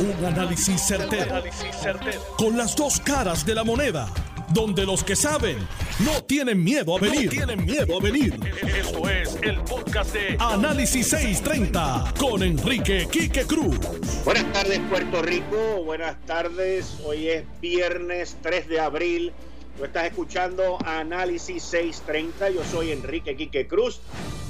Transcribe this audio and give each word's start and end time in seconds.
Un 0.00 0.24
análisis 0.24 0.80
certero, 0.80 1.42
Con 2.36 2.56
las 2.56 2.76
dos 2.76 3.00
caras 3.00 3.44
de 3.44 3.52
la 3.52 3.64
moneda. 3.64 4.08
Donde 4.54 4.86
los 4.86 5.02
que 5.02 5.16
saben 5.16 5.58
no 6.04 6.22
tienen 6.22 6.62
miedo 6.62 6.96
a 6.96 7.00
venir. 7.00 7.28
tienen 7.30 7.64
miedo 7.64 7.98
a 7.98 8.00
venir. 8.00 8.38
Esto 8.62 9.08
es 9.08 9.36
el 9.42 9.60
podcast 9.62 10.14
de 10.14 10.36
Análisis 10.38 11.08
630 11.08 12.14
con 12.16 12.44
Enrique 12.44 13.08
Quique 13.10 13.44
Cruz. 13.44 13.76
Buenas 14.24 14.52
tardes, 14.52 14.78
Puerto 14.88 15.20
Rico. 15.20 15.82
Buenas 15.84 16.16
tardes. 16.26 16.98
Hoy 17.04 17.28
es 17.28 17.44
viernes 17.60 18.36
3 18.40 18.68
de 18.68 18.78
abril. 18.78 19.32
Tú 19.76 19.84
estás 19.84 20.04
escuchando 20.04 20.78
Análisis 20.86 21.62
630. 21.64 22.50
Yo 22.50 22.62
soy 22.70 22.92
Enrique 22.92 23.34
Quique 23.34 23.66
Cruz 23.66 24.00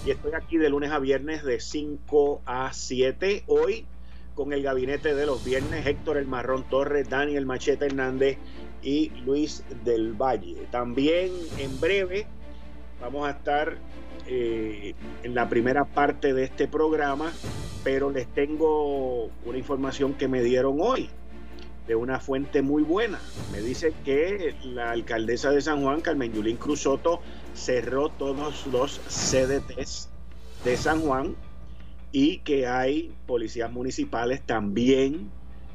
y 0.05 0.11
estoy 0.11 0.33
aquí 0.35 0.59
de 0.59 0.69
lunes 0.69 0.93
a 0.93 0.99
viernes 0.99 1.43
de 1.43 1.59
5 1.59 2.43
a 2.45 2.71
7. 2.75 3.45
Hoy 3.47 3.87
con 4.39 4.53
el 4.53 4.63
gabinete 4.63 5.17
de 5.17 5.27
los 5.27 5.45
viernes, 5.45 5.85
Héctor 5.85 6.17
El 6.17 6.29
Marrón 6.29 6.63
Torres, 6.71 7.11
Daniel 7.11 7.45
Machete 7.45 7.87
Hernández 7.87 8.39
y 8.85 9.11
Luis 9.27 9.65
del 9.85 10.13
Valle. 10.13 10.69
También 10.71 11.33
en 11.59 11.81
breve 11.81 12.25
vamos 13.01 13.27
a 13.27 13.33
estar 13.33 13.77
eh, 14.29 14.95
en 15.25 15.35
la 15.35 15.49
primera 15.49 15.87
parte 15.87 16.35
de 16.35 16.45
este 16.45 16.69
programa, 16.69 17.33
pero 17.83 18.13
les 18.13 18.29
tengo 18.29 19.25
una 19.45 19.59
información 19.59 20.15
que 20.15 20.29
me 20.29 20.41
dieron 20.41 20.77
hoy 20.81 21.11
de 21.89 21.97
una 21.97 22.21
fuente 22.21 22.63
muy 22.63 22.85
buena. 22.85 23.19
Me 23.51 23.61
dice 23.61 23.93
que 24.05 24.55
la 24.63 24.93
alcaldesa 24.93 25.51
de 25.51 25.63
San 25.63 25.83
Juan, 25.83 26.01
Carmen 26.01 26.33
Yulín 26.33 26.59
Cruzoto, 26.59 27.21
cerró 27.55 28.11
todos 28.11 28.69
los 28.69 29.01
CDTs 29.09 30.11
de 30.65 30.77
San 30.77 31.01
Juan 31.01 31.35
y 32.13 32.39
que 32.39 32.67
hay 32.67 33.13
policías 33.27 33.71
municipales 33.71 34.41
también 34.43 35.31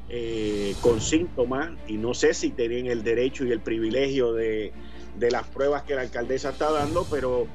eh, 0.08 0.74
con 0.80 1.00
síntomas 1.00 1.70
y 1.86 1.94
no 1.94 2.12
sé 2.14 2.34
si 2.34 2.50
tienen 2.50 2.86
el 2.86 3.02
derecho 3.02 3.44
y 3.44 3.52
el 3.52 3.60
privilegio 3.60 4.32
de, 4.32 4.72
de 5.18 5.30
las 5.30 5.46
pruebas 5.46 5.84
que 5.84 5.94
la 5.94 6.02
alcaldesa 6.02 6.50
está 6.50 6.70
dando, 6.70 7.06
pero 7.10 7.46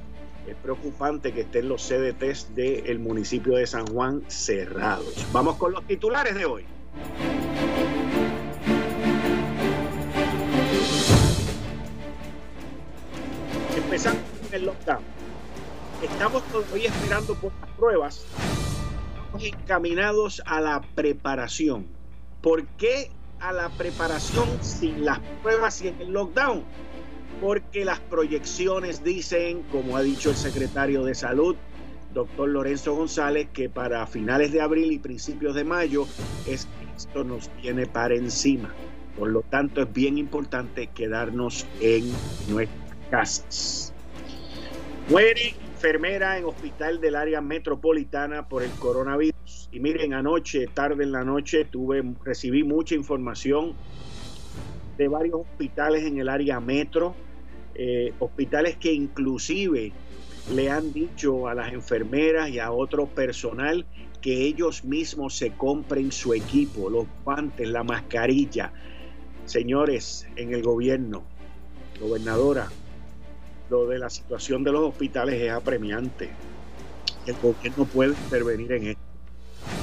es 0.48 0.56
preocupante 0.56 1.31
que 1.31 1.42
estén 1.42 1.70
los 1.70 1.88
CDTs 1.88 2.56
del 2.56 3.00
municipio 3.00 3.56
de 3.56 3.68
San 3.68 3.86
Juan 3.88 4.23
cerrados. 4.28 5.25
Vamos 5.31 5.58
con 5.58 5.73
los 5.73 5.86
titulares 5.86 6.36
de 6.36 6.46
hoy. 6.46 6.66
Empezamos 13.78 14.22
con 14.42 14.53
el 14.53 14.66
lockdown. 14.66 15.03
Estamos 16.02 16.44
todavía 16.46 16.90
esperando 16.90 17.36
por 17.36 17.52
las 17.62 17.70
pruebas 17.72 18.25
encaminados 19.39 20.41
a 20.45 20.61
la 20.61 20.81
preparación. 20.95 21.88
¿Por 22.41 22.66
qué 22.77 23.11
a 23.39 23.53
la 23.53 23.69
preparación 23.69 24.47
sin 24.61 25.05
las 25.05 25.19
pruebas 25.41 25.81
y 25.81 25.89
en 25.89 26.02
el 26.02 26.11
lockdown? 26.11 26.63
Porque 27.41 27.85
las 27.85 28.00
proyecciones 28.00 29.03
dicen, 29.03 29.63
como 29.72 29.95
ha 29.97 30.02
dicho 30.02 30.30
el 30.30 30.35
secretario 30.35 31.03
de 31.03 31.16
Salud, 31.16 31.55
doctor 32.13 32.50
Lorenzo 32.50 32.95
González, 32.95 33.47
que 33.53 33.69
para 33.69 34.05
finales 34.07 34.52
de 34.52 34.61
abril 34.61 34.91
y 34.91 35.00
principios 35.00 35.55
de 35.55 35.63
mayo 35.63 36.07
esto 36.47 37.23
nos 37.23 37.50
viene 37.61 37.85
para 37.85 38.16
encima. 38.16 38.73
Por 39.17 39.30
lo 39.30 39.41
tanto, 39.41 39.81
es 39.81 39.94
bien 39.94 40.17
importante 40.17 40.88
quedarnos 40.88 41.66
en 41.81 42.09
nuestras 42.50 42.97
casas. 43.09 43.94
Muere 45.09 45.55
enfermera 45.80 46.38
en 46.38 46.44
hospital 46.44 46.99
del 46.99 47.16
área 47.16 47.39
metropolitana 47.39 48.49
por 48.49 48.63
el 48.63 48.72
coronavirus. 48.72 49.69
Y 49.72 49.80
miren, 49.80 50.13
anoche, 50.13 50.67
tarde 50.67 51.05
en 51.05 51.13
la 51.13 51.23
noche, 51.23 51.63
tuve, 51.63 52.03
recibí 52.25 52.66
mucha 52.66 52.95
información 52.95 53.75
de 54.97 55.07
varios 55.07 55.39
hospitales 55.39 56.03
en 56.03 56.17
el 56.19 56.27
área 56.27 56.59
metro, 56.59 57.16
eh, 57.75 58.11
hospitales 58.19 58.75
que 58.75 58.91
inclusive 58.91 59.94
le 60.53 60.69
han 60.69 60.91
dicho 60.91 61.47
a 61.47 61.53
las 61.53 61.72
enfermeras 61.72 62.50
y 62.50 62.59
a 62.59 62.73
otro 62.73 63.06
personal 63.06 63.85
que 64.22 64.47
ellos 64.47 64.84
mismos 64.84 65.34
se 65.34 65.51
compren 65.51 66.12
su 66.12 66.34
equipo, 66.34 66.89
los 66.89 67.06
guantes, 67.23 67.69
la 67.69 67.85
mascarilla. 67.85 68.73
Señores, 69.45 70.28
en 70.35 70.53
el 70.53 70.62
gobierno, 70.62 71.23
gobernadora, 72.01 72.68
lo 73.69 73.88
de 73.88 74.00
la 74.00 74.09
situación 74.09 74.63
de 74.63 74.72
los 74.72 74.81
hospitales 74.81 75.41
es 75.41 75.52
apremiante. 75.52 76.30
El 77.25 77.35
gobierno 77.35 77.85
puede 77.85 78.12
intervenir 78.12 78.72
en 78.72 78.88
esto. 78.88 79.02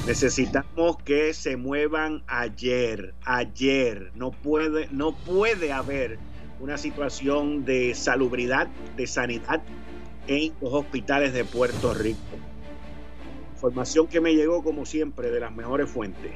Necesitamos 0.05 0.97
que 1.03 1.33
se 1.33 1.57
muevan 1.57 2.23
ayer, 2.27 3.13
ayer. 3.23 4.11
No 4.15 4.31
puede, 4.31 4.87
no 4.91 5.15
puede 5.15 5.71
haber 5.71 6.17
una 6.59 6.77
situación 6.77 7.65
de 7.65 7.93
salubridad, 7.93 8.67
de 8.95 9.07
sanidad 9.07 9.61
en 10.27 10.53
los 10.61 10.73
hospitales 10.73 11.33
de 11.33 11.45
Puerto 11.45 11.93
Rico. 11.93 12.19
Información 13.53 14.07
que 14.07 14.21
me 14.21 14.35
llegó 14.35 14.63
como 14.63 14.85
siempre 14.85 15.31
de 15.31 15.39
las 15.39 15.55
mejores 15.55 15.89
fuentes. 15.89 16.31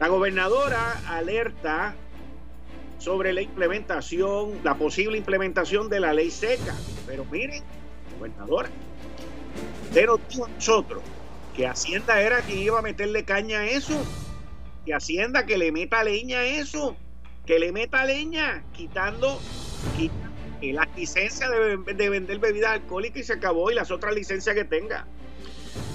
La 0.00 0.08
gobernadora 0.08 1.00
alerta 1.08 1.94
sobre 2.98 3.32
la 3.32 3.42
implementación, 3.42 4.58
la 4.64 4.74
posible 4.74 5.16
implementación 5.16 5.88
de 5.88 6.00
la 6.00 6.12
ley 6.12 6.30
seca. 6.30 6.74
Pero 7.06 7.24
miren, 7.26 7.62
gobernadora, 8.18 8.68
usted 9.84 10.06
nos 10.06 10.20
dijo 10.28 10.44
a 10.44 10.48
nosotros 10.48 11.02
que 11.56 11.66
Hacienda 11.66 12.20
era 12.20 12.40
quien 12.42 12.58
iba 12.58 12.78
a 12.78 12.82
meterle 12.82 13.24
caña 13.24 13.60
a 13.60 13.66
eso, 13.66 14.00
que 14.84 14.94
Hacienda 14.94 15.46
que 15.46 15.58
le 15.58 15.72
meta 15.72 16.04
leña 16.04 16.40
a 16.40 16.46
eso, 16.46 16.96
que 17.46 17.58
le 17.58 17.72
meta 17.72 18.04
leña, 18.04 18.64
quitando, 18.72 19.40
quitando 19.96 20.28
la 20.60 20.88
licencia 20.96 21.48
de, 21.48 21.76
de 21.94 22.10
vender 22.10 22.38
bebidas 22.38 22.72
alcohólicas 22.72 23.20
y 23.20 23.24
se 23.24 23.32
acabó 23.34 23.70
y 23.70 23.74
las 23.74 23.90
otras 23.90 24.14
licencias 24.14 24.54
que 24.54 24.64
tenga. 24.64 25.06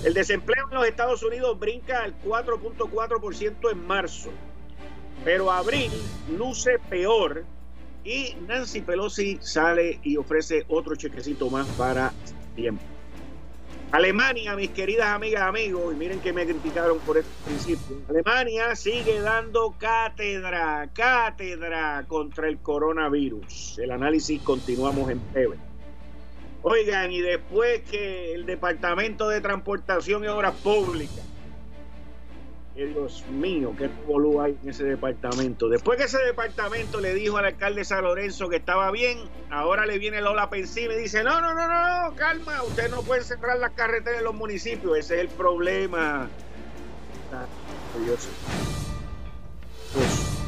El 0.03 0.13
desempleo 0.13 0.67
en 0.69 0.75
los 0.75 0.87
Estados 0.87 1.23
Unidos 1.23 1.59
brinca 1.59 2.03
al 2.03 2.17
4.4% 2.21 3.71
en 3.71 3.87
marzo. 3.87 4.29
Pero 5.23 5.51
abril 5.51 5.91
luce 6.37 6.79
peor 6.89 7.45
y 8.03 8.35
Nancy 8.47 8.81
Pelosi 8.81 9.39
sale 9.41 9.99
y 10.03 10.17
ofrece 10.17 10.65
otro 10.67 10.95
chequecito 10.95 11.49
más 11.49 11.67
para 11.69 12.11
tiempo. 12.55 12.83
Alemania, 13.91 14.55
mis 14.55 14.71
queridas 14.71 15.05
amigas, 15.07 15.43
amigos, 15.43 15.93
y 15.93 15.97
miren 15.97 16.19
que 16.19 16.33
me 16.33 16.47
criticaron 16.47 16.97
por 17.01 17.19
este 17.19 17.31
principio. 17.45 18.01
Alemania 18.09 18.75
sigue 18.75 19.21
dando 19.21 19.75
cátedra, 19.77 20.89
cátedra 20.93 22.03
contra 22.07 22.49
el 22.49 22.57
coronavirus. 22.57 23.77
El 23.77 23.91
análisis 23.91 24.41
continuamos 24.41 25.11
en 25.11 25.21
breve. 25.31 25.57
Oigan, 26.63 27.11
y 27.11 27.21
después 27.21 27.83
que 27.83 28.33
el 28.33 28.47
Departamento 28.47 29.29
de 29.29 29.41
Transportación 29.41 30.23
y 30.23 30.27
Obras 30.27 30.55
Públicas 30.55 31.23
Dios 32.75 33.23
mío, 33.29 33.75
qué 33.77 33.87
bolú 34.07 34.41
hay 34.41 34.57
en 34.63 34.69
ese 34.69 34.83
departamento. 34.83 35.69
Después 35.69 35.97
que 35.97 36.05
ese 36.05 36.17
departamento 36.19 36.99
le 36.99 37.13
dijo 37.13 37.37
al 37.37 37.45
alcalde 37.45 37.85
San 37.85 38.03
Lorenzo 38.03 38.49
que 38.49 38.55
estaba 38.55 38.89
bien, 38.89 39.19
ahora 39.51 39.85
le 39.85 39.99
viene 39.99 40.21
Lola 40.21 40.49
Pensiva 40.49 40.93
y 40.93 40.97
dice, 40.97 41.23
no, 41.23 41.39
no, 41.39 41.53
no, 41.53 41.67
no, 41.67 42.15
calma, 42.15 42.63
usted 42.63 42.89
no 42.89 43.03
puede 43.03 43.21
cerrar 43.23 43.59
las 43.59 43.73
carreteras 43.73 44.19
en 44.19 44.25
los 44.25 44.33
municipios, 44.33 44.97
ese 44.97 45.15
es 45.15 45.21
el 45.21 45.27
problema. 45.27 46.29
Pues, 49.93 50.43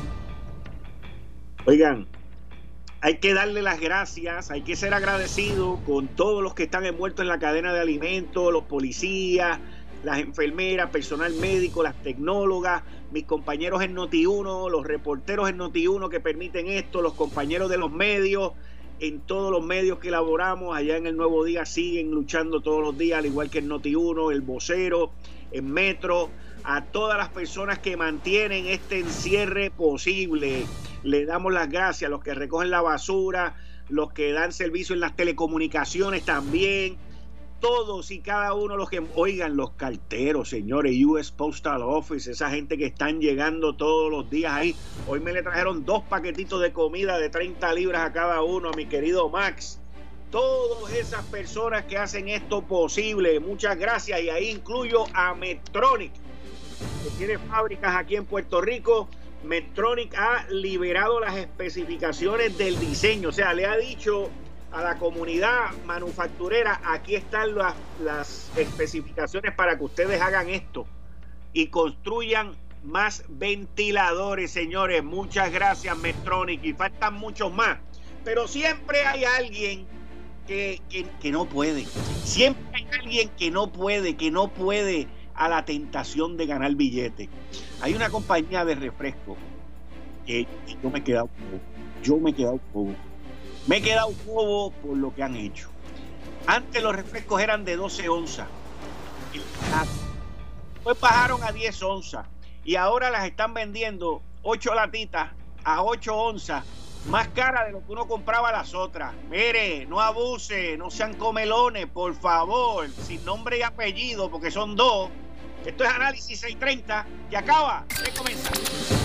oigan, 1.67 2.07
hay 3.01 3.19
que 3.19 3.35
darle 3.35 3.61
las 3.61 3.79
gracias, 3.79 4.49
hay 4.49 4.63
que 4.63 4.75
ser 4.75 4.95
agradecido 4.95 5.79
con 5.85 6.07
todos 6.07 6.41
los 6.41 6.55
que 6.55 6.63
están 6.63 6.85
envueltos 6.85 7.21
en 7.21 7.27
la 7.27 7.37
cadena 7.37 7.71
de 7.71 7.81
alimentos, 7.81 8.51
los 8.51 8.63
policías, 8.63 9.59
las 10.05 10.19
enfermeras, 10.19 10.91
personal 10.91 11.33
médico, 11.33 11.81
las 11.81 11.99
tecnólogas, 12.03 12.83
mis 13.11 13.25
compañeros 13.25 13.81
en 13.81 13.95
Noti1, 13.95 14.69
los 14.69 14.85
reporteros 14.85 15.49
en 15.49 15.57
Noti1 15.57 16.09
que 16.09 16.19
permiten 16.19 16.67
esto, 16.67 17.01
los 17.01 17.13
compañeros 17.13 17.71
de 17.71 17.79
los 17.79 17.91
medios, 17.91 18.51
en 18.99 19.19
todos 19.21 19.51
los 19.51 19.65
medios 19.65 19.97
que 19.97 20.09
elaboramos, 20.09 20.77
allá 20.77 20.95
en 20.95 21.07
el 21.07 21.17
Nuevo 21.17 21.43
Día 21.43 21.65
siguen 21.65 22.11
luchando 22.11 22.61
todos 22.61 22.83
los 22.83 22.95
días, 22.95 23.17
al 23.17 23.25
igual 23.25 23.49
que 23.49 23.57
en 23.57 23.67
Noti1, 23.67 24.31
el 24.31 24.41
vocero, 24.41 25.11
en 25.51 25.73
Metro, 25.73 26.29
a 26.63 26.85
todas 26.85 27.17
las 27.17 27.29
personas 27.29 27.79
que 27.79 27.97
mantienen 27.97 28.67
este 28.67 28.99
encierre 28.99 29.71
posible. 29.71 30.65
Le 31.01 31.25
damos 31.25 31.51
las 31.51 31.67
gracias 31.67 32.07
a 32.09 32.11
los 32.11 32.23
que 32.23 32.35
recogen 32.35 32.69
la 32.69 32.81
basura, 32.81 33.55
los 33.89 34.13
que 34.13 34.31
dan 34.33 34.51
servicio 34.51 34.93
en 34.93 34.99
las 34.99 35.15
telecomunicaciones 35.15 36.23
también, 36.25 36.97
todos 37.59 38.11
y 38.11 38.19
cada 38.19 38.53
uno 38.53 38.77
los 38.77 38.89
que 38.89 39.03
oigan 39.15 39.57
los 39.57 39.71
carteros, 39.71 40.49
señores, 40.49 40.95
US 41.05 41.31
Postal 41.31 41.81
Office, 41.81 42.31
esa 42.31 42.49
gente 42.49 42.77
que 42.77 42.85
están 42.85 43.19
llegando 43.19 43.75
todos 43.75 44.11
los 44.11 44.29
días 44.29 44.53
ahí. 44.53 44.75
Hoy 45.07 45.19
me 45.19 45.33
le 45.33 45.43
trajeron 45.43 45.85
dos 45.85 46.03
paquetitos 46.03 46.61
de 46.61 46.73
comida 46.73 47.17
de 47.17 47.29
30 47.29 47.73
libras 47.73 48.01
a 48.01 48.13
cada 48.13 48.41
uno 48.43 48.69
a 48.69 48.73
mi 48.73 48.85
querido 48.85 49.29
Max. 49.29 49.79
Todas 50.31 50.93
esas 50.93 51.23
personas 51.25 51.85
que 51.85 51.97
hacen 51.97 52.27
esto 52.27 52.61
posible, 52.61 53.39
muchas 53.39 53.77
gracias 53.77 54.21
y 54.21 54.29
ahí 54.29 54.49
incluyo 54.49 55.05
a 55.13 55.33
Metronic. 55.33 56.11
que 57.03 57.09
tiene 57.17 57.37
fábricas 57.37 57.95
aquí 57.95 58.15
en 58.15 58.25
Puerto 58.25 58.59
Rico, 58.61 59.07
Medtronic 59.45 60.15
ha 60.15 60.47
liberado 60.49 61.19
las 61.19 61.37
especificaciones 61.37 62.57
del 62.57 62.79
diseño, 62.79 63.29
o 63.29 63.31
sea, 63.31 63.53
le 63.53 63.65
ha 63.65 63.77
dicho 63.77 64.29
a 64.75 64.81
la 64.81 64.97
comunidad 64.97 65.71
manufacturera, 65.85 66.81
aquí 66.83 67.15
están 67.15 67.55
las, 67.55 67.73
las 68.03 68.51
especificaciones 68.57 69.53
para 69.55 69.77
que 69.77 69.85
ustedes 69.85 70.19
hagan 70.19 70.49
esto 70.49 70.85
y 71.53 71.67
construyan 71.67 72.57
más 72.83 73.23
ventiladores, 73.29 74.51
señores. 74.51 75.01
Muchas 75.01 75.49
gracias, 75.53 75.97
Medtronic, 75.97 76.61
y 76.65 76.73
faltan 76.73 77.13
muchos 77.13 77.53
más. 77.53 77.77
Pero 78.25 78.49
siempre 78.49 79.05
hay 79.05 79.23
alguien 79.23 79.87
que, 80.45 80.81
que, 80.89 81.31
no 81.31 81.45
puede. 81.45 81.85
Siempre 82.25 82.65
hay 82.73 82.87
alguien 82.99 83.29
que 83.29 83.51
no 83.51 83.71
puede, 83.71 84.17
que 84.17 84.29
no 84.29 84.49
puede 84.49 85.07
a 85.35 85.47
la 85.47 85.63
tentación 85.63 86.35
de 86.35 86.47
ganar 86.47 86.75
billetes. 86.75 87.29
Hay 87.81 87.93
una 87.93 88.09
compañía 88.09 88.65
de 88.65 88.75
refresco 88.75 89.37
que 90.25 90.45
yo 90.83 90.89
me 90.89 90.99
he 90.99 91.03
quedado 91.03 91.29
Yo 92.03 92.17
me 92.17 92.31
he 92.31 92.33
quedado 92.33 92.59
Me 93.67 93.77
he 93.77 93.81
quedado 93.81 94.11
bobo 94.25 94.71
por 94.71 94.95
lo 94.95 95.13
que 95.13 95.23
han 95.23 95.35
hecho. 95.35 95.69
Antes 96.45 96.83
los 96.83 96.95
refrescos 96.95 97.41
eran 97.41 97.65
de 97.65 97.75
12 97.75 98.09
onzas. 98.09 98.47
Después 100.75 100.99
bajaron 100.99 101.43
a 101.43 101.51
10 101.51 101.81
onzas. 101.83 102.27
Y 102.63 102.75
ahora 102.75 103.09
las 103.09 103.25
están 103.25 103.53
vendiendo 103.53 104.21
8 104.43 104.75
latitas 104.75 105.31
a 105.63 105.83
8 105.83 106.15
onzas. 106.15 106.63
Más 107.07 107.27
cara 107.29 107.65
de 107.65 107.71
lo 107.71 107.85
que 107.85 107.91
uno 107.91 108.07
compraba 108.07 108.51
las 108.51 108.73
otras. 108.73 109.13
Mire, 109.29 109.85
no 109.87 109.99
abuse, 109.99 110.77
no 110.77 110.91
sean 110.91 111.15
comelones, 111.15 111.87
por 111.87 112.13
favor. 112.15 112.87
Sin 112.89 113.23
nombre 113.25 113.59
y 113.59 113.61
apellido, 113.63 114.29
porque 114.29 114.51
son 114.51 114.75
dos. 114.75 115.09
Esto 115.65 115.83
es 115.83 115.89
Análisis 115.89 116.39
630 116.39 117.05
que 117.29 117.37
acaba 117.37 117.85
de 118.03 118.11
comenzar. 118.11 119.04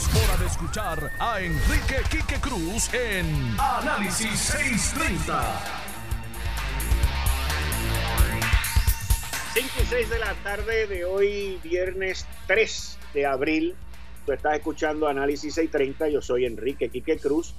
hora 0.09 0.37
de 0.37 0.45
escuchar 0.47 1.11
a 1.19 1.41
Enrique 1.41 2.01
Quique 2.09 2.39
Cruz 2.39 2.93
en 2.93 3.55
Análisis 3.59 4.39
630. 4.39 5.61
5 9.53 9.67
y 9.81 9.85
6 9.85 10.09
de 10.09 10.19
la 10.19 10.33
tarde 10.43 10.87
de 10.87 11.05
hoy, 11.05 11.59
viernes 11.63 12.25
3 12.47 12.97
de 13.13 13.25
abril 13.25 13.75
Tú 14.25 14.33
estás 14.33 14.55
escuchando 14.55 15.07
Análisis 15.07 15.55
630, 15.55 16.09
yo 16.09 16.21
soy 16.21 16.45
Enrique 16.45 16.89
Quique 16.89 17.17
Cruz 17.17 17.55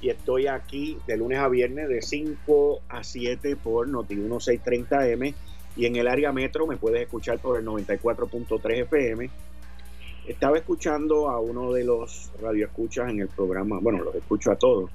y 0.00 0.10
estoy 0.10 0.48
aquí 0.48 0.96
de 1.06 1.16
lunes 1.16 1.38
a 1.38 1.48
viernes 1.48 1.88
de 1.88 2.02
5 2.02 2.82
a 2.88 3.04
7 3.04 3.54
por 3.56 3.88
Noti1 3.88 4.60
630M 4.60 5.34
y 5.76 5.86
en 5.86 5.94
el 5.94 6.08
área 6.08 6.32
metro 6.32 6.66
me 6.66 6.76
puedes 6.76 7.02
escuchar 7.02 7.38
por 7.38 7.58
el 7.58 7.64
94.3 7.64 8.82
FM. 8.82 9.30
Estaba 10.26 10.58
escuchando 10.58 11.28
a 11.28 11.40
uno 11.40 11.72
de 11.72 11.84
los 11.84 12.30
radioescuchas 12.40 13.10
en 13.10 13.20
el 13.20 13.28
programa, 13.28 13.78
bueno, 13.80 14.04
los 14.04 14.14
escucho 14.14 14.52
a 14.52 14.56
todos, 14.56 14.90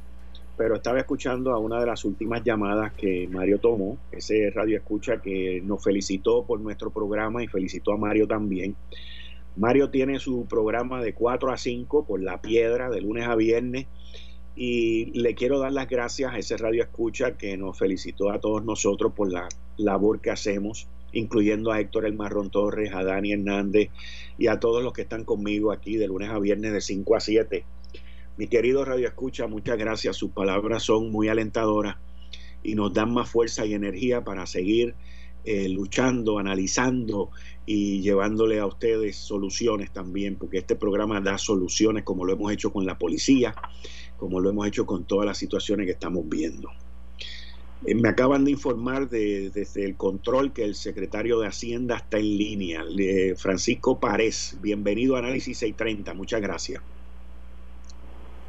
pero 0.58 0.76
estaba 0.76 1.00
escuchando 1.00 1.52
a 1.52 1.60
una 1.60 1.80
de 1.80 1.88
las 1.88 2.06
últimas 2.06 2.44
llamadas 2.44 2.94
que 2.94 3.28
Mario 3.30 3.60
tomó, 3.60 3.98
ese 4.12 4.50
radioescucha 4.52 5.22
que 5.22 5.62
nos 5.64 5.84
felicitó 5.84 6.46
por 6.46 6.60
nuestro 6.62 6.90
programa 6.90 7.44
y 7.44 7.48
felicitó 7.48 7.94
a 7.94 7.98
Mario 7.98 8.28
también. 8.28 8.76
Mario 9.58 9.90
tiene 9.90 10.20
su 10.20 10.46
programa 10.46 11.02
de 11.02 11.14
4 11.14 11.52
a 11.52 11.58
5 11.58 12.06
por 12.06 12.22
La 12.22 12.42
Piedra, 12.42 12.90
de 12.90 13.02
lunes 13.02 13.28
a 13.28 13.36
viernes. 13.36 13.88
Y 14.56 15.18
le 15.20 15.36
quiero 15.36 15.60
dar 15.60 15.74
las 15.74 15.90
gracias 15.90 16.34
a 16.34 16.38
ese 16.38 16.58
radio 16.58 16.84
escucha 16.84 17.38
que 17.38 17.58
nos 17.58 17.78
felicitó 17.78 18.32
a 18.32 18.40
todos 18.40 18.64
nosotros 18.64 19.14
por 19.14 19.32
la 19.32 19.48
labor 19.78 20.22
que 20.22 20.32
hacemos, 20.32 20.88
incluyendo 21.16 21.72
a 21.72 21.80
Héctor 21.80 22.06
El 22.06 22.14
Marrón 22.14 22.52
Torres, 22.52 22.94
a 22.94 23.04
Dani 23.04 23.34
Hernández 23.34 23.90
y 24.38 24.48
a 24.48 24.60
todos 24.60 24.84
los 24.84 24.94
que 24.94 25.02
están 25.02 25.24
conmigo 25.24 25.72
aquí 25.72 25.98
de 25.98 26.08
lunes 26.08 26.30
a 26.30 26.40
viernes 26.40 26.74
de 26.74 26.82
5 26.82 27.16
a 27.16 27.20
7. 27.20 27.66
Mi 28.38 28.48
querido 28.48 28.84
radio 28.84 29.08
escucha, 29.08 29.48
muchas 29.48 29.78
gracias. 29.78 30.18
Sus 30.18 30.32
palabras 30.32 30.84
son 30.84 31.10
muy 31.10 31.30
alentadoras 31.30 31.96
y 32.64 32.76
nos 32.76 32.94
dan 32.94 33.14
más 33.14 33.30
fuerza 33.30 33.66
y 33.66 33.74
energía 33.74 34.24
para 34.24 34.46
seguir 34.46 34.94
eh, 35.46 35.70
luchando, 35.70 36.38
analizando 36.38 37.30
y 37.66 38.02
llevándole 38.02 38.60
a 38.60 38.66
ustedes 38.66 39.16
soluciones 39.16 39.92
también, 39.92 40.36
porque 40.36 40.58
este 40.58 40.76
programa 40.76 41.22
da 41.22 41.38
soluciones 41.38 42.04
como 42.04 42.26
lo 42.26 42.34
hemos 42.34 42.52
hecho 42.52 42.74
con 42.74 42.86
la 42.86 42.98
policía, 42.98 43.56
como 44.18 44.40
lo 44.40 44.50
hemos 44.50 44.68
hecho 44.68 44.86
con 44.86 45.06
todas 45.06 45.26
las 45.26 45.38
situaciones 45.38 45.86
que 45.86 45.94
estamos 45.94 46.28
viendo. 46.28 46.70
Eh, 47.86 47.96
me 47.96 48.10
acaban 48.10 48.46
de 48.46 48.52
informar 48.52 49.10
desde 49.10 49.86
el 49.86 49.96
control 49.96 50.54
que 50.54 50.64
el 50.64 50.76
secretario 50.76 51.40
de 51.40 51.48
Hacienda 51.48 51.98
está 51.98 52.18
en 52.18 52.38
línea, 52.38 52.84
Francisco 53.38 54.00
Párez. 54.00 54.58
Bienvenido 54.62 55.16
a 55.16 55.20
Análisis 55.20 55.58
630, 55.60 56.14
muchas 56.14 56.42
gracias. 56.42 56.82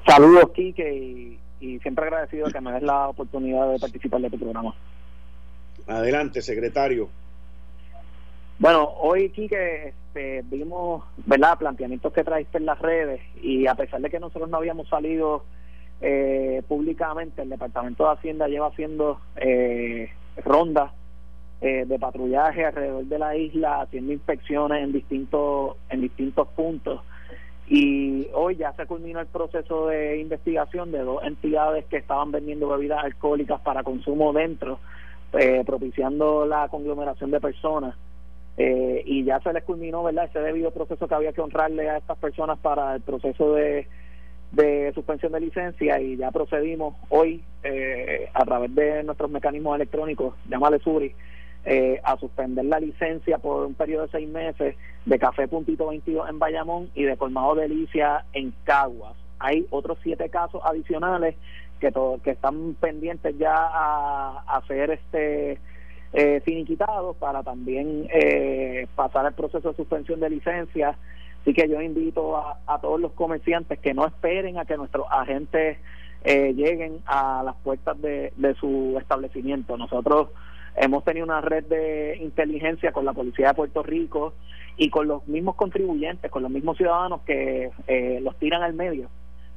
Saludos, 0.06 0.50
Kike, 0.55 0.94
y, 0.94 1.38
y 1.61 1.79
siempre 1.81 2.05
agradecido 2.05 2.49
que 2.50 2.61
me 2.61 2.73
des 2.73 2.83
la 2.83 3.09
oportunidad 3.09 3.73
de 3.73 3.79
participar 3.79 4.21
de 4.21 4.31
tu 4.31 4.38
programa. 4.38 4.75
Adelante, 5.87 6.43
secretario. 6.43 7.09
Bueno, 8.59 8.85
hoy, 9.00 9.29
Quique, 9.31 9.89
este, 9.89 10.43
vimos 10.47 11.05
¿verdad? 11.27 11.59
planteamientos 11.59 12.12
que 12.12 12.25
traiste 12.25 12.56
en 12.56 12.67
las 12.67 12.79
redes 12.79 13.21
y 13.43 13.67
a 13.67 13.75
pesar 13.75 14.00
de 14.00 14.09
que 14.09 14.19
nosotros 14.19 14.49
no 14.49 14.56
habíamos 14.56 14.89
salido 14.89 15.44
eh, 16.00 16.62
públicamente, 16.69 17.43
el 17.43 17.48
Departamento 17.48 18.04
de 18.04 18.12
Hacienda 18.12 18.48
lleva 18.48 18.69
haciendo 18.69 19.20
eh, 19.37 20.10
rondas 20.44 20.93
eh, 21.60 21.84
de 21.87 21.98
patrullaje 21.98 22.64
alrededor 22.64 23.04
de 23.04 23.19
la 23.19 23.37
isla, 23.37 23.81
haciendo 23.82 24.12
inspecciones 24.12 24.82
en 24.82 24.93
distintos, 24.93 25.76
en 25.88 26.02
distintos 26.02 26.48
puntos. 26.48 27.00
Y 27.69 28.28
hoy 28.32 28.56
ya 28.56 28.72
se 28.75 28.87
culminó 28.87 29.20
el 29.20 29.26
proceso 29.26 29.88
de 29.88 30.20
investigación 30.20 30.93
de 30.93 31.00
dos 31.00 31.24
entidades 31.24 31.84
que 31.86 31.96
estaban 31.96 32.31
vendiendo 32.31 32.69
bebidas 32.69 33.03
alcohólicas 33.03 33.60
para 33.62 33.82
consumo 33.82 34.32
dentro 34.32 34.79
eh, 35.32 35.65
propiciando 35.67 36.46
la 36.46 36.69
conglomeración 36.69 37.31
de 37.31 37.41
personas. 37.41 37.96
Eh, 38.56 39.03
y 39.05 39.24
ya 39.24 39.41
se 39.41 39.53
les 39.53 39.65
culminó 39.65 40.03
verdad 40.03 40.24
ese 40.24 40.41
debido 40.41 40.70
proceso 40.70 41.06
que 41.06 41.15
había 41.15 41.32
que 41.32 41.43
honrarle 41.43 41.91
a 41.91 41.98
estas 41.98 42.17
personas 42.19 42.58
para 42.58 42.94
el 42.94 43.03
proceso 43.03 43.53
de, 43.53 43.86
de 44.56 44.93
suspensión 44.94 45.32
de 45.32 45.41
licencia 45.41 46.01
y 46.01 46.17
ya 46.17 46.31
procedimos 46.31 46.94
hoy 47.08 47.44
eh, 47.63 48.29
a 48.34 48.44
través 48.44 48.75
de 48.75 49.05
nuestros 49.05 49.31
mecanismos 49.31 49.77
electrónicos, 49.77 50.34
llámale 50.48 50.79
Suri, 50.81 51.15
a 52.05 52.17
suspender 52.19 52.65
la 52.65 52.79
licencia 52.79 53.39
por 53.39 53.67
un 53.67 53.75
periodo 53.75 54.03
de 54.03 54.13
seis 54.13 54.29
meses 54.29 54.77
de 55.05 55.19
Café 55.19 55.48
Puntito 55.48 55.89
22 55.89 56.31
en 56.31 56.39
Bayamón 56.39 56.91
y 56.94 57.03
de 57.03 57.17
Colmado 57.17 57.56
Delicia 57.56 58.25
en 58.34 58.55
Caguas. 58.63 59.15
Hay 59.41 59.67
otros 59.70 59.98
siete 60.01 60.29
casos 60.31 60.63
adicionales 60.65 61.34
que, 61.81 61.93
que 62.22 62.31
están 62.31 62.75
pendientes 62.75 63.36
ya 63.36 63.53
a, 63.53 64.44
a 64.46 64.67
ser 64.69 64.91
este 64.91 65.58
eh, 66.13 66.41
finiquitados 66.44 67.17
para 67.17 67.43
también 67.43 68.08
eh, 68.13 68.86
pasar 68.94 69.27
el 69.27 69.34
proceso 69.34 69.70
de 69.70 69.77
suspensión 69.77 70.20
de 70.20 70.31
licencias. 70.31 70.96
Así 71.46 71.55
que 71.55 71.69
yo 71.69 71.81
invito 71.81 72.36
a, 72.36 72.58
a 72.67 72.81
todos 72.81 73.00
los 73.00 73.12
comerciantes 73.12 73.79
que 73.79 73.94
no 73.94 74.05
esperen 74.05 74.58
a 74.58 74.65
que 74.65 74.76
nuestros 74.76 75.06
agentes 75.08 75.79
eh, 76.24 76.53
lleguen 76.55 76.98
a 77.06 77.44
las 77.44 77.55
puertas 77.62 78.03
de, 78.03 78.32
de 78.36 78.55
su 78.55 78.96
establecimiento. 79.00 79.76
Nosotros 79.76 80.31
hemos 80.74 81.05
tenido 81.05 81.24
una 81.24 81.41
red 81.41 81.62
de 81.67 82.19
inteligencia 82.20 82.91
con 82.91 83.05
la 83.05 83.12
Policía 83.12 83.46
de 83.46 83.55
Puerto 83.55 83.84
Rico 83.84 84.32
y 84.76 84.91
con 84.91 85.06
los 85.06 85.24
mismos 85.29 85.55
contribuyentes, 85.55 86.32
con 86.32 86.43
los 86.43 86.50
mismos 86.50 86.79
ciudadanos 86.79 87.20
que 87.20 87.70
eh, 87.86 88.19
los 88.24 88.34
tiran 88.38 88.65
al 88.65 88.74
medio 88.74 89.08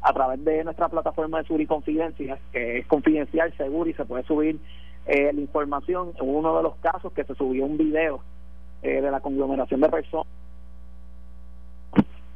a 0.03 0.13
través 0.13 0.45
de 0.45 0.63
nuestra 0.63 0.89
plataforma 0.89 1.39
de 1.39 1.47
Suri 1.47 1.65
Confidencia, 1.65 2.37
que 2.51 2.77
es 2.77 2.85
confidencial, 2.85 3.51
seguro 3.57 3.89
y 3.89 3.95
se 3.95 4.05
puede 4.05 4.23
subir 4.25 4.59
eh, 5.07 5.33
la 5.33 5.41
información. 5.41 6.11
En 6.21 6.29
uno 6.29 6.55
de 6.55 6.61
los 6.61 6.75
casos 6.75 7.11
que 7.13 7.23
se 7.23 7.33
subió 7.33 7.65
un 7.65 7.77
video 7.77 8.21
eh, 8.83 9.01
de 9.01 9.09
la 9.09 9.21
conglomeración 9.21 9.81
de 9.81 9.89
personas. 9.89 10.27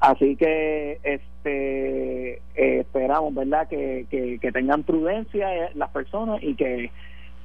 Así 0.04 0.36
que 0.36 1.00
este 1.02 2.34
eh, 2.34 2.80
esperamos, 2.82 3.34
¿verdad?, 3.34 3.70
que, 3.70 4.06
que, 4.10 4.52
tengan 4.52 4.84
prudencia 4.84 5.48
las 5.76 5.92
personas 5.92 6.44
y 6.44 6.56
que, 6.56 6.92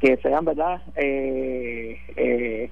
que 0.01 0.17
sean, 0.17 0.45
¿verdad?, 0.45 0.83
que 0.97 2.69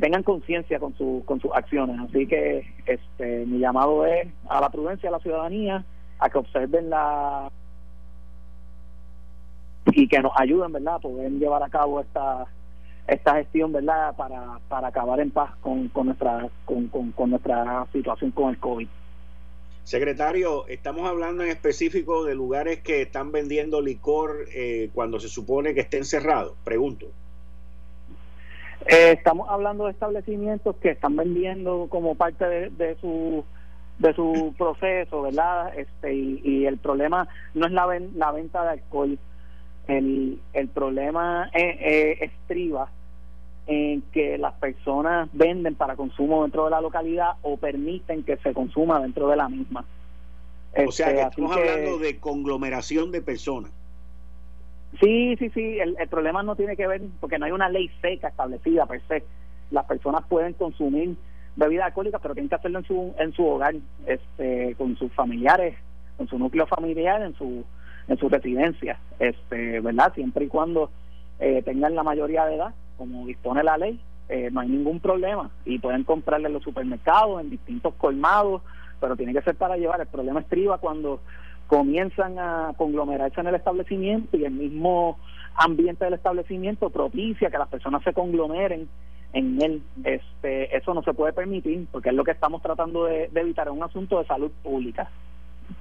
tengan 0.00 0.22
conciencia 0.22 0.78
con, 0.78 0.96
su, 0.96 1.22
con 1.26 1.38
sus 1.38 1.52
acciones. 1.52 2.00
Así 2.00 2.26
que 2.26 2.66
este, 2.86 3.44
mi 3.44 3.58
llamado 3.58 4.06
es 4.06 4.26
a 4.48 4.62
la 4.62 4.70
prudencia, 4.70 5.10
a 5.10 5.12
la 5.12 5.18
ciudadanía, 5.18 5.84
a 6.18 6.30
que 6.30 6.38
observen 6.38 6.88
la 6.88 7.50
y 9.92 10.08
que 10.08 10.20
nos 10.20 10.32
ayuden, 10.36 10.72
¿verdad?, 10.72 10.94
a 10.94 11.00
poder 11.00 11.30
llevar 11.32 11.62
a 11.62 11.68
cabo 11.68 12.00
esta 12.00 12.46
esta 13.06 13.34
gestión, 13.34 13.72
¿verdad?, 13.72 14.16
para, 14.16 14.58
para 14.68 14.88
acabar 14.88 15.20
en 15.20 15.30
paz 15.30 15.54
con, 15.60 15.88
con 15.88 16.06
nuestra 16.06 16.48
con, 16.64 16.88
con, 16.88 17.30
nuestra 17.30 17.86
situación 17.92 18.30
con 18.30 18.50
el 18.50 18.58
COVID. 18.58 18.88
Secretario, 19.82 20.66
estamos 20.68 21.06
hablando 21.06 21.42
en 21.42 21.50
específico 21.50 22.24
de 22.24 22.34
lugares 22.34 22.80
que 22.80 23.02
están 23.02 23.32
vendiendo 23.32 23.82
licor 23.82 24.46
eh, 24.54 24.88
cuando 24.94 25.20
se 25.20 25.28
supone 25.28 25.74
que 25.74 25.80
estén 25.80 26.06
cerrados. 26.06 26.54
Pregunto. 26.64 27.06
Eh, 28.86 29.12
estamos 29.12 29.48
hablando 29.50 29.84
de 29.84 29.92
establecimientos 29.92 30.76
que 30.76 30.90
están 30.90 31.16
vendiendo 31.16 31.86
como 31.90 32.14
parte 32.14 32.70
de, 32.70 32.96
su 33.00 33.44
de 33.98 34.14
su 34.14 34.54
proceso, 34.56 35.22
¿verdad? 35.22 35.78
Este 35.78 36.14
y, 36.14 36.64
el 36.66 36.78
problema 36.78 37.28
no 37.52 37.66
es 37.66 37.72
la, 37.72 37.86
la 38.14 38.32
venta 38.32 38.62
de 38.64 38.70
alcohol, 38.70 39.18
el, 39.88 40.40
el 40.52 40.68
problema 40.68 41.50
eh, 41.52 41.78
eh, 41.80 42.18
estriba 42.24 42.88
en 43.66 44.02
que 44.12 44.36
las 44.38 44.54
personas 44.54 45.28
venden 45.32 45.74
para 45.74 45.96
consumo 45.96 46.42
dentro 46.42 46.64
de 46.64 46.70
la 46.70 46.80
localidad 46.80 47.32
o 47.42 47.56
permiten 47.56 48.22
que 48.22 48.36
se 48.38 48.52
consuma 48.52 49.00
dentro 49.00 49.28
de 49.28 49.36
la 49.36 49.48
misma. 49.48 49.84
O 50.76 50.92
sea, 50.92 51.06
que 51.06 51.20
este, 51.20 51.28
estamos 51.28 51.56
hablando 51.56 51.98
de 51.98 52.18
conglomeración 52.18 53.10
de 53.10 53.22
personas. 53.22 53.70
Sí, 55.00 55.36
sí, 55.38 55.50
sí, 55.50 55.78
el, 55.78 55.96
el, 55.98 56.08
problema 56.08 56.42
no 56.42 56.56
tiene 56.56 56.76
que 56.76 56.86
ver 56.86 57.02
porque 57.20 57.38
no 57.38 57.46
hay 57.46 57.52
una 57.52 57.68
ley 57.68 57.90
seca 58.00 58.28
establecida 58.28 58.86
per 58.86 59.00
se. 59.08 59.24
Las 59.70 59.86
personas 59.86 60.24
pueden 60.28 60.52
consumir 60.52 61.16
bebidas 61.56 61.86
alcohólicas, 61.86 62.20
pero 62.20 62.34
tienen 62.34 62.48
que 62.48 62.54
hacerlo 62.54 62.80
en 62.80 62.84
su 62.84 63.14
en 63.18 63.32
su 63.32 63.46
hogar, 63.46 63.74
este, 64.06 64.74
con 64.76 64.96
sus 64.96 65.12
familiares, 65.12 65.76
con 66.16 66.28
su 66.28 66.38
núcleo 66.38 66.66
familiar, 66.66 67.22
en 67.22 67.34
su 67.34 67.64
en 68.08 68.18
su 68.18 68.28
residencia, 68.28 68.98
este, 69.18 69.80
¿verdad? 69.80 70.12
Siempre 70.14 70.44
y 70.44 70.48
cuando 70.48 70.90
eh, 71.40 71.62
tengan 71.62 71.94
la 71.94 72.02
mayoría 72.02 72.44
de 72.46 72.56
edad, 72.56 72.74
como 72.96 73.26
dispone 73.26 73.62
la 73.62 73.78
ley, 73.78 74.00
eh, 74.28 74.48
no 74.52 74.60
hay 74.60 74.68
ningún 74.68 75.00
problema 75.00 75.50
y 75.64 75.78
pueden 75.78 76.04
comprarle 76.04 76.48
en 76.48 76.54
los 76.54 76.62
supermercados, 76.62 77.40
en 77.40 77.50
distintos 77.50 77.94
colmados, 77.94 78.62
pero 79.00 79.16
tiene 79.16 79.34
que 79.34 79.42
ser 79.42 79.54
para 79.56 79.76
llevar. 79.76 80.00
El 80.00 80.06
problema 80.06 80.40
estriba 80.40 80.78
cuando 80.78 81.20
comienzan 81.66 82.38
a 82.38 82.72
conglomerarse 82.76 83.40
en 83.40 83.48
el 83.48 83.54
establecimiento 83.54 84.36
y 84.36 84.44
el 84.44 84.52
mismo 84.52 85.18
ambiente 85.56 86.04
del 86.04 86.14
establecimiento 86.14 86.90
propicia 86.90 87.50
que 87.50 87.58
las 87.58 87.68
personas 87.68 88.02
se 88.02 88.12
conglomeren 88.12 88.88
en 89.32 89.62
él. 89.62 89.82
Este, 90.04 90.76
eso 90.76 90.94
no 90.94 91.02
se 91.02 91.12
puede 91.12 91.32
permitir 91.32 91.86
porque 91.92 92.10
es 92.10 92.14
lo 92.14 92.24
que 92.24 92.30
estamos 92.30 92.62
tratando 92.62 93.04
de, 93.04 93.30
evitar, 93.34 93.68
es 93.68 93.74
un 93.74 93.82
asunto 93.82 94.18
de 94.18 94.26
salud 94.26 94.50
pública. 94.62 95.10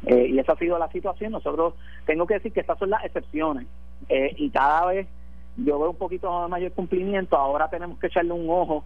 Eh, 0.06 0.28
y 0.30 0.40
esa 0.40 0.54
ha 0.54 0.58
sido 0.58 0.78
la 0.78 0.92
situación. 0.92 1.32
Nosotros 1.32 1.74
tengo 2.06 2.26
que 2.28 2.36
decir 2.36 2.52
que 2.52 2.60
estas 2.60 2.78
son 2.78 2.90
las 2.90 3.04
excepciones 3.06 3.68
eh, 4.10 4.34
y 4.38 4.50
cada 4.50 4.86
vez 4.88 5.08
yo 5.58 5.80
veo 5.80 5.92
un 5.92 5.98
poquito 5.98 6.48
mayor 6.50 6.72
cumplimiento. 6.74 7.38
Ahora 7.38 7.70
tenemos 7.70 8.00
que 8.00 8.08
echarle 8.08 8.34
un 8.34 8.50
ojo 8.50 8.84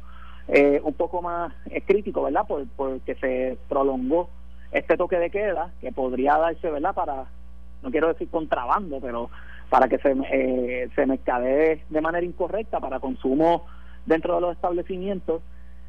eh, 0.48 0.80
un 0.84 0.94
poco 0.94 1.22
más 1.22 1.54
crítico, 1.86 2.24
¿verdad? 2.24 2.46
Por, 2.48 2.68
porque 2.75 3.16
se 3.16 3.58
prolongó 3.68 4.30
este 4.72 4.98
toque 4.98 5.18
de 5.18 5.30
queda 5.30 5.72
que 5.82 5.92
podría 5.92 6.38
darse, 6.38 6.70
¿verdad? 6.70 6.94
Para, 6.94 7.25
no 7.82 7.92
quiero 7.92 8.10
decir 8.10 8.30
contrabando, 8.30 9.00
pero 9.00 9.30
para 9.70 9.88
que 9.88 9.98
se, 10.00 10.16
eh, 10.32 10.89
se 10.96 11.06
mercadee 11.06 11.84
de 11.89 12.01
manera 12.01 12.25
incorrecta 12.25 12.80
para 12.80 13.00
consumo 13.00 13.66
dentro 14.06 14.36
de 14.36 14.42
los 14.42 14.56
establecimientos 14.56 15.42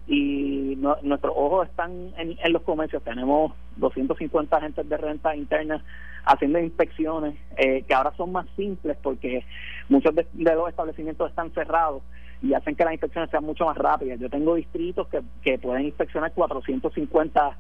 y 0.09 0.77
nuestros 1.03 1.35
ojos 1.37 1.69
están 1.69 2.13
en, 2.17 2.53
los 2.53 2.63
comercios. 2.63 3.03
Tenemos 3.03 3.53
250 3.77 4.57
agentes 4.57 4.89
de 4.89 4.97
renta 4.97 5.37
interna 5.37 5.85
haciendo 6.25 6.59
inspecciones 6.59 7.37
eh, 7.59 7.83
que 7.87 7.95
ahora 7.95 8.13
son 8.17 8.33
más 8.33 8.47
simples 8.57 8.97
porque 9.03 9.45
muchos 9.89 10.15
de, 10.15 10.27
los 10.33 10.69
establecimientos 10.69 11.29
están 11.29 11.53
cerrados 11.53 12.03
y 12.43 12.55
hacen 12.55 12.75
que 12.75 12.85
las 12.85 12.95
inspecciones 12.95 13.31
sean 13.31 13.45
mucho 13.45 13.67
más 13.67 13.77
rápidas. 13.77 14.19
Yo 14.19 14.31
tengo 14.31 14.55
distritos 14.55 15.09
que, 15.09 15.21
que 15.43 15.59
pueden 15.59 15.85
inspeccionar 15.85 16.33
450 16.33 17.59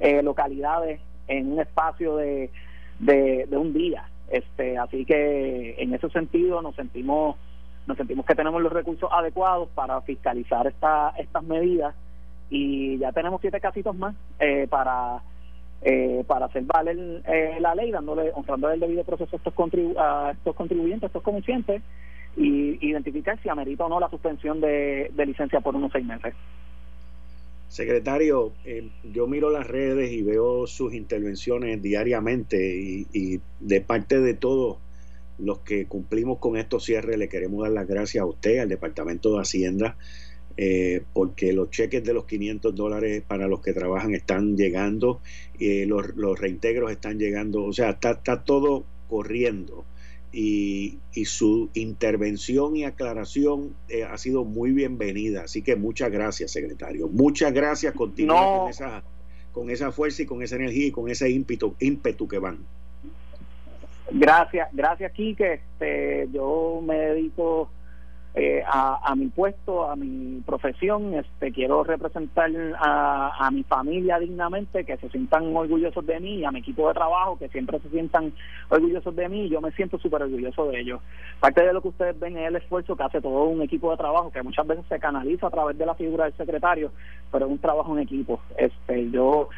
eh, 0.00 0.22
localidades 0.22 1.00
en 1.26 1.52
un 1.52 1.60
espacio 1.60 2.16
de, 2.16 2.50
de, 3.00 3.48
un 3.56 3.72
día. 3.72 4.08
Este, 4.30 4.78
así 4.78 5.04
que 5.04 5.74
en 5.78 5.94
ese 5.94 6.08
sentido 6.10 6.62
nos 6.62 6.76
sentimos 6.76 7.36
nos 7.88 7.96
sentimos 7.96 8.24
que 8.24 8.34
tenemos 8.34 8.62
los 8.62 8.72
recursos 8.72 9.08
adecuados 9.12 9.68
para 9.74 10.00
fiscalizar 10.02 10.66
esta, 10.66 11.14
estas 11.18 11.42
medidas 11.42 11.94
y 12.50 12.98
ya 12.98 13.10
tenemos 13.12 13.40
siete 13.40 13.60
casitos 13.60 13.96
más 13.96 14.14
eh, 14.38 14.66
para 14.68 15.22
eh, 15.80 16.24
para 16.26 16.46
hacer 16.46 16.64
valer 16.64 17.22
la 17.60 17.74
ley, 17.74 17.92
dándole, 17.92 18.32
honrando 18.34 18.70
el 18.70 18.80
debido 18.80 19.04
proceso 19.04 19.36
a 19.36 19.38
estos, 19.38 19.54
a 19.96 20.30
estos 20.32 20.56
contribuyentes, 20.56 21.04
a 21.04 21.06
estos 21.06 21.22
conscientes 21.22 21.82
y 22.36 22.84
identificar 22.86 23.40
si 23.42 23.48
amerita 23.48 23.84
o 23.84 23.88
no 23.88 24.00
la 24.00 24.10
suspensión 24.10 24.60
de, 24.60 25.10
de 25.14 25.26
licencia 25.26 25.60
por 25.60 25.76
unos 25.76 25.92
seis 25.92 26.04
meses. 26.04 26.34
Secretario, 27.68 28.52
eh, 28.64 28.88
yo 29.12 29.26
miro 29.26 29.50
las 29.50 29.66
redes 29.66 30.10
y 30.10 30.22
veo 30.22 30.66
sus 30.66 30.94
intervenciones 30.94 31.82
diariamente 31.82 32.56
y, 33.12 33.40
de 33.60 33.80
parte 33.82 34.20
de 34.20 34.32
todos 34.32 34.78
los 35.38 35.60
que 35.60 35.86
cumplimos 35.86 36.38
con 36.38 36.56
estos 36.56 36.84
cierres 36.84 37.18
le 37.18 37.28
queremos 37.28 37.62
dar 37.62 37.72
las 37.72 37.86
gracias 37.86 38.22
a 38.22 38.26
usted, 38.26 38.58
al 38.58 38.68
Departamento 38.68 39.34
de 39.34 39.40
Hacienda, 39.40 39.96
eh, 40.56 41.02
porque 41.12 41.52
los 41.52 41.70
cheques 41.70 42.02
de 42.02 42.12
los 42.12 42.24
500 42.24 42.74
dólares 42.74 43.22
para 43.26 43.46
los 43.46 43.60
que 43.60 43.72
trabajan 43.72 44.14
están 44.14 44.56
llegando, 44.56 45.20
eh, 45.60 45.86
los, 45.86 46.16
los, 46.16 46.38
reintegros 46.38 46.90
están 46.90 47.18
llegando, 47.18 47.64
o 47.64 47.72
sea, 47.72 47.90
está, 47.90 48.12
está 48.12 48.42
todo 48.42 48.84
corriendo 49.08 49.84
y, 50.32 50.98
su 51.24 51.68
intervención 51.74 52.76
y 52.76 52.84
aclaración 52.84 53.74
eh, 53.88 54.04
ha 54.04 54.16
sido 54.18 54.44
muy 54.44 54.72
bienvenida. 54.72 55.42
Así 55.42 55.62
que 55.62 55.76
muchas 55.76 56.10
gracias, 56.12 56.52
secretario. 56.52 57.08
Muchas 57.08 57.52
gracias. 57.52 57.94
Continúa 57.94 58.60
con, 58.60 58.70
esa, 58.70 59.02
con 59.52 59.70
esa 59.70 59.90
fuerza 59.90 60.22
y 60.22 60.26
con 60.26 60.42
esa 60.42 60.56
energía 60.56 60.86
y 60.86 60.90
con 60.90 61.08
ese 61.08 61.28
ímpetu, 61.30 61.74
ímpetu 61.80 62.28
que 62.28 62.38
van. 62.38 62.58
Gracias, 64.10 64.68
gracias, 64.72 65.12
Quique. 65.12 65.54
Este, 65.54 66.28
yo 66.32 66.80
me 66.82 66.96
dedico 66.96 67.70
eh, 68.34 68.62
a, 68.66 69.14
mi 69.16 69.26
puesto, 69.26 69.90
a 69.90 69.96
mi 69.96 70.40
profesión. 70.46 71.14
Este, 71.14 71.52
quiero 71.52 71.84
representar 71.84 72.50
a, 72.78 73.50
mi 73.52 73.64
familia 73.64 74.18
dignamente, 74.18 74.84
que 74.84 74.96
se 74.96 75.10
sientan 75.10 75.54
orgullosos 75.54 76.06
de 76.06 76.20
mí, 76.20 76.44
a 76.44 76.50
mi 76.50 76.60
equipo 76.60 76.88
de 76.88 76.94
trabajo, 76.94 77.38
que 77.38 77.48
siempre 77.48 77.80
se 77.80 77.90
sientan 77.90 78.32
orgullosos 78.70 79.14
de 79.14 79.28
mí. 79.28 79.48
Yo 79.48 79.60
me 79.60 79.72
siento 79.72 79.98
súper 79.98 80.22
orgulloso 80.22 80.66
de 80.70 80.80
ellos. 80.80 81.00
Parte 81.40 81.66
de 81.66 81.72
lo 81.72 81.82
que 81.82 81.88
ustedes 81.88 82.18
ven 82.18 82.38
es 82.38 82.48
el 82.48 82.56
esfuerzo 82.56 82.96
que 82.96 83.02
hace 83.02 83.20
todo 83.20 83.44
un 83.44 83.60
equipo 83.62 83.90
de 83.90 83.96
trabajo, 83.96 84.30
que 84.30 84.42
muchas 84.42 84.66
veces 84.66 84.84
se 84.88 84.98
canaliza 84.98 85.48
a 85.48 85.50
través 85.50 85.76
de 85.76 85.86
la 85.86 85.94
figura 85.94 86.24
del 86.24 86.36
secretario, 86.36 86.92
pero 87.30 87.46
es 87.46 87.52
un 87.52 87.58
trabajo 87.58 87.92
en 87.94 88.04
equipo. 88.04 88.40
Este, 88.56 89.10
yo 89.10 89.48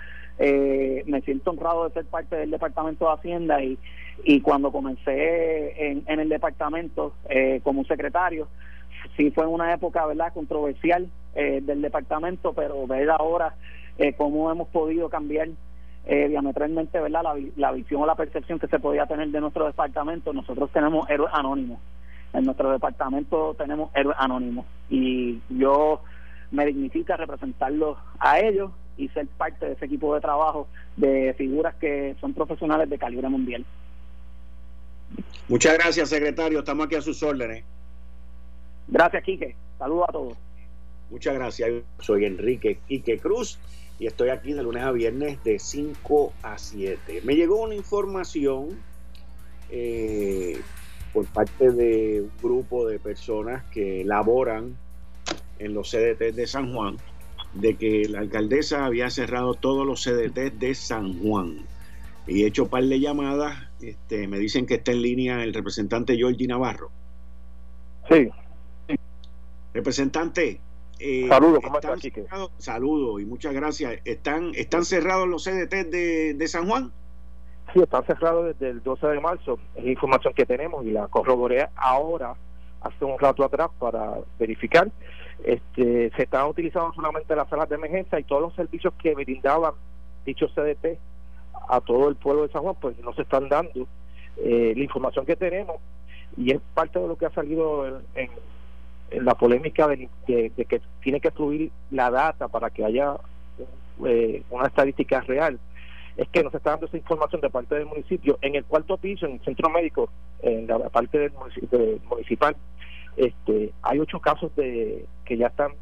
eh, 0.41 1.05
me 1.07 1.21
siento 1.21 1.51
honrado 1.51 1.87
de 1.87 1.93
ser 1.93 2.07
parte 2.07 2.35
del 2.35 2.51
Departamento 2.51 3.05
de 3.07 3.13
Hacienda 3.13 3.63
y, 3.63 3.79
y 4.25 4.41
cuando 4.41 4.73
comencé 4.73 5.91
en, 5.91 6.03
en 6.07 6.19
el 6.19 6.31
departamento 6.31 7.13
eh, 7.29 7.61
como 7.63 7.85
secretario, 7.85 8.49
sí 9.17 9.31
fue 9.31 9.47
una 9.47 9.73
época 9.75 10.07
verdad 10.07 10.33
controversial 10.33 11.11
eh, 11.35 11.61
del 11.63 11.83
departamento, 11.83 12.55
pero 12.55 12.87
ver 12.87 13.11
ahora 13.11 13.55
eh, 13.99 14.15
cómo 14.15 14.51
hemos 14.51 14.69
podido 14.69 15.11
cambiar 15.11 15.49
eh, 16.07 16.29
diametralmente 16.29 16.99
verdad 16.99 17.23
la, 17.23 17.37
la 17.57 17.73
visión 17.73 18.01
o 18.01 18.07
la 18.07 18.15
percepción 18.15 18.59
que 18.59 18.67
se 18.67 18.79
podía 18.81 19.05
tener 19.05 19.29
de 19.29 19.41
nuestro 19.41 19.67
departamento. 19.67 20.33
Nosotros 20.33 20.71
tenemos 20.73 21.09
héroes 21.11 21.31
anónimos. 21.35 21.79
En 22.33 22.45
nuestro 22.45 22.71
departamento 22.71 23.55
tenemos 23.59 23.91
héroes 23.95 24.17
anónimos 24.19 24.65
y 24.89 25.41
yo 25.51 26.01
me 26.51 26.65
dignifica 26.65 27.17
representarlos 27.17 27.99
a 28.19 28.41
ellos 28.41 28.71
y 29.01 29.09
ser 29.09 29.27
parte 29.27 29.67
de 29.67 29.73
ese 29.73 29.87
equipo 29.87 30.15
de 30.15 30.21
trabajo 30.21 30.69
de 30.97 31.35
figuras 31.39 31.75
que 31.77 32.15
son 32.21 32.35
profesionales 32.35 32.89
de 32.91 32.99
calibre 32.99 33.29
mundial. 33.29 33.65
Muchas 35.49 35.75
gracias, 35.75 36.09
secretario. 36.11 36.59
Estamos 36.61 36.87
aquí 36.87 36.97
a 36.97 37.03
sus 37.03 37.23
órdenes. 37.23 37.65
Gracias, 38.89 39.23
Quique. 39.25 39.57
Saludos 39.79 40.05
a 40.09 40.13
todos. 40.13 40.39
Muchas 41.11 41.35
gracias. 41.35 41.71
Soy 41.99 42.25
Enrique 42.25 42.79
Quique 42.87 43.19
Cruz 43.19 43.59
y 43.99 44.07
estoy 44.07 44.29
aquí 44.29 44.53
de 44.53 44.63
lunes 44.63 44.83
a 44.83 44.93
viernes 44.93 45.43
de 45.43 45.59
5 45.59 46.33
a 46.43 46.59
7. 46.59 47.23
Me 47.25 47.35
llegó 47.35 47.63
una 47.63 47.75
información 47.75 48.79
eh, 49.71 50.61
por 51.13 51.27
parte 51.27 51.71
de 51.71 52.23
un 52.23 52.33
grupo 52.43 52.87
de 52.87 52.99
personas 52.99 53.65
que 53.73 54.05
laboran 54.05 54.77
en 55.59 55.75
los 55.75 55.91
CDT 55.91 56.35
de 56.35 56.47
San 56.47 56.73
Juan 56.73 56.97
de 57.55 57.77
que 57.77 58.09
la 58.09 58.21
alcaldesa 58.21 58.85
había 58.85 59.11
cerrado 59.11 59.55
todos 59.55 59.87
los 59.87 60.03
CDT 60.05 60.53
de 60.59 60.75
San 60.75 61.19
Juan. 61.21 61.67
Y 62.27 62.45
he 62.45 62.47
hecho 62.47 62.69
par 62.69 62.85
de 62.85 63.01
llamadas, 63.01 63.59
este, 63.81 64.29
me 64.29 64.39
dicen 64.39 64.67
que 64.67 64.75
está 64.75 64.93
en 64.93 65.03
línea 65.03 65.43
el 65.43 65.53
representante 65.53 66.17
Georgie 66.17 66.47
Navarro. 66.47 66.91
Sí. 68.09 68.29
Representante, 69.73 70.61
Eh, 70.99 71.27
Saludos, 71.29 71.61
¿cómo 71.65 71.79
están 71.79 71.99
Saludos 72.59 73.23
y 73.23 73.25
muchas 73.25 73.55
gracias. 73.55 74.01
¿Están, 74.05 74.53
están 74.55 74.85
cerrados 74.85 75.27
los 75.27 75.45
CDT 75.45 75.87
de, 75.91 76.35
de 76.35 76.49
San 76.49 76.69
Juan? 76.69 76.93
Sí, 77.73 77.81
están 77.81 78.05
cerrados 78.05 78.47
desde 78.47 78.71
el 78.71 78.83
12 78.83 79.07
de 79.07 79.21
marzo. 79.21 79.59
Es 79.77 79.87
información 79.87 80.35
que 80.35 80.45
tenemos 80.45 80.85
y 80.85 80.91
la 80.91 81.07
corroboré 81.09 81.69
ahora, 81.77 82.35
hace 82.83 83.05
un 83.05 83.19
rato 83.19 83.45
atrás, 83.45 83.71
para 83.79 84.19
verificar. 84.39 84.91
Este, 85.45 86.11
se 86.11 86.23
están 86.23 86.47
utilizando 86.47 86.93
solamente 86.93 87.35
las 87.35 87.49
salas 87.49 87.69
de 87.69 87.77
emergencia 87.77 88.19
y 88.19 88.25
todos 88.25 88.43
los 88.43 88.55
servicios 88.55 88.93
que 89.03 89.15
brindaban 89.15 89.73
dichos 90.25 90.53
CDT 90.55 90.99
a 91.69 91.81
todo 91.81 92.09
el 92.09 92.17
pueblo 92.17 92.43
de 92.43 92.53
San 92.53 92.63
Juan, 92.63 92.77
pues 92.81 92.99
no 92.99 93.13
se 93.15 93.23
están 93.23 93.49
dando. 93.49 93.87
Eh, 94.37 94.73
la 94.77 94.83
información 94.83 95.27
que 95.27 95.37
tenemos, 95.37 95.77
y 96.37 96.53
es 96.53 96.61
parte 96.75 96.99
de 96.99 97.09
lo 97.09 97.17
que 97.17 97.27
ha 97.27 97.31
salido 97.31 98.01
en, 98.15 98.31
la 99.13 99.35
polémica 99.35 99.89
de, 99.89 100.09
que 100.25 100.81
tiene 101.03 101.21
que 101.21 101.33
fluir 101.33 101.73
la 101.91 102.11
data 102.11 102.47
para 102.47 102.71
que 102.71 102.85
haya 102.85 103.17
eh, 104.07 104.45
una 104.51 104.69
estadística 104.69 105.21
real, 105.23 105.59
es 106.17 106.29
que 106.29 106.45
nos 106.45 106.55
está 106.55 106.71
dando 106.71 106.87
esa 106.87 106.97
información 106.97 107.41
de 107.41 107.51
parte 107.51 107.75
del 107.75 107.87
municipio. 107.87 108.39
En 108.41 108.55
el 108.55 108.65
cuarto 108.65 108.97
piso, 108.99 109.27
en 109.27 109.33
el 109.33 109.41
centro 109.41 109.69
médico, 109.69 110.11
en 110.43 110.67
la 110.67 110.79
parte 110.91 111.19
del 111.19 111.33
municipal, 112.09 112.57
este, 113.17 113.73
hay 113.83 113.99
ocho 113.99 114.21
casos 114.21 114.55
de 114.57 115.07
que 115.25 115.37
ya 115.37 115.49
están 115.49 115.73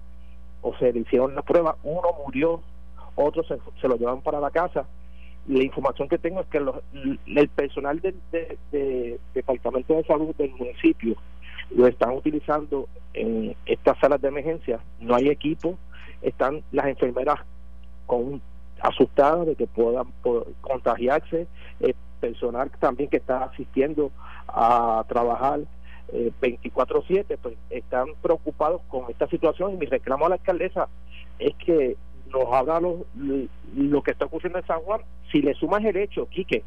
o 0.61 0.75
se 0.77 0.93
le 0.93 1.01
hicieron 1.01 1.35
la 1.35 1.43
prueba, 1.43 1.77
uno 1.83 2.09
murió, 2.25 2.61
otro 3.15 3.45
se, 3.45 3.89
lo 3.89 3.97
llevan 3.97 4.23
para 4.23 4.41
la 4.41 4.51
casa. 4.51 4.87
La 5.47 5.63
información 5.63 6.09
que 6.09 6.19
tengo 6.19 6.41
es 6.41 6.47
que 6.49 6.59
el 6.59 7.49
personal 7.49 8.01
del 8.01 8.17
Departamento 9.35 9.95
de 9.95 10.05
Salud 10.05 10.35
del 10.37 10.51
municipio 10.51 11.17
lo 11.71 11.87
están 11.87 12.13
utilizando 12.13 12.89
en 13.15 13.55
estas 13.67 13.99
salas 13.99 14.21
de 14.21 14.29
emergencia, 14.29 14.81
no 15.01 15.15
hay 15.15 15.29
equipo, 15.29 15.79
están 16.23 16.63
las 16.73 16.87
enfermeras 16.87 17.39
con 18.07 18.41
asustadas 18.81 19.47
de 19.47 19.57
que 19.57 19.67
puedan 19.67 20.07
contagiarse, 20.61 21.47
el 21.81 21.95
personal 22.21 22.71
también 22.79 23.11
que 23.11 23.19
está 23.19 23.45
asistiendo 23.45 24.11
a 24.49 25.05
trabajar 25.09 25.61
24/7, 26.13 27.35
eh, 27.35 27.39
pues 27.41 27.55
están 27.71 28.09
preocupados 28.23 28.81
con 28.89 29.11
esta 29.11 29.27
situación 29.29 29.75
y 29.75 29.77
mi 29.77 29.87
reclamo 29.87 30.27
a 30.27 30.31
la 30.31 30.35
alcaldesa 30.37 30.89
es 31.39 31.55
que 31.57 31.97
nos 32.31 32.53
habla 32.53 32.81
lo, 32.81 33.05
lo 33.75 34.03
que 34.03 34.11
está 34.11 34.27
ocurriendo 34.27 34.59
en 34.59 34.67
San 34.67 34.81
Juan. 34.81 35.01
Si 35.33 35.41
le 35.41 35.55
sumas 35.55 35.85
el 35.85 35.97
hecho, 35.97 36.27
Quique, 36.27 36.63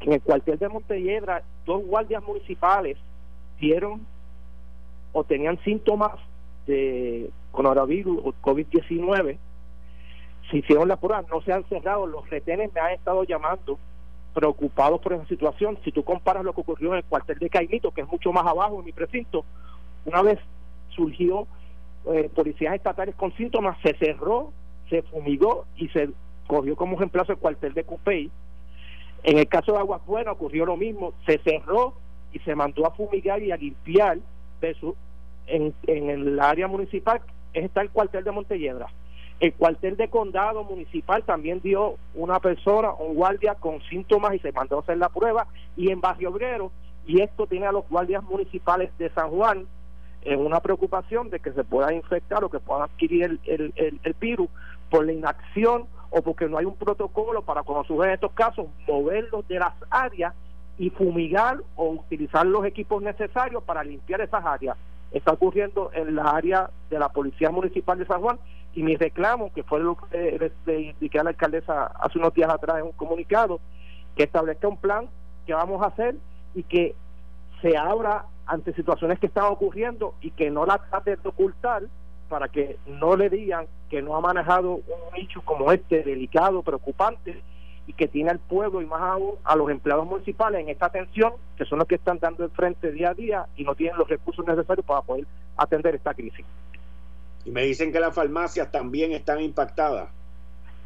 que 0.00 0.06
en 0.06 0.14
el 0.14 0.22
cuartel 0.22 0.58
de 0.58 0.68
Montelledra 0.68 1.42
dos 1.64 1.84
guardias 1.84 2.22
municipales 2.22 2.96
dieron 3.60 4.06
o 5.12 5.24
tenían 5.24 5.58
síntomas 5.62 6.12
de 6.66 7.30
coronavirus 7.50 8.20
o 8.24 8.34
COVID-19, 8.42 9.38
se 10.50 10.56
hicieron 10.56 10.88
la 10.88 10.96
prueba, 10.96 11.24
no 11.30 11.40
se 11.42 11.52
han 11.52 11.64
cerrado, 11.68 12.06
los 12.06 12.28
retenes 12.28 12.72
me 12.72 12.80
han 12.80 12.92
estado 12.92 13.24
llamando 13.24 13.78
preocupados 14.34 15.00
por 15.00 15.12
esa 15.12 15.26
situación. 15.26 15.78
Si 15.84 15.92
tú 15.92 16.04
comparas 16.04 16.44
lo 16.44 16.52
que 16.52 16.60
ocurrió 16.62 16.92
en 16.92 16.98
el 16.98 17.04
cuartel 17.04 17.38
de 17.38 17.50
Caimito, 17.50 17.90
que 17.90 18.02
es 18.02 18.08
mucho 18.08 18.32
más 18.32 18.46
abajo 18.46 18.78
en 18.78 18.84
mi 18.86 18.92
precinto, 18.92 19.44
una 20.04 20.22
vez 20.22 20.38
surgió 20.90 21.46
eh, 22.12 22.30
policías 22.34 22.74
estatales 22.74 23.14
con 23.14 23.32
síntomas, 23.36 23.76
se 23.82 23.94
cerró 23.94 24.52
se 24.92 25.02
fumigó 25.02 25.64
y 25.76 25.88
se 25.88 26.10
cogió 26.46 26.76
como 26.76 26.98
reemplazo 26.98 27.32
el 27.32 27.38
cuartel 27.38 27.72
de 27.72 27.84
Cupey. 27.84 28.30
En 29.22 29.38
el 29.38 29.48
caso 29.48 29.72
de 29.72 29.78
Aguas 29.78 30.04
Buenas 30.04 30.34
ocurrió 30.34 30.66
lo 30.66 30.76
mismo, 30.76 31.14
se 31.24 31.38
cerró 31.38 31.94
y 32.30 32.38
se 32.40 32.54
mandó 32.54 32.86
a 32.86 32.90
fumigar 32.90 33.42
y 33.42 33.52
a 33.52 33.56
limpiar 33.56 34.18
en 35.46 35.74
el 35.86 36.38
área 36.38 36.68
municipal 36.68 37.20
está 37.54 37.80
el 37.80 37.90
cuartel 37.90 38.22
de 38.22 38.30
Montelledra. 38.30 38.86
El 39.42 39.54
cuartel 39.54 39.96
de 39.96 40.08
condado 40.08 40.62
municipal 40.62 41.24
también 41.24 41.60
dio 41.60 41.96
una 42.14 42.38
persona, 42.38 42.92
un 42.92 43.16
guardia 43.16 43.56
con 43.56 43.82
síntomas 43.90 44.34
y 44.34 44.38
se 44.38 44.52
mandó 44.52 44.76
a 44.76 44.80
hacer 44.82 44.98
la 44.98 45.08
prueba. 45.08 45.48
Y 45.76 45.90
en 45.90 46.00
Barrio 46.00 46.30
Obrero, 46.30 46.70
y 47.08 47.22
esto 47.22 47.48
tiene 47.48 47.66
a 47.66 47.72
los 47.72 47.88
guardias 47.88 48.22
municipales 48.22 48.96
de 48.98 49.10
San 49.10 49.30
Juan 49.30 49.66
en 50.20 50.38
una 50.38 50.60
preocupación 50.60 51.28
de 51.28 51.40
que 51.40 51.50
se 51.50 51.64
pueda 51.64 51.92
infectar 51.92 52.44
o 52.44 52.50
que 52.50 52.60
pueda 52.60 52.84
adquirir 52.84 53.24
el, 53.24 53.72
el, 53.74 54.00
el 54.04 54.14
virus 54.20 54.48
por 54.88 55.04
la 55.04 55.12
inacción 55.12 55.86
o 56.10 56.22
porque 56.22 56.48
no 56.48 56.58
hay 56.58 56.64
un 56.64 56.76
protocolo 56.76 57.42
para 57.42 57.64
cuando 57.64 57.82
surgen 57.82 58.12
estos 58.12 58.30
casos 58.34 58.66
moverlos 58.86 59.48
de 59.48 59.58
las 59.58 59.74
áreas 59.90 60.34
y 60.78 60.90
fumigar 60.90 61.58
o 61.74 61.88
utilizar 61.88 62.46
los 62.46 62.64
equipos 62.64 63.02
necesarios 63.02 63.64
para 63.64 63.82
limpiar 63.82 64.20
esas 64.20 64.46
áreas. 64.46 64.76
Está 65.10 65.32
ocurriendo 65.32 65.90
en 65.94 66.14
la 66.14 66.30
área 66.30 66.70
de 66.90 66.98
la 67.00 67.08
Policía 67.08 67.50
Municipal 67.50 67.98
de 67.98 68.06
San 68.06 68.20
Juan 68.20 68.38
y 68.74 68.82
mi 68.82 68.96
reclamo, 68.96 69.52
que 69.52 69.62
fue 69.62 69.80
lo 69.80 69.96
que 69.96 70.52
le, 70.66 70.80
indiqué 70.80 71.18
a 71.18 71.24
la 71.24 71.30
alcaldesa 71.30 71.86
hace 71.86 72.18
unos 72.18 72.32
días 72.34 72.50
atrás 72.50 72.78
en 72.78 72.86
un 72.86 72.92
comunicado, 72.92 73.60
que 74.16 74.24
establezca 74.24 74.68
un 74.68 74.76
plan 74.76 75.08
que 75.46 75.54
vamos 75.54 75.82
a 75.82 75.86
hacer 75.86 76.16
y 76.54 76.62
que 76.62 76.94
se 77.60 77.76
abra 77.76 78.26
ante 78.46 78.74
situaciones 78.74 79.18
que 79.18 79.26
están 79.26 79.44
ocurriendo 79.44 80.14
y 80.20 80.30
que 80.30 80.50
no 80.50 80.66
la 80.66 80.78
trate 80.78 81.16
de 81.16 81.28
ocultar 81.28 81.82
para 82.28 82.48
que 82.48 82.78
no 82.86 83.14
le 83.16 83.28
digan 83.28 83.66
que 83.90 84.00
no 84.00 84.16
ha 84.16 84.20
manejado 84.20 84.76
un 84.76 85.16
hecho 85.16 85.42
como 85.42 85.70
este, 85.70 86.02
delicado, 86.02 86.62
preocupante, 86.62 87.42
y 87.86 87.92
que 87.92 88.08
tiene 88.08 88.30
al 88.30 88.38
pueblo 88.38 88.80
y 88.80 88.86
más 88.86 89.02
aún 89.02 89.34
a 89.44 89.56
los 89.56 89.68
empleados 89.70 90.06
municipales 90.06 90.60
en 90.60 90.68
esta 90.68 90.86
atención, 90.86 91.32
que 91.56 91.64
son 91.64 91.78
los 91.78 91.88
que 91.88 91.96
están 91.96 92.18
dando 92.18 92.44
el 92.44 92.50
frente 92.50 92.92
día 92.92 93.10
a 93.10 93.14
día 93.14 93.46
y 93.56 93.64
no 93.64 93.74
tienen 93.74 93.98
los 93.98 94.08
recursos 94.08 94.46
necesarios 94.46 94.86
para 94.86 95.02
poder 95.02 95.26
atender 95.56 95.94
esta 95.94 96.14
crisis. 96.14 96.46
Y 97.44 97.50
me 97.50 97.62
dicen 97.62 97.92
que 97.92 98.00
las 98.00 98.14
farmacias 98.14 98.70
también 98.70 99.12
están 99.12 99.40
impactadas. 99.40 100.08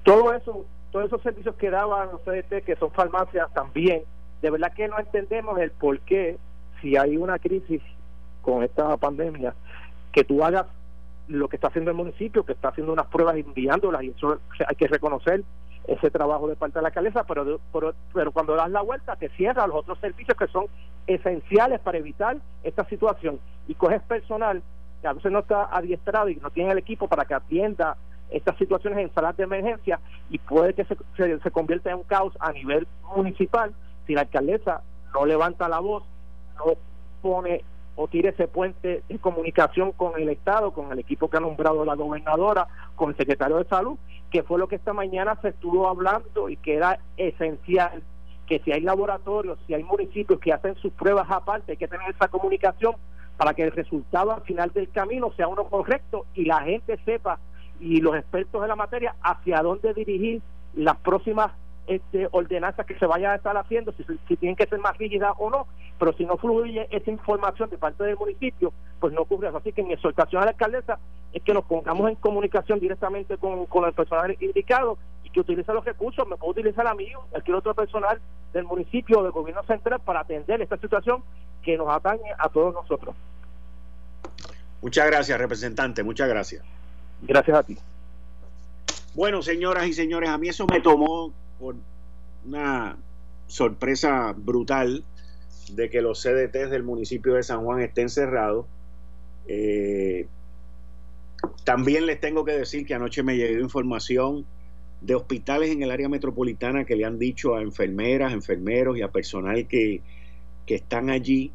Todo 0.02 0.32
eso, 0.32 0.64
todos 0.90 1.06
esos 1.06 1.22
servicios 1.22 1.54
que 1.56 1.70
daban 1.70 2.08
CDT, 2.24 2.64
que 2.64 2.76
son 2.76 2.90
farmacias 2.92 3.52
también, 3.52 4.02
de 4.40 4.50
verdad 4.50 4.72
que 4.72 4.88
no 4.88 4.98
entendemos 4.98 5.58
el 5.58 5.70
por 5.70 5.98
qué, 6.00 6.38
si 6.80 6.96
hay 6.96 7.16
una 7.16 7.38
crisis 7.38 7.82
con 8.42 8.62
esta 8.62 8.96
pandemia, 8.96 9.54
que 10.12 10.24
tú 10.24 10.44
hagas 10.44 10.66
lo 11.28 11.48
que 11.48 11.56
está 11.56 11.68
haciendo 11.68 11.90
el 11.90 11.96
municipio, 11.96 12.44
que 12.44 12.52
está 12.52 12.68
haciendo 12.68 12.92
unas 12.92 13.06
pruebas 13.06 13.36
enviándolas, 13.36 14.02
y 14.04 14.10
eso 14.10 14.38
hay 14.66 14.76
que 14.76 14.86
reconocer 14.86 15.42
ese 15.88 16.10
trabajo 16.10 16.48
de 16.48 16.56
parte 16.56 16.78
de 16.78 16.82
la 16.82 16.88
alcaldesa, 16.88 17.24
pero, 17.24 17.60
pero, 18.12 18.32
cuando 18.32 18.54
das 18.56 18.70
la 18.70 18.82
vuelta 18.82 19.16
te 19.16 19.28
cierra 19.30 19.66
los 19.66 19.76
otros 19.76 19.98
servicios 20.00 20.36
que 20.36 20.48
son 20.48 20.66
esenciales 21.06 21.80
para 21.80 21.98
evitar 21.98 22.38
esta 22.64 22.84
situación 22.88 23.38
y 23.68 23.74
coges 23.74 24.02
personal 24.02 24.62
a 25.06 25.12
veces 25.12 25.32
no 25.32 25.40
está 25.40 25.64
adiestrado 25.64 26.28
y 26.28 26.36
no 26.36 26.50
tiene 26.50 26.72
el 26.72 26.78
equipo 26.78 27.08
para 27.08 27.24
que 27.24 27.34
atienda 27.34 27.96
estas 28.30 28.56
situaciones 28.58 28.98
en 28.98 29.14
salas 29.14 29.36
de 29.36 29.44
emergencia 29.44 30.00
y 30.30 30.38
puede 30.38 30.74
que 30.74 30.84
se, 30.84 30.96
se, 31.16 31.38
se 31.38 31.50
convierta 31.50 31.90
en 31.90 31.98
un 31.98 32.02
caos 32.04 32.34
a 32.40 32.52
nivel 32.52 32.86
municipal 33.14 33.72
si 34.06 34.14
la 34.14 34.22
alcaldesa 34.22 34.82
no 35.14 35.26
levanta 35.26 35.68
la 35.68 35.80
voz, 35.80 36.04
no 36.58 36.74
pone 37.22 37.64
o 37.96 38.08
tire 38.08 38.30
ese 38.30 38.46
puente 38.46 39.02
de 39.08 39.18
comunicación 39.18 39.92
con 39.92 40.20
el 40.20 40.28
Estado, 40.28 40.72
con 40.72 40.92
el 40.92 40.98
equipo 40.98 41.30
que 41.30 41.38
ha 41.38 41.40
nombrado 41.40 41.84
la 41.84 41.94
gobernadora, 41.94 42.68
con 42.94 43.10
el 43.10 43.16
secretario 43.16 43.56
de 43.56 43.64
Salud, 43.64 43.98
que 44.30 44.42
fue 44.42 44.58
lo 44.58 44.68
que 44.68 44.76
esta 44.76 44.92
mañana 44.92 45.38
se 45.40 45.48
estuvo 45.48 45.88
hablando 45.88 46.48
y 46.50 46.56
que 46.56 46.74
era 46.76 46.98
esencial 47.16 48.02
que 48.46 48.60
si 48.60 48.70
hay 48.70 48.80
laboratorios, 48.80 49.58
si 49.66 49.74
hay 49.74 49.82
municipios 49.82 50.38
que 50.38 50.52
hacen 50.52 50.76
sus 50.76 50.92
pruebas 50.92 51.26
aparte, 51.30 51.72
hay 51.72 51.78
que 51.78 51.88
tener 51.88 52.08
esa 52.10 52.28
comunicación 52.28 52.94
para 53.36 53.54
que 53.54 53.64
el 53.64 53.72
resultado 53.72 54.32
al 54.32 54.42
final 54.42 54.72
del 54.72 54.90
camino 54.90 55.32
sea 55.36 55.48
uno 55.48 55.64
correcto 55.64 56.26
y 56.34 56.44
la 56.44 56.60
gente 56.62 56.98
sepa 57.04 57.38
y 57.80 58.00
los 58.00 58.16
expertos 58.16 58.62
de 58.62 58.68
la 58.68 58.76
materia 58.76 59.14
hacia 59.22 59.62
dónde 59.62 59.92
dirigir 59.92 60.40
las 60.74 60.96
próximas 60.98 61.52
este, 61.86 62.28
ordenanzas 62.32 62.84
que 62.86 62.98
se 62.98 63.06
vayan 63.06 63.32
a 63.32 63.36
estar 63.36 63.56
haciendo, 63.56 63.92
si, 64.26 64.36
tienen 64.36 64.56
que 64.56 64.66
ser 64.66 64.78
más 64.80 64.96
rígidas 64.98 65.34
o 65.38 65.50
no, 65.50 65.66
pero 65.98 66.12
si 66.14 66.24
no 66.24 66.36
fluye 66.36 66.88
esa 66.90 67.10
información 67.10 67.70
de 67.70 67.78
parte 67.78 68.02
del 68.04 68.16
municipio, 68.16 68.72
pues 68.98 69.12
no 69.12 69.22
ocurre 69.22 69.48
eso. 69.48 69.58
Así 69.58 69.72
que 69.72 69.82
mi 69.82 69.92
exhortación 69.92 70.42
a 70.42 70.46
la 70.46 70.50
alcaldesa 70.52 70.98
es 71.32 71.42
que 71.42 71.54
nos 71.54 71.64
pongamos 71.64 72.08
en 72.08 72.16
comunicación 72.16 72.80
directamente 72.80 73.36
con, 73.36 73.66
con 73.66 73.84
el 73.84 73.92
personal 73.92 74.36
indicado 74.40 74.98
que 75.36 75.40
utilice 75.52 75.72
los 75.74 75.84
recursos, 75.84 76.26
me 76.26 76.36
puedo 76.36 76.52
utilizar 76.52 76.86
a 76.86 76.94
mí 76.94 77.14
o 77.14 77.26
cualquier 77.26 77.56
otro 77.56 77.74
personal 77.74 78.18
del 78.54 78.64
municipio 78.64 79.18
o 79.18 79.22
del 79.22 79.32
gobierno 79.32 79.62
central 79.64 80.00
para 80.00 80.20
atender 80.20 80.62
esta 80.62 80.78
situación 80.78 81.22
que 81.62 81.76
nos 81.76 81.88
atañe 81.88 82.32
a 82.38 82.48
todos 82.48 82.72
nosotros. 82.72 83.14
Muchas 84.80 85.06
gracias, 85.06 85.38
representante, 85.38 86.02
muchas 86.02 86.28
gracias. 86.28 86.64
Gracias 87.20 87.58
a 87.58 87.62
ti. 87.62 87.76
Bueno, 89.14 89.42
señoras 89.42 89.86
y 89.86 89.92
señores, 89.92 90.30
a 90.30 90.38
mí 90.38 90.48
eso 90.48 90.66
me 90.66 90.80
tomó 90.80 91.32
por 91.58 91.74
una 92.46 92.96
sorpresa 93.46 94.32
brutal 94.34 95.04
de 95.70 95.90
que 95.90 96.00
los 96.00 96.22
CDTs 96.22 96.70
del 96.70 96.82
municipio 96.82 97.34
de 97.34 97.42
San 97.42 97.62
Juan 97.62 97.82
estén 97.82 98.08
cerrados. 98.08 98.64
Eh, 99.48 100.28
también 101.64 102.06
les 102.06 102.20
tengo 102.20 102.44
que 102.46 102.52
decir 102.52 102.86
que 102.86 102.94
anoche 102.94 103.22
me 103.22 103.36
llegó 103.36 103.60
información 103.60 104.46
de 105.00 105.14
hospitales 105.14 105.70
en 105.70 105.82
el 105.82 105.90
área 105.90 106.08
metropolitana 106.08 106.84
que 106.84 106.96
le 106.96 107.04
han 107.04 107.18
dicho 107.18 107.54
a 107.54 107.62
enfermeras, 107.62 108.32
enfermeros 108.32 108.96
y 108.98 109.02
a 109.02 109.12
personal 109.12 109.66
que, 109.68 110.02
que 110.64 110.74
están 110.74 111.10
allí 111.10 111.52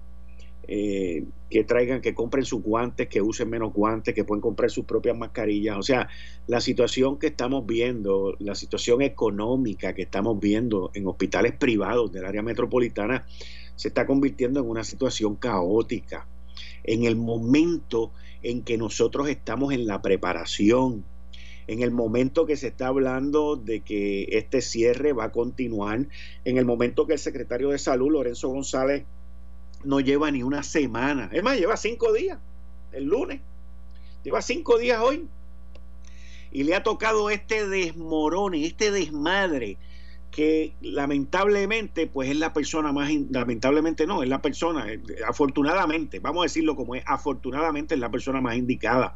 eh, 0.67 1.25
que 1.49 1.65
traigan, 1.65 1.99
que 1.99 2.13
compren 2.13 2.45
sus 2.45 2.61
guantes, 2.61 3.09
que 3.09 3.21
usen 3.21 3.49
menos 3.49 3.73
guantes, 3.73 4.15
que 4.15 4.23
pueden 4.23 4.41
comprar 4.41 4.69
sus 4.71 4.85
propias 4.85 5.17
mascarillas. 5.17 5.77
O 5.77 5.83
sea, 5.83 6.07
la 6.47 6.61
situación 6.61 7.19
que 7.19 7.27
estamos 7.27 7.65
viendo, 7.65 8.37
la 8.39 8.55
situación 8.55 9.01
económica 9.01 9.93
que 9.93 10.03
estamos 10.03 10.39
viendo 10.39 10.91
en 10.93 11.07
hospitales 11.07 11.53
privados 11.53 12.11
del 12.13 12.25
área 12.25 12.41
metropolitana, 12.41 13.25
se 13.75 13.89
está 13.89 14.05
convirtiendo 14.05 14.61
en 14.61 14.69
una 14.69 14.85
situación 14.85 15.35
caótica. 15.35 16.25
En 16.83 17.03
el 17.03 17.17
momento 17.17 18.13
en 18.43 18.61
que 18.61 18.77
nosotros 18.77 19.27
estamos 19.27 19.73
en 19.73 19.87
la 19.87 20.01
preparación, 20.01 21.03
en 21.71 21.81
el 21.81 21.91
momento 21.91 22.45
que 22.45 22.57
se 22.57 22.67
está 22.67 22.87
hablando 22.87 23.55
de 23.55 23.79
que 23.79 24.27
este 24.31 24.61
cierre 24.61 25.13
va 25.13 25.25
a 25.25 25.31
continuar, 25.31 26.05
en 26.43 26.57
el 26.57 26.65
momento 26.65 27.07
que 27.07 27.13
el 27.13 27.19
secretario 27.19 27.69
de 27.69 27.77
Salud, 27.77 28.11
Lorenzo 28.11 28.49
González, 28.49 29.05
no 29.85 30.01
lleva 30.01 30.29
ni 30.31 30.43
una 30.43 30.63
semana, 30.63 31.29
es 31.31 31.41
más, 31.41 31.57
lleva 31.57 31.77
cinco 31.77 32.11
días, 32.11 32.39
el 32.91 33.05
lunes, 33.05 33.39
lleva 34.21 34.41
cinco 34.41 34.79
días 34.79 34.99
hoy, 35.01 35.29
y 36.51 36.63
le 36.63 36.75
ha 36.75 36.83
tocado 36.83 37.29
este 37.29 37.65
desmorone, 37.65 38.65
este 38.65 38.91
desmadre, 38.91 39.77
que 40.29 40.73
lamentablemente, 40.81 42.05
pues 42.05 42.29
es 42.29 42.35
la 42.35 42.51
persona 42.51 42.91
más, 42.91 43.11
lamentablemente 43.29 44.05
no, 44.05 44.23
es 44.23 44.29
la 44.29 44.41
persona, 44.41 44.91
eh, 44.91 44.99
afortunadamente, 45.25 46.19
vamos 46.19 46.41
a 46.41 46.43
decirlo 46.43 46.75
como 46.75 46.95
es, 46.95 47.03
afortunadamente 47.07 47.93
es 47.93 48.01
la 48.01 48.11
persona 48.11 48.41
más 48.41 48.57
indicada 48.57 49.15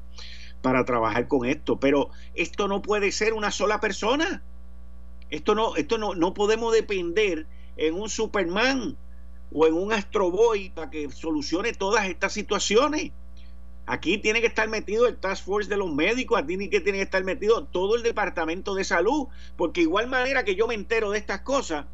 para 0.65 0.83
trabajar 0.83 1.27
con 1.27 1.45
esto, 1.45 1.79
pero 1.79 2.09
esto 2.33 2.67
no 2.67 2.81
puede 2.81 3.11
ser 3.11 3.33
una 3.33 3.51
sola 3.51 3.79
persona. 3.79 4.41
Esto 5.29 5.53
no, 5.53 5.75
esto 5.75 5.99
no, 5.99 6.15
no 6.15 6.33
podemos 6.33 6.73
depender 6.73 7.45
en 7.77 7.93
un 7.93 8.09
Superman 8.09 8.97
o 9.53 9.67
en 9.67 9.75
un 9.75 9.93
Astro 9.93 10.31
Boy 10.31 10.71
para 10.71 10.89
que 10.89 11.07
solucione 11.11 11.73
todas 11.73 12.07
estas 12.07 12.33
situaciones. 12.33 13.11
Aquí 13.85 14.17
tiene 14.17 14.41
que 14.41 14.47
estar 14.47 14.67
metido 14.67 15.05
el 15.05 15.17
Task 15.17 15.45
Force 15.45 15.69
de 15.69 15.77
los 15.77 15.93
médicos, 15.93 16.39
aquí 16.39 16.47
tiene 16.47 16.69
que, 16.71 16.79
tiene 16.79 16.97
que 16.97 17.03
estar 17.03 17.23
metido 17.23 17.65
todo 17.65 17.95
el 17.95 18.01
Departamento 18.01 18.73
de 18.73 18.85
Salud, 18.85 19.27
porque 19.57 19.81
igual 19.81 20.07
manera 20.07 20.45
que 20.45 20.55
yo 20.55 20.65
me 20.65 20.73
entero 20.73 21.11
de 21.11 21.19
estas 21.19 21.41
cosas, 21.41 21.85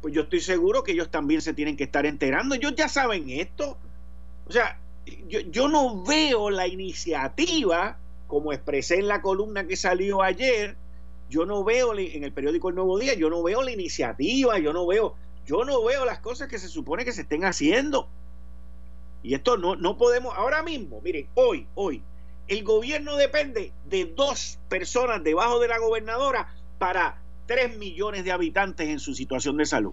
pues 0.00 0.14
yo 0.14 0.22
estoy 0.22 0.40
seguro 0.40 0.84
que 0.84 0.92
ellos 0.92 1.10
también 1.10 1.42
se 1.42 1.52
tienen 1.52 1.76
que 1.76 1.82
estar 1.82 2.06
enterando. 2.06 2.54
Ellos 2.54 2.74
ya 2.76 2.88
saben 2.88 3.28
esto. 3.28 3.76
O 4.46 4.52
sea, 4.52 4.78
yo, 5.26 5.40
yo 5.40 5.66
no 5.66 6.04
veo 6.04 6.48
la 6.50 6.68
iniciativa 6.68 7.98
como 8.30 8.52
expresé 8.52 9.00
en 9.00 9.08
la 9.08 9.22
columna 9.22 9.66
que 9.66 9.76
salió 9.76 10.22
ayer, 10.22 10.76
yo 11.28 11.46
no 11.46 11.64
veo 11.64 11.98
en 11.98 12.22
el 12.22 12.32
periódico 12.32 12.68
El 12.68 12.76
Nuevo 12.76 12.96
Día, 12.96 13.14
yo 13.14 13.28
no 13.28 13.42
veo 13.42 13.62
la 13.62 13.72
iniciativa, 13.72 14.56
yo 14.60 14.72
no 14.72 14.86
veo, 14.86 15.16
yo 15.44 15.64
no 15.64 15.82
veo 15.84 16.04
las 16.04 16.20
cosas 16.20 16.48
que 16.48 16.60
se 16.60 16.68
supone 16.68 17.04
que 17.04 17.12
se 17.12 17.22
estén 17.22 17.44
haciendo. 17.44 18.08
Y 19.24 19.34
esto 19.34 19.56
no, 19.56 19.74
no 19.74 19.98
podemos, 19.98 20.32
ahora 20.36 20.62
mismo, 20.62 21.00
miren, 21.00 21.28
hoy, 21.34 21.66
hoy, 21.74 22.04
el 22.46 22.62
gobierno 22.62 23.16
depende 23.16 23.72
de 23.86 24.04
dos 24.04 24.60
personas 24.68 25.24
debajo 25.24 25.58
de 25.58 25.66
la 25.66 25.78
gobernadora 25.78 26.54
para 26.78 27.20
tres 27.46 27.76
millones 27.76 28.24
de 28.24 28.30
habitantes 28.30 28.88
en 28.88 29.00
su 29.00 29.12
situación 29.14 29.56
de 29.56 29.66
salud. 29.66 29.92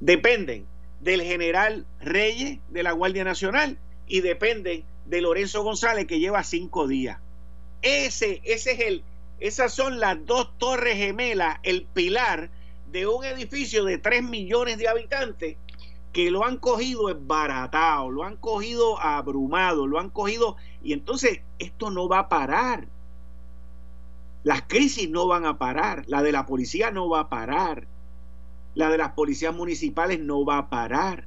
Dependen 0.00 0.66
del 1.00 1.22
general 1.22 1.86
Reyes 1.98 2.58
de 2.68 2.82
la 2.82 2.92
Guardia 2.92 3.24
Nacional 3.24 3.78
y 4.06 4.20
dependen 4.20 4.84
de 5.06 5.20
Lorenzo 5.22 5.62
González 5.62 6.06
que 6.06 6.20
lleva 6.20 6.44
cinco 6.44 6.86
días. 6.86 7.18
Ese, 7.82 8.40
ese 8.44 8.72
es 8.72 8.80
el, 8.80 9.04
esas 9.38 9.72
son 9.72 10.00
las 10.00 10.24
dos 10.26 10.50
torres 10.58 10.96
gemelas, 10.96 11.58
el 11.62 11.84
pilar 11.84 12.50
de 12.92 13.06
un 13.06 13.24
edificio 13.24 13.84
de 13.84 13.98
3 13.98 14.22
millones 14.22 14.78
de 14.78 14.88
habitantes 14.88 15.56
que 16.12 16.30
lo 16.30 16.44
han 16.44 16.58
cogido 16.58 17.08
esbaratado, 17.08 18.10
lo 18.10 18.24
han 18.24 18.36
cogido 18.36 19.00
abrumado, 19.00 19.86
lo 19.86 19.98
han 19.98 20.10
cogido 20.10 20.56
y 20.82 20.92
entonces 20.92 21.40
esto 21.58 21.90
no 21.90 22.08
va 22.08 22.20
a 22.20 22.28
parar. 22.28 22.88
Las 24.42 24.62
crisis 24.62 25.08
no 25.08 25.26
van 25.26 25.46
a 25.46 25.58
parar, 25.58 26.04
la 26.06 26.22
de 26.22 26.32
la 26.32 26.46
policía 26.46 26.90
no 26.90 27.08
va 27.08 27.20
a 27.20 27.28
parar, 27.28 27.86
la 28.74 28.90
de 28.90 28.98
las 28.98 29.12
policías 29.12 29.54
municipales 29.54 30.18
no 30.18 30.44
va 30.44 30.58
a 30.58 30.70
parar. 30.70 31.26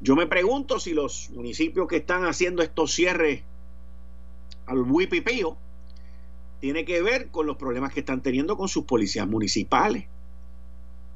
Yo 0.00 0.16
me 0.16 0.26
pregunto 0.26 0.78
si 0.78 0.94
los 0.94 1.30
municipios 1.30 1.88
que 1.88 1.96
están 1.96 2.24
haciendo 2.24 2.62
estos 2.62 2.92
cierres 2.92 3.42
al 4.70 4.82
Wipipío, 4.82 5.56
tiene 6.60 6.84
que 6.84 7.02
ver 7.02 7.30
con 7.30 7.46
los 7.46 7.56
problemas 7.56 7.92
que 7.92 8.00
están 8.00 8.22
teniendo 8.22 8.56
con 8.56 8.68
sus 8.68 8.84
policías 8.84 9.26
municipales 9.26 10.06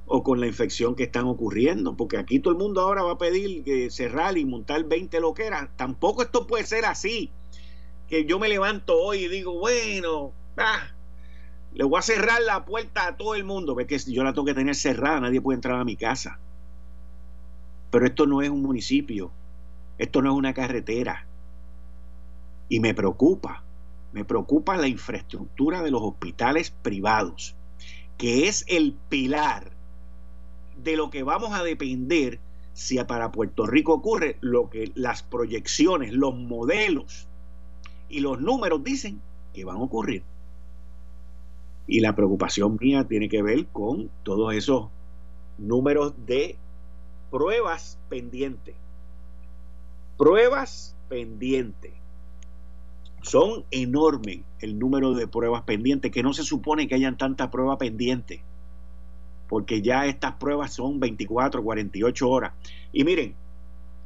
o 0.06 0.22
con 0.22 0.40
la 0.40 0.46
infección 0.46 0.96
que 0.96 1.04
están 1.04 1.26
ocurriendo, 1.26 1.96
porque 1.96 2.18
aquí 2.18 2.40
todo 2.40 2.52
el 2.52 2.58
mundo 2.58 2.80
ahora 2.80 3.02
va 3.02 3.12
a 3.12 3.18
pedir 3.18 3.62
que 3.62 3.90
cerrar 3.90 4.36
y 4.36 4.44
montar 4.44 4.84
20 4.84 5.20
loqueras. 5.20 5.68
Tampoco 5.76 6.22
esto 6.22 6.46
puede 6.46 6.64
ser 6.64 6.84
así, 6.84 7.30
que 8.08 8.24
yo 8.24 8.38
me 8.38 8.48
levanto 8.48 9.00
hoy 9.00 9.24
y 9.24 9.28
digo, 9.28 9.58
bueno, 9.58 10.32
ah, 10.56 10.88
le 11.74 11.84
voy 11.84 11.98
a 11.98 12.02
cerrar 12.02 12.42
la 12.42 12.64
puerta 12.64 13.06
a 13.06 13.16
todo 13.16 13.34
el 13.34 13.44
mundo, 13.44 13.74
porque 13.74 13.98
yo 13.98 14.24
la 14.24 14.32
tengo 14.32 14.46
que 14.46 14.54
tener 14.54 14.74
cerrada, 14.74 15.20
nadie 15.20 15.40
puede 15.40 15.56
entrar 15.56 15.80
a 15.80 15.84
mi 15.84 15.96
casa. 15.96 16.38
Pero 17.90 18.06
esto 18.06 18.26
no 18.26 18.42
es 18.42 18.50
un 18.50 18.62
municipio, 18.62 19.30
esto 19.98 20.20
no 20.20 20.32
es 20.32 20.36
una 20.36 20.52
carretera, 20.52 21.26
y 22.68 22.80
me 22.80 22.94
preocupa, 22.94 23.62
me 24.12 24.24
preocupa 24.24 24.76
la 24.76 24.88
infraestructura 24.88 25.82
de 25.82 25.90
los 25.90 26.02
hospitales 26.02 26.70
privados, 26.70 27.54
que 28.16 28.48
es 28.48 28.64
el 28.68 28.94
pilar 29.08 29.72
de 30.82 30.96
lo 30.96 31.10
que 31.10 31.22
vamos 31.22 31.52
a 31.52 31.62
depender 31.62 32.40
si 32.72 33.02
para 33.04 33.30
Puerto 33.30 33.66
Rico 33.66 33.94
ocurre 33.94 34.36
lo 34.40 34.68
que 34.68 34.90
las 34.94 35.22
proyecciones, 35.22 36.12
los 36.12 36.34
modelos 36.34 37.28
y 38.08 38.20
los 38.20 38.40
números 38.40 38.82
dicen 38.82 39.20
que 39.52 39.64
van 39.64 39.76
a 39.76 39.82
ocurrir. 39.82 40.24
Y 41.86 42.00
la 42.00 42.16
preocupación 42.16 42.76
mía 42.80 43.04
tiene 43.04 43.28
que 43.28 43.42
ver 43.42 43.66
con 43.66 44.10
todos 44.22 44.54
esos 44.54 44.88
números 45.58 46.14
de 46.26 46.56
pruebas 47.30 47.98
pendientes. 48.08 48.74
Pruebas 50.16 50.96
pendientes. 51.08 51.92
Son 53.24 53.64
enormes 53.70 54.40
el 54.60 54.78
número 54.78 55.14
de 55.14 55.26
pruebas 55.26 55.62
pendientes, 55.62 56.12
que 56.12 56.22
no 56.22 56.34
se 56.34 56.42
supone 56.42 56.86
que 56.86 56.94
hayan 56.94 57.16
tantas 57.16 57.48
pruebas 57.48 57.78
pendientes, 57.78 58.40
porque 59.48 59.80
ya 59.80 60.04
estas 60.04 60.34
pruebas 60.34 60.74
son 60.74 61.00
24, 61.00 61.64
48 61.64 62.28
horas. 62.28 62.52
Y 62.92 63.02
miren, 63.04 63.34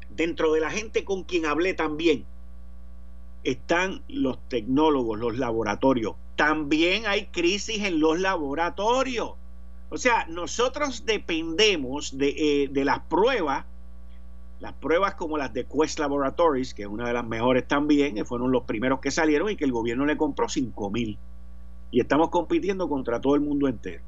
dentro 0.08 0.52
de 0.52 0.60
la 0.60 0.70
gente 0.70 1.04
con 1.04 1.24
quien 1.24 1.46
hablé 1.46 1.74
también, 1.74 2.26
están 3.42 4.02
los 4.08 4.38
tecnólogos, 4.48 5.18
los 5.18 5.36
laboratorios. 5.36 6.14
También 6.36 7.06
hay 7.06 7.26
crisis 7.26 7.82
en 7.84 7.98
los 7.98 8.20
laboratorios. 8.20 9.32
O 9.90 9.98
sea, 9.98 10.26
nosotros 10.26 11.06
dependemos 11.06 12.16
de, 12.16 12.34
eh, 12.36 12.68
de 12.68 12.84
las 12.84 13.00
pruebas 13.00 13.64
las 14.60 14.72
pruebas 14.72 15.14
como 15.14 15.38
las 15.38 15.52
de 15.52 15.66
Quest 15.66 15.98
Laboratories, 15.98 16.74
que 16.74 16.82
es 16.82 16.88
una 16.88 17.06
de 17.06 17.12
las 17.12 17.26
mejores 17.26 17.66
también, 17.68 18.16
que 18.16 18.24
fueron 18.24 18.50
los 18.50 18.64
primeros 18.64 19.00
que 19.00 19.10
salieron 19.10 19.50
y 19.50 19.56
que 19.56 19.64
el 19.64 19.72
gobierno 19.72 20.04
le 20.04 20.16
compró 20.16 20.48
5 20.48 20.90
mil. 20.90 21.18
Y 21.90 22.00
estamos 22.00 22.30
compitiendo 22.30 22.88
contra 22.88 23.20
todo 23.20 23.34
el 23.34 23.40
mundo 23.40 23.68
entero. 23.68 24.02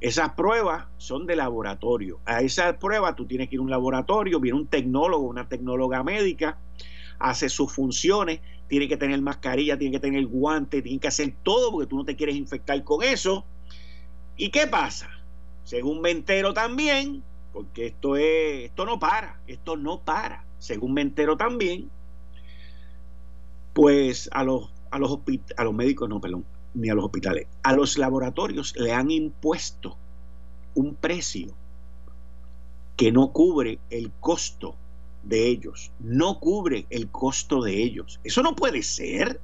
Esas 0.00 0.32
pruebas 0.32 0.86
son 0.96 1.26
de 1.26 1.36
laboratorio. 1.36 2.18
A 2.24 2.40
esas 2.40 2.76
pruebas 2.76 3.14
tú 3.16 3.26
tienes 3.26 3.48
que 3.48 3.56
ir 3.56 3.60
a 3.60 3.62
un 3.62 3.70
laboratorio, 3.70 4.40
viene 4.40 4.58
un 4.58 4.66
tecnólogo, 4.66 5.26
una 5.26 5.48
tecnóloga 5.48 6.02
médica, 6.02 6.58
hace 7.18 7.48
sus 7.48 7.72
funciones, 7.72 8.40
tiene 8.66 8.88
que 8.88 8.96
tener 8.96 9.20
mascarilla, 9.20 9.78
tiene 9.78 9.92
que 9.92 10.00
tener 10.00 10.26
guante, 10.26 10.82
tiene 10.82 10.98
que 10.98 11.08
hacer 11.08 11.34
todo 11.42 11.70
porque 11.70 11.86
tú 11.86 11.96
no 11.96 12.04
te 12.04 12.16
quieres 12.16 12.36
infectar 12.36 12.82
con 12.82 13.02
eso. 13.02 13.44
¿Y 14.36 14.50
qué 14.50 14.66
pasa? 14.66 15.10
Según 15.64 16.00
me 16.00 16.10
entero 16.10 16.54
también, 16.54 17.22
porque 17.52 17.86
esto 17.86 18.16
es 18.16 18.66
esto 18.66 18.84
no 18.84 18.98
para, 18.98 19.40
esto 19.46 19.76
no 19.76 20.00
para. 20.00 20.44
Según 20.58 20.94
me 20.94 21.02
entero 21.02 21.36
también, 21.36 21.90
pues 23.72 24.28
a 24.32 24.44
los 24.44 24.72
a 24.90 24.98
los 24.98 25.18
a 25.56 25.64
los 25.64 25.74
médicos 25.74 26.08
no, 26.08 26.20
perdón, 26.20 26.44
ni 26.74 26.90
a 26.90 26.94
los 26.94 27.04
hospitales, 27.04 27.46
a 27.62 27.74
los 27.74 27.98
laboratorios 27.98 28.74
le 28.76 28.92
han 28.92 29.10
impuesto 29.10 29.96
un 30.74 30.94
precio 30.94 31.54
que 32.96 33.12
no 33.12 33.32
cubre 33.32 33.78
el 33.90 34.12
costo 34.20 34.76
de 35.22 35.48
ellos, 35.48 35.92
no 35.98 36.38
cubre 36.38 36.86
el 36.90 37.10
costo 37.10 37.62
de 37.62 37.82
ellos. 37.82 38.20
Eso 38.24 38.42
no 38.42 38.54
puede 38.54 38.82
ser. 38.82 39.40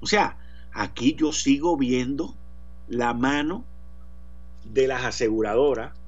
O 0.00 0.06
sea, 0.06 0.38
aquí 0.72 1.14
yo 1.14 1.32
sigo 1.32 1.76
viendo 1.76 2.34
la 2.88 3.14
mano 3.14 3.64
de 4.64 4.86
las 4.86 5.04
aseguradoras 5.04 5.99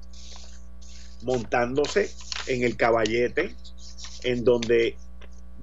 montándose 1.23 2.11
en 2.47 2.63
el 2.63 2.75
caballete, 2.77 3.55
en 4.23 4.43
donde 4.43 4.97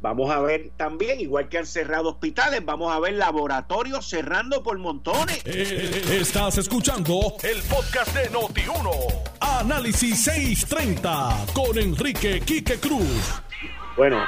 vamos 0.01 0.31
a 0.31 0.41
ver 0.41 0.71
también, 0.77 1.21
igual 1.21 1.49
que 1.49 1.59
han 1.59 1.67
cerrado 1.67 2.11
hospitales, 2.11 2.65
vamos 2.65 2.93
a 2.93 2.99
ver 3.01 3.15
laboratorios 3.15 4.09
cerrando 4.09 4.63
por 4.63 4.79
montones. 4.79 5.43
Eh, 5.45 6.19
estás 6.21 6.59
escuchando 6.59 7.35
el 7.43 7.63
podcast 7.63 8.15
de 8.15 8.31
Noti1. 8.31 8.91
Análisis 9.41 10.25
630 10.25 11.47
con 11.55 11.79
Enrique 11.79 12.41
Quique 12.41 12.79
Cruz. 12.79 13.43
Bueno, 13.97 14.23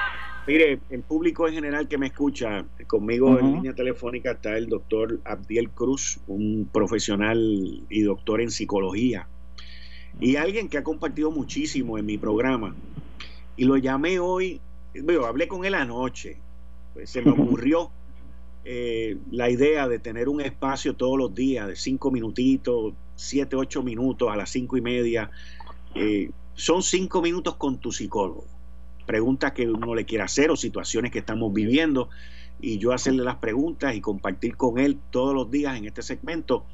mire, 0.47 0.81
el 0.91 1.03
público 1.03 1.49
en 1.49 1.55
general 1.55 1.89
que 1.89 1.97
me 1.97 2.09
escucha, 2.09 2.65
conmigo 2.87 3.39
en 3.39 3.55
línea 3.55 3.75
telefónica 3.75 4.33
está 4.33 4.57
el 4.57 4.69
doctor 4.69 5.21
Abdiel 5.25 5.71
Cruz, 5.71 6.21
un 6.27 6.69
profesional 6.71 7.39
y 7.89 8.03
doctor 8.03 8.41
en 8.41 8.51
psicología, 8.51 9.27
y 10.21 10.37
alguien 10.37 10.69
que 10.69 10.79
ha 10.79 10.85
compartido 10.85 11.31
muchísimo 11.31 11.99
en 11.99 12.07
mi 12.07 12.19
programa. 12.19 12.75
Y 13.57 13.65
lo 13.65 13.77
llamé 13.77 14.19
hoy, 14.19 14.61
bueno, 15.03 15.27
hablé 15.27 15.49
con 15.49 15.65
él 15.65 15.75
anoche, 15.75 16.39
pues 16.95 17.11
se 17.11 17.23
me 17.23 17.31
ocurrió 17.31 17.91
eh, 18.65 19.17
la 19.31 19.51
idea 19.51 19.89
de 19.89 19.99
tener 19.99 20.29
un 20.29 20.41
espacio 20.41 20.95
todos 20.95 21.19
los 21.19 21.35
días 21.35 21.67
de 21.67 21.77
cinco 21.77 22.11
minutitos, 22.11 22.95
siete, 23.17 23.57
ocho 23.57 23.83
minutos 23.83 24.31
a 24.31 24.37
las 24.37 24.51
cinco 24.51 24.77
y 24.77 24.81
media. 24.81 25.31
Eh, 25.95 26.31
son 26.55 26.83
cinco 26.83 27.23
minutos 27.23 27.57
con 27.57 27.79
tu 27.79 27.93
psicólogo. 27.93 28.45
Preguntas 29.07 29.53
que 29.53 29.69
uno 29.69 29.95
le 29.95 30.05
quiera 30.05 30.25
hacer 30.25 30.51
o 30.51 30.57
situaciones 30.57 31.11
que 31.11 31.19
estamos 31.19 31.53
viviendo 31.53 32.09
y 32.61 32.79
yo 32.79 32.93
hacerle 32.93 33.25
las 33.25 33.37
preguntas 33.37 33.97
y 33.97 34.01
compartir 34.01 34.57
con 34.57 34.79
él 34.79 34.99
todos 35.11 35.35
los 35.35 35.51
días 35.51 35.77
en 35.77 35.87
este 35.87 36.03
segmento. 36.03 36.65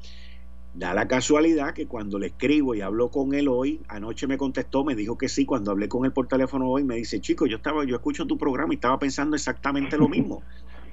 Da 0.73 0.93
la 0.93 1.07
casualidad 1.07 1.73
que 1.73 1.87
cuando 1.87 2.19
le 2.19 2.27
escribo 2.27 2.75
y 2.75 2.81
hablo 2.81 3.09
con 3.09 3.33
él 3.33 3.47
hoy, 3.47 3.81
anoche 3.87 4.27
me 4.27 4.37
contestó, 4.37 4.83
me 4.83 4.95
dijo 4.95 5.17
que 5.17 5.27
sí, 5.27 5.45
cuando 5.45 5.71
hablé 5.71 5.89
con 5.89 6.05
él 6.05 6.11
por 6.11 6.27
teléfono 6.27 6.69
hoy, 6.69 6.83
me 6.83 6.95
dice, 6.95 7.19
chico, 7.19 7.47
yo 7.47 7.57
estaba, 7.57 7.85
yo 7.85 7.95
escucho 7.95 8.27
tu 8.27 8.37
programa 8.37 8.73
y 8.73 8.75
estaba 8.75 8.99
pensando 8.99 9.35
exactamente 9.35 9.97
lo 9.97 10.07
mismo. 10.07 10.43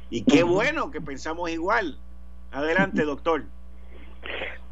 Y 0.09 0.23
qué 0.23 0.43
bueno 0.43 0.91
que 0.91 1.01
pensamos 1.01 1.51
igual. 1.51 1.99
Adelante, 2.53 3.03
doctor. 3.05 3.45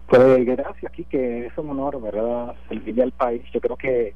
Pues 0.06 0.44
gracias, 0.44 0.92
que 1.08 1.46
Es 1.46 1.58
un 1.58 1.70
honor, 1.70 2.00
¿verdad? 2.00 2.54
Servir 2.68 3.02
al 3.02 3.12
país. 3.12 3.42
Yo 3.52 3.60
creo 3.60 3.76
que 3.76 4.14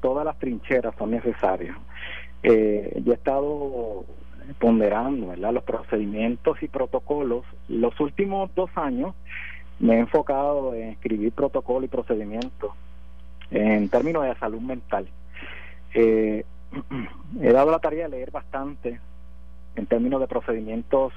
todas 0.00 0.24
las 0.24 0.38
trincheras 0.38 0.94
son 0.98 1.10
necesarias. 1.10 1.76
Eh, 2.42 3.00
yo 3.04 3.12
he 3.12 3.14
estado 3.14 4.04
ponderando, 4.58 5.28
¿verdad? 5.28 5.52
Los 5.52 5.64
procedimientos 5.64 6.62
y 6.62 6.68
protocolos. 6.68 7.44
Los 7.68 7.98
últimos 8.00 8.54
dos 8.54 8.70
años 8.74 9.14
me 9.78 9.94
he 9.94 9.98
enfocado 9.98 10.74
en 10.74 10.90
escribir 10.90 11.32
protocolo 11.32 11.84
y 11.84 11.88
procedimientos 11.88 12.72
en 13.50 13.88
términos 13.88 14.24
de 14.24 14.34
salud 14.36 14.60
mental. 14.60 15.08
Eh, 15.94 16.44
he 17.40 17.52
dado 17.52 17.70
la 17.70 17.78
tarea 17.78 18.04
de 18.04 18.16
leer 18.16 18.30
bastante 18.30 19.00
en 19.76 19.86
términos 19.86 20.20
de 20.20 20.26
procedimientos 20.26 21.12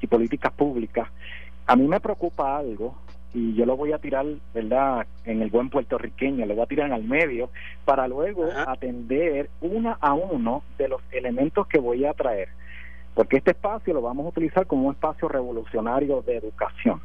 y 0.00 0.06
políticas 0.06 0.52
públicas. 0.52 1.08
A 1.66 1.76
mí 1.76 1.86
me 1.86 2.00
preocupa 2.00 2.56
algo 2.56 2.94
y 3.34 3.54
yo 3.54 3.66
lo 3.66 3.76
voy 3.76 3.92
a 3.92 3.98
tirar, 3.98 4.24
¿verdad?, 4.54 5.06
en 5.24 5.42
el 5.42 5.50
buen 5.50 5.68
puertorriqueño, 5.68 6.46
lo 6.46 6.54
voy 6.54 6.62
a 6.62 6.66
tirar 6.66 6.92
al 6.92 7.04
medio 7.04 7.50
para 7.84 8.08
luego 8.08 8.48
atender 8.66 9.50
uno 9.60 9.96
a 10.00 10.14
uno 10.14 10.62
de 10.78 10.88
los 10.88 11.02
elementos 11.12 11.66
que 11.66 11.78
voy 11.78 12.06
a 12.06 12.14
traer. 12.14 12.48
Porque 13.14 13.38
este 13.38 13.50
espacio 13.50 13.92
lo 13.92 14.00
vamos 14.00 14.26
a 14.26 14.28
utilizar 14.30 14.66
como 14.66 14.86
un 14.86 14.94
espacio 14.94 15.28
revolucionario 15.28 16.22
de 16.22 16.36
educación. 16.36 17.00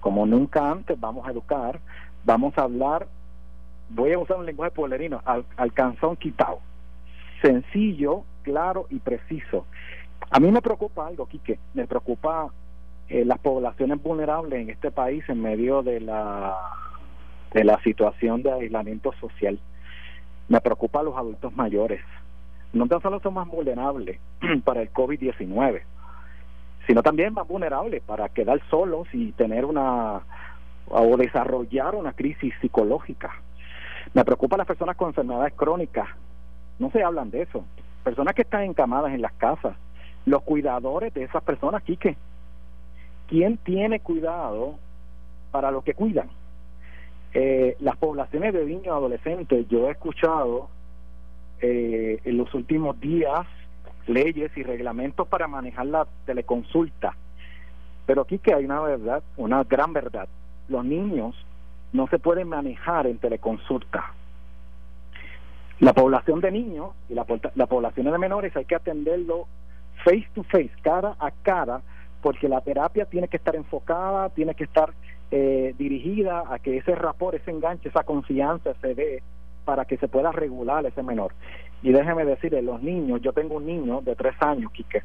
Como 0.00 0.26
nunca 0.26 0.70
antes 0.70 0.98
vamos 0.98 1.26
a 1.26 1.30
educar, 1.30 1.80
vamos 2.24 2.56
a 2.58 2.62
hablar, 2.62 3.06
voy 3.90 4.12
a 4.12 4.18
usar 4.18 4.38
un 4.38 4.46
lenguaje 4.46 4.72
pueblerino, 4.72 5.20
al, 5.24 5.44
al 5.56 5.72
canzón 5.72 6.16
quitado. 6.16 6.60
Sencillo, 7.42 8.24
claro 8.42 8.86
y 8.90 8.98
preciso. 8.98 9.66
A 10.30 10.40
mí 10.40 10.50
me 10.50 10.62
preocupa 10.62 11.06
algo, 11.06 11.26
Quique, 11.26 11.58
me 11.74 11.86
preocupa 11.86 12.50
eh, 13.08 13.24
las 13.24 13.40
poblaciones 13.40 14.00
vulnerables 14.00 14.60
en 14.60 14.70
este 14.70 14.92
país 14.92 15.24
en 15.28 15.42
medio 15.42 15.82
de 15.82 16.00
la, 16.00 16.56
de 17.52 17.64
la 17.64 17.82
situación 17.82 18.42
de 18.42 18.52
aislamiento 18.52 19.12
social. 19.20 19.58
Me 20.48 20.60
preocupa 20.60 21.00
a 21.00 21.02
los 21.02 21.16
adultos 21.16 21.54
mayores. 21.56 22.00
No 22.72 22.86
tan 22.86 23.02
solo 23.02 23.18
son 23.18 23.34
más 23.34 23.48
vulnerables 23.48 24.20
para 24.64 24.82
el 24.82 24.92
COVID-19, 24.92 25.82
sino 26.86 27.02
también 27.02 27.34
más 27.34 27.46
vulnerables 27.46 28.02
para 28.02 28.28
quedar 28.28 28.60
solos 28.68 29.08
y 29.12 29.32
tener 29.32 29.64
una 29.64 30.22
o 30.88 31.16
desarrollar 31.16 31.94
una 31.94 32.12
crisis 32.12 32.52
psicológica. 32.60 33.30
Me 34.12 34.24
preocupa 34.24 34.56
las 34.56 34.66
personas 34.66 34.96
con 34.96 35.08
enfermedades 35.08 35.54
crónicas. 35.54 36.08
No 36.78 36.90
se 36.90 37.02
hablan 37.02 37.30
de 37.30 37.42
eso. 37.42 37.64
Personas 38.02 38.34
que 38.34 38.42
están 38.42 38.62
encamadas 38.62 39.12
en 39.12 39.22
las 39.22 39.32
casas. 39.34 39.76
Los 40.26 40.42
cuidadores 40.42 41.14
de 41.14 41.24
esas 41.24 41.42
personas, 41.44 41.82
Quique. 41.82 42.16
¿Quién 43.28 43.56
tiene 43.58 44.00
cuidado 44.00 44.74
para 45.52 45.70
lo 45.70 45.82
que 45.82 45.94
cuidan? 45.94 46.28
Eh, 47.32 47.76
las 47.78 47.96
poblaciones 47.96 48.52
de 48.52 48.64
niños 48.64 48.88
adolescentes, 48.88 49.68
yo 49.68 49.86
he 49.86 49.92
escuchado 49.92 50.68
eh, 51.60 52.18
en 52.24 52.36
los 52.36 52.52
últimos 52.54 52.98
días 52.98 53.46
leyes 54.06 54.50
y 54.56 54.62
reglamentos 54.62 55.28
para 55.28 55.48
manejar 55.48 55.86
la 55.86 56.06
teleconsulta. 56.26 57.14
Pero 58.06 58.22
aquí 58.22 58.38
que 58.38 58.54
hay 58.54 58.64
una 58.64 58.80
verdad, 58.80 59.22
una 59.36 59.64
gran 59.64 59.92
verdad. 59.92 60.28
Los 60.68 60.84
niños 60.84 61.34
no 61.92 62.06
se 62.08 62.18
pueden 62.18 62.48
manejar 62.48 63.06
en 63.06 63.18
teleconsulta. 63.18 64.12
La 65.80 65.92
población 65.92 66.40
de 66.40 66.50
niños 66.50 66.90
y 67.08 67.14
la, 67.14 67.24
la 67.54 67.66
población 67.66 68.10
de 68.10 68.18
menores 68.18 68.54
hay 68.56 68.64
que 68.64 68.74
atenderlo 68.74 69.46
face 70.04 70.28
to 70.34 70.42
face, 70.44 70.70
cara 70.82 71.16
a 71.18 71.30
cara, 71.30 71.80
porque 72.22 72.48
la 72.48 72.60
terapia 72.60 73.06
tiene 73.06 73.28
que 73.28 73.36
estar 73.36 73.56
enfocada, 73.56 74.28
tiene 74.30 74.54
que 74.54 74.64
estar 74.64 74.92
eh, 75.30 75.74
dirigida 75.78 76.44
a 76.52 76.58
que 76.58 76.76
ese 76.76 76.94
rapor, 76.94 77.34
ese 77.34 77.50
enganche, 77.50 77.88
esa 77.88 78.04
confianza 78.04 78.74
se 78.80 78.94
dé 78.94 79.22
para 79.64 79.84
que 79.84 79.96
se 79.96 80.08
pueda 80.08 80.32
regular 80.32 80.84
ese 80.86 81.02
menor. 81.02 81.32
Y 81.82 81.92
déjeme 81.92 82.24
decirle, 82.24 82.62
los 82.62 82.82
niños, 82.82 83.20
yo 83.22 83.32
tengo 83.32 83.56
un 83.56 83.66
niño 83.66 84.00
de 84.02 84.14
tres 84.14 84.34
años, 84.40 84.70
Quique, 84.72 85.02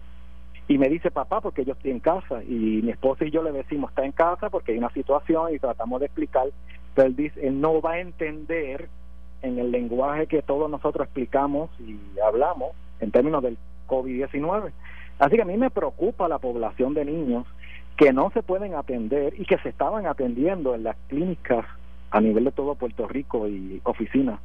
y 0.68 0.78
me 0.78 0.90
dice 0.90 1.12
papá 1.12 1.42
porque 1.42 1.64
yo 1.64 1.74
estoy 1.74 1.92
en 1.92 2.00
casa 2.00 2.44
y 2.44 2.82
mi 2.82 2.90
esposa 2.90 3.24
y 3.24 3.32
yo 3.32 3.44
le 3.44 3.52
decimos 3.52 3.92
está 3.92 4.04
en 4.04 4.12
casa 4.12 4.50
porque 4.50 4.72
hay 4.72 4.80
una 4.80 4.90
situación 4.90 5.54
y 5.54 5.60
tratamos 5.60 6.00
de 6.00 6.08
explicar, 6.08 6.48
pero 6.96 7.08
él 7.08 7.16
dice, 7.16 7.48
él 7.48 7.62
no 7.62 7.82
va 7.82 7.94
a 7.94 8.00
entender 8.00 8.90
en 9.44 9.60
el 9.60 9.72
lenguaje 9.72 10.26
que 10.26 10.42
todos 10.42 10.70
nosotros 10.70 11.06
explicamos 11.06 11.70
y 11.80 12.00
hablamos 12.20 12.72
en 13.00 13.12
términos 13.12 13.44
del 13.44 13.58
COVID-19. 13.88 14.72
Así 15.20 15.36
que 15.36 15.42
a 15.44 15.46
mí 15.46 15.56
me 15.56 15.70
preocupa 15.70 16.28
la 16.28 16.40
población 16.40 16.96
de 16.96 17.06
niños 17.06 17.46
que 17.96 18.12
no 18.12 18.32
se 18.32 18.42
pueden 18.42 18.74
atender 18.74 19.34
y 19.40 19.46
que 19.46 19.58
se 19.60 19.70
estaban 19.70 20.08
atendiendo 20.08 20.74
en 20.74 20.84
las 20.84 20.98
clínicas 21.08 21.66
a 22.12 22.22
nivel 22.22 22.46
de 22.46 22.52
todo 22.52 22.76
Puerto 22.76 23.08
Rico 23.08 23.48
y 23.48 23.82
oficinas. 23.84 24.40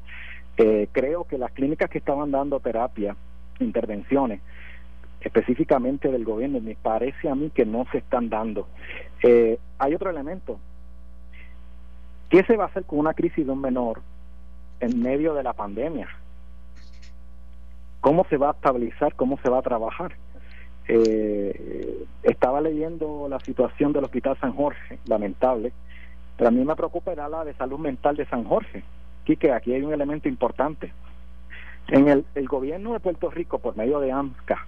Eh, 0.62 0.88
creo 0.92 1.24
que 1.24 1.38
las 1.38 1.52
clínicas 1.52 1.88
que 1.88 1.96
estaban 1.96 2.30
dando 2.30 2.60
terapia, 2.60 3.16
intervenciones, 3.60 4.42
específicamente 5.22 6.10
del 6.12 6.22
gobierno, 6.22 6.60
me 6.60 6.74
parece 6.74 7.30
a 7.30 7.34
mí 7.34 7.48
que 7.48 7.64
no 7.64 7.86
se 7.90 7.96
están 7.96 8.28
dando. 8.28 8.68
Eh, 9.22 9.58
hay 9.78 9.94
otro 9.94 10.10
elemento. 10.10 10.58
¿Qué 12.28 12.42
se 12.44 12.58
va 12.58 12.64
a 12.64 12.66
hacer 12.66 12.84
con 12.84 12.98
una 12.98 13.14
crisis 13.14 13.46
de 13.46 13.50
un 13.50 13.62
menor 13.62 14.02
en 14.80 15.00
medio 15.00 15.32
de 15.32 15.42
la 15.44 15.54
pandemia? 15.54 16.08
¿Cómo 18.02 18.26
se 18.28 18.36
va 18.36 18.50
a 18.50 18.52
estabilizar? 18.52 19.14
¿Cómo 19.14 19.38
se 19.42 19.48
va 19.48 19.60
a 19.60 19.62
trabajar? 19.62 20.12
Eh, 20.88 22.04
estaba 22.22 22.60
leyendo 22.60 23.28
la 23.30 23.40
situación 23.40 23.94
del 23.94 24.04
Hospital 24.04 24.36
San 24.38 24.52
Jorge, 24.52 24.98
lamentable, 25.06 25.72
pero 26.36 26.48
a 26.48 26.50
mí 26.50 26.62
me 26.62 26.76
preocupa 26.76 27.14
la 27.14 27.46
de 27.46 27.54
salud 27.54 27.78
mental 27.78 28.14
de 28.16 28.26
San 28.26 28.44
Jorge. 28.44 28.84
Que 29.24 29.52
aquí 29.52 29.72
hay 29.72 29.82
un 29.82 29.92
elemento 29.92 30.28
importante. 30.28 30.92
En 31.88 32.08
el, 32.08 32.24
gobierno 32.46 32.92
de 32.92 33.00
Puerto 33.00 33.30
Rico, 33.30 33.58
por 33.58 33.76
medio 33.76 33.98
de 34.00 34.12
AMSCA, 34.12 34.66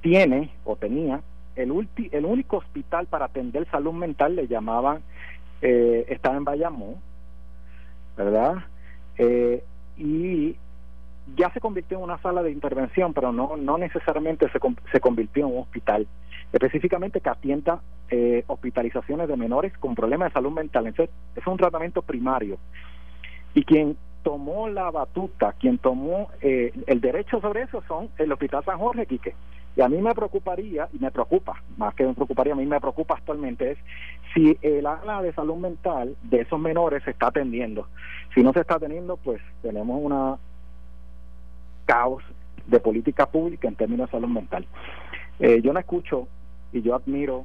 tiene 0.00 0.50
o 0.64 0.76
tenía 0.76 1.20
el, 1.56 1.72
ulti, 1.72 2.08
el 2.12 2.24
único 2.24 2.58
hospital 2.58 3.06
para 3.06 3.26
atender 3.26 3.68
salud 3.70 3.92
mental, 3.92 4.36
le 4.36 4.46
llamaban, 4.46 5.02
eh, 5.60 6.06
estaba 6.08 6.36
en 6.36 6.44
Bayamón, 6.44 6.96
¿verdad? 8.16 8.64
Eh, 9.16 9.64
y 9.96 10.56
ya 11.36 11.52
se 11.52 11.60
convirtió 11.60 11.98
en 11.98 12.04
una 12.04 12.18
sala 12.18 12.42
de 12.42 12.52
intervención, 12.52 13.12
pero 13.12 13.32
no, 13.32 13.56
no 13.56 13.76
necesariamente 13.76 14.48
se, 14.50 14.60
se 14.92 15.00
convirtió 15.00 15.46
en 15.46 15.54
un 15.54 15.62
hospital. 15.62 16.06
Específicamente 16.52 17.20
que 17.20 17.28
atienda 17.28 17.80
eh, 18.10 18.44
hospitalizaciones 18.46 19.28
de 19.28 19.36
menores 19.36 19.76
con 19.78 19.94
problemas 19.94 20.30
de 20.30 20.34
salud 20.34 20.52
mental. 20.52 20.86
Entonces, 20.86 21.14
es 21.36 21.46
un 21.46 21.58
tratamiento 21.58 22.00
primario. 22.02 22.58
Y 23.58 23.64
quien 23.64 23.96
tomó 24.22 24.68
la 24.68 24.88
batuta, 24.92 25.52
quien 25.54 25.78
tomó 25.78 26.28
eh, 26.42 26.72
el 26.86 27.00
derecho 27.00 27.40
sobre 27.40 27.62
eso 27.62 27.82
son 27.88 28.08
el 28.16 28.30
Hospital 28.30 28.64
San 28.64 28.78
Jorge, 28.78 29.04
Quique. 29.04 29.34
Y 29.74 29.80
a 29.80 29.88
mí 29.88 30.00
me 30.00 30.14
preocuparía, 30.14 30.88
y 30.92 31.00
me 31.00 31.10
preocupa, 31.10 31.60
más 31.76 31.92
que 31.96 32.06
me 32.06 32.14
preocuparía, 32.14 32.52
a 32.52 32.56
mí 32.56 32.64
me 32.66 32.80
preocupa 32.80 33.14
actualmente 33.14 33.72
es 33.72 33.78
si 34.32 34.56
el 34.62 34.86
ala 34.86 35.22
de 35.22 35.32
salud 35.32 35.56
mental 35.56 36.14
de 36.22 36.42
esos 36.42 36.60
menores 36.60 37.02
se 37.02 37.10
está 37.10 37.26
atendiendo. 37.26 37.88
Si 38.32 38.44
no 38.44 38.52
se 38.52 38.60
está 38.60 38.76
atendiendo, 38.76 39.16
pues 39.16 39.42
tenemos 39.60 40.00
una 40.00 40.38
caos 41.84 42.22
de 42.68 42.78
política 42.78 43.26
pública 43.26 43.66
en 43.66 43.74
términos 43.74 44.06
de 44.06 44.12
salud 44.12 44.28
mental. 44.28 44.66
Eh, 45.40 45.60
yo 45.64 45.72
no 45.72 45.80
escucho 45.80 46.28
y 46.72 46.80
yo 46.80 46.94
admiro 46.94 47.44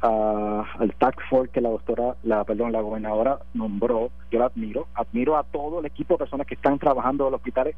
al 0.00 0.94
tax 0.98 1.16
force 1.28 1.50
que 1.50 1.60
la 1.60 1.70
doctora, 1.70 2.16
la 2.22 2.44
perdón, 2.44 2.72
la 2.72 2.80
gobernadora 2.80 3.38
nombró, 3.54 4.10
yo 4.30 4.38
la 4.38 4.46
admiro, 4.46 4.86
admiro 4.94 5.36
a 5.36 5.44
todo 5.44 5.80
el 5.80 5.86
equipo 5.86 6.14
de 6.14 6.18
personas 6.18 6.46
que 6.46 6.54
están 6.54 6.78
trabajando 6.78 7.26
en 7.26 7.32
los 7.32 7.38
hospitales. 7.38 7.74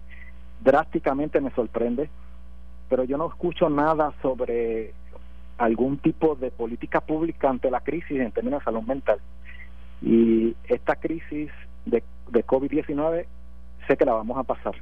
Drásticamente 0.61 1.41
me 1.41 1.51
sorprende, 1.53 2.11
pero 2.89 3.05
yo 3.05 3.17
no 3.17 3.29
escucho 3.29 3.69
nada 3.69 4.13
sobre 4.21 4.93
algún 5.59 5.99
tipo 5.99 6.35
de 6.35 6.51
política 6.51 7.01
pública 7.01 7.51
ante 7.51 7.71
la 7.71 7.81
crisis 7.81 8.21
en 8.21 8.33
términos 8.33 8.61
de 8.61 8.65
salud 8.65 8.83
mental. 8.83 9.19
Y 10.03 10.57
esta 10.65 10.97
crisis 10.97 11.51
de, 11.87 12.03
de 12.31 12.47
COVID-19 12.47 13.27
sé 13.87 13.97
que 13.97 14.05
la 14.05 14.13
vamos 14.13 14.39
a 14.39 14.45
pasar, 14.45 14.75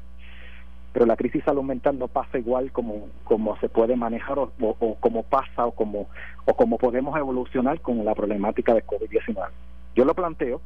pero 0.96 1.04
la 1.04 1.16
crisis 1.16 1.44
salud 1.44 1.62
mental 1.62 1.98
no 1.98 2.08
pasa 2.08 2.38
igual 2.38 2.72
como, 2.72 3.10
como 3.24 3.60
se 3.60 3.68
puede 3.68 3.96
manejar 3.96 4.38
o, 4.38 4.50
o, 4.58 4.94
como 4.94 5.24
pasa 5.24 5.66
o 5.66 5.72
como, 5.72 6.08
o 6.46 6.54
como 6.54 6.78
podemos 6.78 7.14
evolucionar 7.18 7.82
con 7.82 8.02
la 8.02 8.14
problemática 8.14 8.72
de 8.72 8.82
COVID-19. 8.82 9.46
Yo 9.94 10.06
lo 10.06 10.14
planteo, 10.14 10.62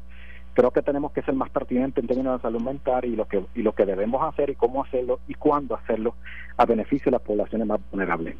creo 0.55 0.71
que 0.71 0.83
tenemos 0.83 1.11
que 1.11 1.23
ser 1.23 1.35
más 1.35 1.51
pertinentes 1.51 2.01
en 2.01 2.07
términos 2.07 2.39
de 2.39 2.43
salud 2.43 2.61
mental 2.61 3.07
y 3.07 3.17
lo 3.17 3.27
que 3.27 3.45
y 3.57 3.63
lo 3.63 3.75
que 3.75 3.85
debemos 3.85 4.23
hacer 4.23 4.51
y 4.51 4.55
cómo 4.55 4.85
hacerlo 4.85 5.19
y 5.27 5.35
cuándo 5.35 5.75
hacerlo 5.75 6.15
a 6.57 6.65
beneficio 6.65 7.07
de 7.07 7.11
las 7.11 7.23
poblaciones 7.23 7.67
más 7.67 7.81
vulnerables. 7.91 8.37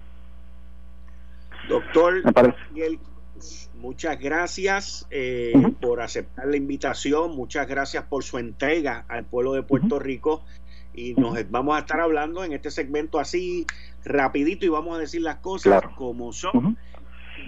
Doctor 1.69 2.23
Miguel, 2.71 3.01
muchas 3.81 4.17
gracias 4.21 5.09
eh, 5.11 5.55
por 5.81 6.03
aceptar 6.03 6.47
la 6.47 6.57
invitación, 6.57 7.35
muchas 7.35 7.67
gracias 7.67 8.05
por 8.05 8.23
su 8.23 8.39
entrega 8.39 9.07
al 9.09 9.25
pueblo 9.25 9.55
de 9.55 9.65
Puerto 9.65 9.99
Rico 9.99 10.45
y 10.95 11.15
nos 11.15 11.51
vamos 11.51 11.77
a 11.77 11.81
estar 11.81 12.01
hablando 12.01 12.45
en 12.45 12.53
este 12.53 12.71
segmento 12.71 13.19
así 13.19 13.67
rapidito 14.05 14.67
y 14.67 14.69
vamos 14.69 14.97
a 14.97 15.01
decir 15.01 15.23
las 15.23 15.37
cosas 15.37 15.83
como 15.97 16.33
son. 16.33 16.77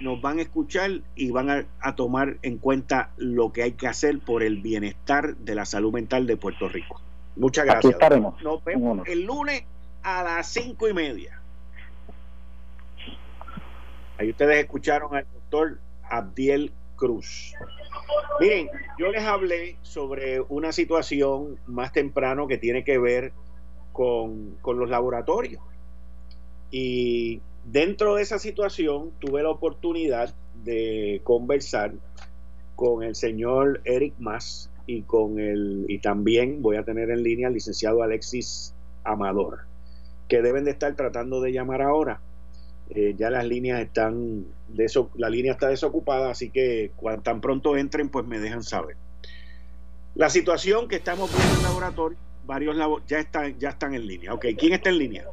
Nos 0.01 0.21
van 0.21 0.39
a 0.39 0.43
escuchar 0.43 0.91
y 1.15 1.31
van 1.31 1.67
a, 1.81 1.95
tomar 1.95 2.39
en 2.43 2.59
cuenta 2.59 3.11
lo 3.17 3.53
que 3.53 3.63
hay 3.63 3.73
que 3.73 3.87
hacer 3.87 4.21
por 4.21 4.43
el 4.43 4.61
bienestar 4.61 5.37
de 5.37 5.55
la 5.55 5.65
salud 5.65 5.93
mental 5.93 6.27
de 6.27 6.37
Puerto 6.37 6.69
Rico. 6.69 7.01
Muchas 7.37 7.67
gracias. 7.67 7.97
Nos 8.43 8.65
vemos 8.65 9.07
el 9.07 9.25
lunes 9.25 9.65
a 10.03 10.23
las 10.23 10.49
cinco 10.49 10.89
y 10.89 10.95
media. 10.95 11.41
Ahí 14.19 14.31
ustedes 14.31 14.59
escucharon 14.59 15.15
al 15.15 15.27
doctor 15.33 15.79
Abdiel 16.09 16.73
Cruz. 16.97 17.55
Miren, 18.41 18.69
yo 18.99 19.11
les 19.11 19.23
hablé 19.23 19.77
sobre 19.83 20.41
una 20.41 20.73
situación 20.73 21.59
más 21.67 21.93
temprano 21.93 22.49
que 22.49 22.59
tiene 22.59 22.85
que 22.85 22.99
ver 22.99 23.33
con, 23.93 24.57
con 24.63 24.79
los 24.79 24.89
laboratorios. 24.89 25.63
Y 26.71 27.41
dentro 27.65 28.17
de 28.17 28.23
esa 28.23 28.39
situación 28.39 29.13
tuve 29.21 29.43
la 29.43 29.51
oportunidad 29.51 30.35
de 30.65 31.21
conversar 31.25 31.93
con 32.75 33.03
el 33.03 33.15
señor 33.15 33.81
Eric 33.85 34.15
Mas 34.19 34.71
y 34.87 35.03
con 35.03 35.39
el 35.39 35.85
y 35.89 35.99
también 35.99 36.63
voy 36.63 36.77
a 36.77 36.85
tener 36.85 37.11
en 37.11 37.23
línea 37.23 37.49
al 37.49 37.55
licenciado 37.55 38.03
Alexis 38.03 38.75
Amador, 39.05 39.61
que 40.29 40.43
deben 40.43 40.65
de 40.65 40.73
estar 40.73 40.97
tratando 40.97 41.41
de 41.41 41.53
llamar 41.53 41.83
ahora 41.83 42.21
eh, 42.91 43.15
ya 43.17 43.31
las 43.31 43.45
líneas 43.45 43.81
están, 43.81 44.45
de 44.69 44.85
eso, 44.85 45.11
la 45.17 45.31
línea 45.31 45.53
está 45.53 45.69
desocupada, 45.69 46.31
así 46.31 46.51
que 46.51 46.93
cuando 46.97 47.23
tan 47.23 47.41
pronto 47.41 47.77
entren, 47.77 48.09
pues 48.09 48.27
me 48.27 48.39
dejan 48.39 48.63
saber. 48.63 48.97
La 50.15 50.29
situación 50.29 50.89
que 50.89 50.97
estamos 50.97 51.31
viendo 51.35 51.53
en 51.53 51.59
el 51.59 51.63
laboratorio, 51.63 52.19
varios 52.45 52.77
ya 53.07 53.19
están, 53.19 53.59
ya 53.59 53.71
están 53.71 53.95
en 53.95 54.07
línea. 54.07 54.35
Ok, 54.35 54.47
¿quién 54.59 54.75
está 54.75 54.91
en 54.91 54.99
línea? 54.99 55.25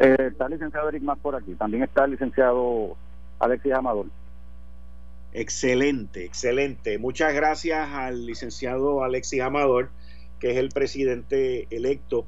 Eh, 0.00 0.16
está 0.18 0.46
el 0.46 0.52
licenciado 0.52 0.88
Eric 0.88 1.02
Más 1.02 1.18
por 1.18 1.36
aquí, 1.36 1.54
también 1.54 1.84
está 1.84 2.04
el 2.04 2.12
licenciado 2.12 2.96
Alexis 3.38 3.72
Amador. 3.72 4.06
Excelente, 5.32 6.24
excelente. 6.24 6.98
Muchas 6.98 7.32
gracias 7.32 7.88
al 7.90 8.26
licenciado 8.26 9.04
Alexis 9.04 9.40
Amador, 9.40 9.90
que 10.40 10.50
es 10.50 10.56
el 10.56 10.70
presidente 10.70 11.68
electo 11.70 12.26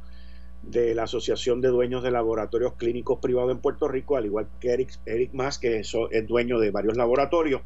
de 0.62 0.94
la 0.94 1.04
Asociación 1.04 1.60
de 1.60 1.68
Dueños 1.68 2.02
de 2.02 2.10
Laboratorios 2.10 2.74
Clínicos 2.74 3.18
Privados 3.18 3.50
en 3.50 3.58
Puerto 3.58 3.88
Rico, 3.88 4.16
al 4.16 4.26
igual 4.26 4.48
que 4.60 4.70
Eric, 4.70 4.90
Eric 5.06 5.30
Mas, 5.32 5.58
que 5.58 5.80
es, 5.80 5.92
dueño 6.26 6.58
de 6.58 6.70
varios 6.70 6.96
laboratorios. 6.96 7.62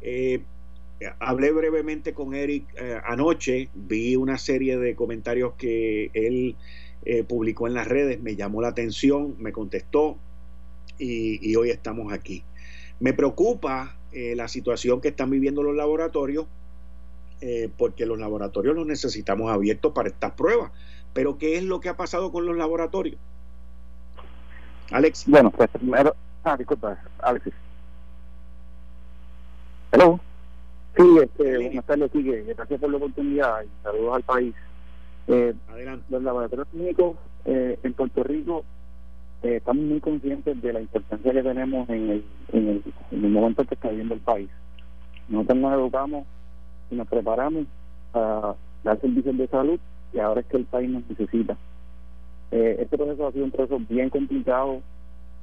Eh, 0.00 0.42
hablé 1.18 1.50
brevemente 1.50 2.14
con 2.14 2.34
Eric 2.34 2.64
eh, 2.80 3.00
anoche, 3.04 3.68
vi 3.74 4.16
una 4.16 4.38
serie 4.38 4.78
de 4.78 4.94
comentarios 4.94 5.54
que 5.54 6.10
él 6.14 6.56
eh, 7.04 7.24
publicó 7.24 7.66
en 7.66 7.74
las 7.74 7.88
redes, 7.88 8.20
me 8.20 8.36
llamó 8.36 8.62
la 8.62 8.68
atención, 8.68 9.34
me 9.38 9.52
contestó 9.52 10.16
y, 10.98 11.56
hoy 11.56 11.70
estamos 11.70 12.12
aquí. 12.12 12.44
Me 13.00 13.14
preocupa 13.14 13.96
la 14.12 14.48
situación 14.48 15.00
que 15.00 15.08
están 15.08 15.30
viviendo 15.30 15.62
los 15.62 15.74
laboratorios, 15.74 16.46
porque 17.78 18.04
los 18.04 18.18
laboratorios 18.18 18.74
los 18.74 18.86
necesitamos 18.86 19.50
abiertos 19.50 19.92
para 19.94 20.10
estas 20.10 20.32
pruebas 20.32 20.72
pero 21.12 21.38
¿qué 21.38 21.56
es 21.56 21.64
lo 21.64 21.80
que 21.80 21.88
ha 21.88 21.96
pasado 21.96 22.30
con 22.32 22.46
los 22.46 22.56
laboratorios? 22.56 23.18
Alex. 24.90 25.24
Bueno, 25.26 25.50
pues 25.50 25.68
primero. 25.70 26.14
Ah, 26.44 26.56
disculpa, 26.56 26.98
Alexis. 27.20 27.52
Hello. 29.92 30.20
Sí, 30.96 31.04
este, 31.22 31.58
buenas 31.58 31.84
tardes, 31.84 32.10
sigue. 32.12 32.42
Gracias 32.42 32.80
por 32.80 32.90
la 32.90 32.96
oportunidad 32.96 33.62
y 33.62 33.68
saludos 33.82 34.16
al 34.16 34.22
país. 34.22 34.54
Eh, 35.28 35.54
Adelante. 35.68 36.04
Los 36.10 36.22
laboratorios 36.22 36.68
clínicos 36.68 37.16
eh, 37.44 37.78
en 37.82 37.92
Puerto 37.94 38.24
Rico 38.24 38.64
eh, 39.42 39.56
estamos 39.56 39.84
muy 39.84 40.00
conscientes 40.00 40.60
de 40.60 40.72
la 40.72 40.80
importancia 40.80 41.32
que 41.32 41.42
tenemos 41.42 41.88
en 41.88 42.10
el, 42.10 42.24
en 42.52 42.68
el, 42.68 42.82
en 43.10 43.24
el 43.24 43.30
momento 43.30 43.64
que 43.64 43.74
está 43.74 43.88
viviendo 43.88 44.14
el 44.14 44.20
país. 44.20 44.50
Nosotros 45.28 45.58
nos 45.58 45.74
educamos 45.74 46.26
y 46.90 46.96
nos 46.96 47.06
preparamos 47.06 47.66
para 48.12 48.56
dar 48.82 49.00
servicios 49.00 49.36
de 49.36 49.46
salud 49.48 49.80
y 50.12 50.18
ahora 50.18 50.40
es 50.40 50.46
que 50.46 50.56
el 50.56 50.64
país 50.64 50.90
nos 50.90 51.08
necesita. 51.08 51.56
Eh, 52.50 52.78
este 52.80 52.96
proceso 52.96 53.26
ha 53.26 53.32
sido 53.32 53.44
un 53.44 53.50
proceso 53.50 53.80
bien 53.88 54.10
complicado, 54.10 54.80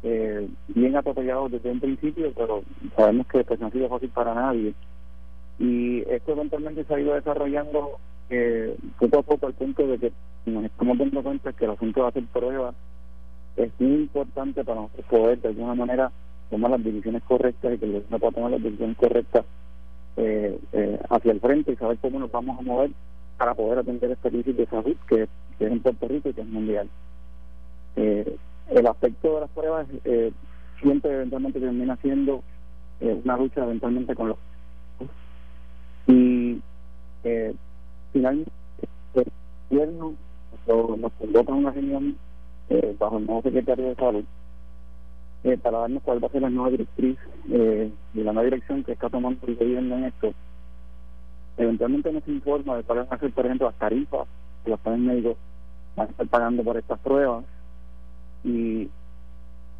eh, 0.04 0.48
bien 0.68 0.96
atropellado 0.96 1.50
desde 1.50 1.72
un 1.72 1.80
principio, 1.80 2.34
pero 2.36 2.64
sabemos 2.96 3.28
que 3.28 3.44
pues, 3.44 3.60
no 3.60 3.68
ha 3.68 3.72
sido 3.72 3.90
fácil 3.90 4.10
para 4.10 4.34
nadie. 4.34 4.74
Y 5.60 6.02
esto 6.10 6.34
eventualmente 6.34 6.84
se 6.84 6.94
ha 6.94 7.00
ido 7.00 7.16
desarrollando 7.16 7.98
eh, 8.30 8.76
poco 9.00 9.20
a 9.20 9.24
poco 9.24 9.48
al 9.48 9.54
punto 9.54 9.88
de 9.88 9.98
que 9.98 10.12
nos 10.46 10.66
estamos 10.66 10.98
dando 10.98 11.24
cuenta 11.24 11.54
que 11.54 11.66
el 11.66 11.72
asunto 11.72 12.02
de 12.02 12.08
hacer 12.08 12.24
pruebas 12.26 12.76
es 13.56 13.72
muy 13.80 14.02
importante 14.02 14.64
para 14.64 14.82
nosotros 14.82 15.06
poder 15.10 15.42
de 15.42 15.48
alguna 15.48 15.76
manera 15.76 16.12
tomar 16.50 16.72
las 16.72 16.84
decisiones 16.84 17.24
correctas 17.24 17.74
y 17.74 17.78
que 17.78 17.86
el 17.86 17.94
gobierno 17.94 18.20
pueda 18.20 18.34
tomar 18.34 18.52
las 18.52 18.64
decisiones 18.64 18.98
correctas 18.98 19.46
eh, 20.18 20.60
hacia 21.10 21.32
el 21.32 21.40
frente 21.40 21.72
y 21.72 21.76
saber 21.76 21.98
cómo 22.00 22.20
nos 22.20 22.32
vamos 22.32 22.60
a 22.60 22.62
mover 22.62 22.92
para 23.38 23.54
poder 23.54 23.80
atender 23.80 24.12
este 24.12 24.30
crisis 24.30 24.58
de 24.58 24.66
salud 24.68 24.96
que, 25.08 25.24
es 25.24 25.30
en 25.60 25.80
Puerto 25.80 26.08
Rico 26.08 26.30
y 26.30 26.34
que 26.34 26.42
es 26.42 26.48
mundial. 26.48 26.90
Eh, 27.96 28.38
el 28.70 28.88
aspecto 28.88 29.36
de 29.36 29.42
las 29.42 29.50
pruebas 29.52 29.88
eh, 30.04 30.32
siempre 30.82 31.14
eventualmente 31.14 31.60
termina 31.60 31.96
siendo 31.98 32.44
eh, 33.00 33.22
una 33.24 33.38
lucha 33.38 33.64
eventualmente 33.64 34.16
con 34.16 34.30
los 34.30 34.38
y 36.08 36.60
eh, 37.24 37.54
finalmente 38.14 38.52
el 39.14 39.26
gobierno 39.70 40.16
nos 40.68 41.12
convoca 41.14 41.52
a 41.52 41.56
una 41.56 41.72
reunión 41.72 42.18
eh, 42.70 42.96
bajo 42.98 43.18
el 43.18 43.26
nuevo 43.26 43.42
secretario 43.44 43.90
de 43.90 43.96
salud 43.96 44.24
para 45.62 45.78
darnos 45.80 46.04
cuál 46.04 46.22
va 46.22 46.28
a 46.28 46.32
ser 46.32 46.42
la 46.42 46.50
nueva 46.50 46.72
directriz 46.72 47.18
y 47.48 48.24
la 48.24 48.34
nueva 48.34 48.44
dirección 48.44 48.84
que 48.84 48.92
está 48.92 49.10
tomando 49.10 49.46
el 49.48 49.56
gobierno 49.56 49.96
en 49.96 50.04
esto 50.06 50.34
Eventualmente 51.58 52.12
no 52.12 52.22
se 52.22 52.32
informa 52.32 52.78
de 52.78 52.84
cuáles 52.84 53.10
van 53.10 53.18
a 53.18 53.20
ser, 53.20 53.32
por 53.32 53.46
ejemplo, 53.46 53.68
las 53.68 53.80
tarifas 53.80 54.28
que 54.64 54.70
los 54.70 54.80
planes 54.80 55.02
médicos 55.02 55.38
van 55.96 56.08
a 56.08 56.12
estar 56.12 56.28
pagando 56.28 56.64
por 56.64 56.78
estas 56.78 57.00
pruebas. 57.00 57.44
Y 58.44 58.88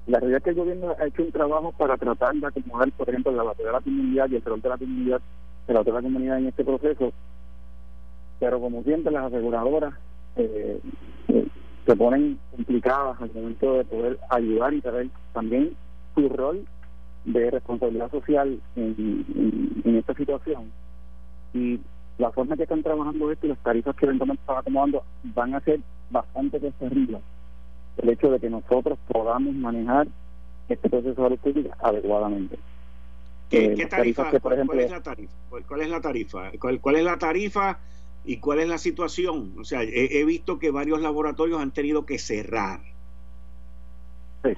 la 0.08 0.20
realidad 0.20 0.40
es 0.40 0.44
que 0.44 0.50
el 0.50 0.56
gobierno 0.56 0.96
ha 1.00 1.06
hecho 1.06 1.22
un 1.22 1.32
trabajo 1.32 1.72
para 1.74 1.98
tratar 1.98 2.34
de 2.34 2.48
acomodar, 2.48 2.92
por 2.94 3.10
ejemplo, 3.10 3.32
la 3.32 3.44
batería 3.44 3.68
de 3.68 3.78
la 3.78 3.82
comunidad 3.82 4.30
y 4.30 4.36
el 4.36 4.42
rol 4.42 4.62
de 4.62 4.70
la 4.70 4.78
comunidad, 4.78 5.22
de 5.68 5.74
la 5.74 5.84
comunidad 5.84 6.38
en 6.40 6.48
este 6.48 6.64
proceso. 6.64 7.14
Pero 8.40 8.60
como 8.60 8.84
siempre, 8.84 9.12
las 9.12 9.26
aseguradoras 9.26 9.94
eh, 10.36 10.80
eh, 11.28 11.48
se 11.86 11.96
ponen 11.96 12.40
complicadas 12.56 13.22
al 13.22 13.32
momento 13.34 13.74
de 13.74 13.86
poder 13.86 14.20
ayudar 14.30 14.74
y 14.74 14.82
saber 14.82 15.10
también 15.34 15.76
su 16.16 16.28
rol 16.30 16.66
de 17.26 17.52
responsabilidad 17.52 18.10
social 18.10 18.60
en, 18.76 19.26
en 19.84 19.96
esta 19.98 20.16
situación 20.16 20.72
y 21.58 21.80
la 22.18 22.32
forma 22.32 22.56
que 22.56 22.64
están 22.64 22.84
trabajando 22.84 23.32
esto 23.32 23.46
y 23.46 23.50
las 23.50 23.60
tarifas 23.60 23.96
que 23.96 24.06
eventualmente 24.06 24.42
están 24.42 24.58
acomodando 24.58 25.04
van 25.36 25.56
a 25.56 25.60
ser 25.62 25.80
bastante 26.10 26.60
terribles 26.60 27.22
el 27.98 28.10
hecho 28.10 28.30
de 28.30 28.40
que 28.40 28.50
nosotros 28.50 28.98
podamos 29.08 29.54
manejar 29.56 30.08
este 30.70 30.90
proceso 30.90 31.30
de 31.30 31.38
salud 31.38 31.68
adecuadamente. 31.80 32.60
¿Qué, 33.50 33.74
eh, 33.74 33.86
tarifa, 33.88 34.30
¿cuál, 34.40 34.80
es 34.80 34.92
la 34.92 35.02
tarifa? 35.02 35.34
¿Cuál, 35.50 35.82
es 35.82 35.90
la 35.90 36.02
tarifa? 36.02 36.52
¿Cuál, 36.60 36.96
es 36.96 37.04
la 37.04 37.18
tarifa 37.18 37.80
y 38.26 38.38
cuál 38.38 38.60
es 38.60 38.68
la 38.68 38.78
situación? 38.78 39.54
O 39.58 39.64
sea, 39.64 39.82
he, 39.84 40.24
visto 40.26 40.60
que 40.60 40.70
varios 40.70 41.02
laboratorios 41.02 41.62
han 41.62 41.72
tenido 41.72 42.06
que 42.06 42.20
cerrar. 42.20 42.82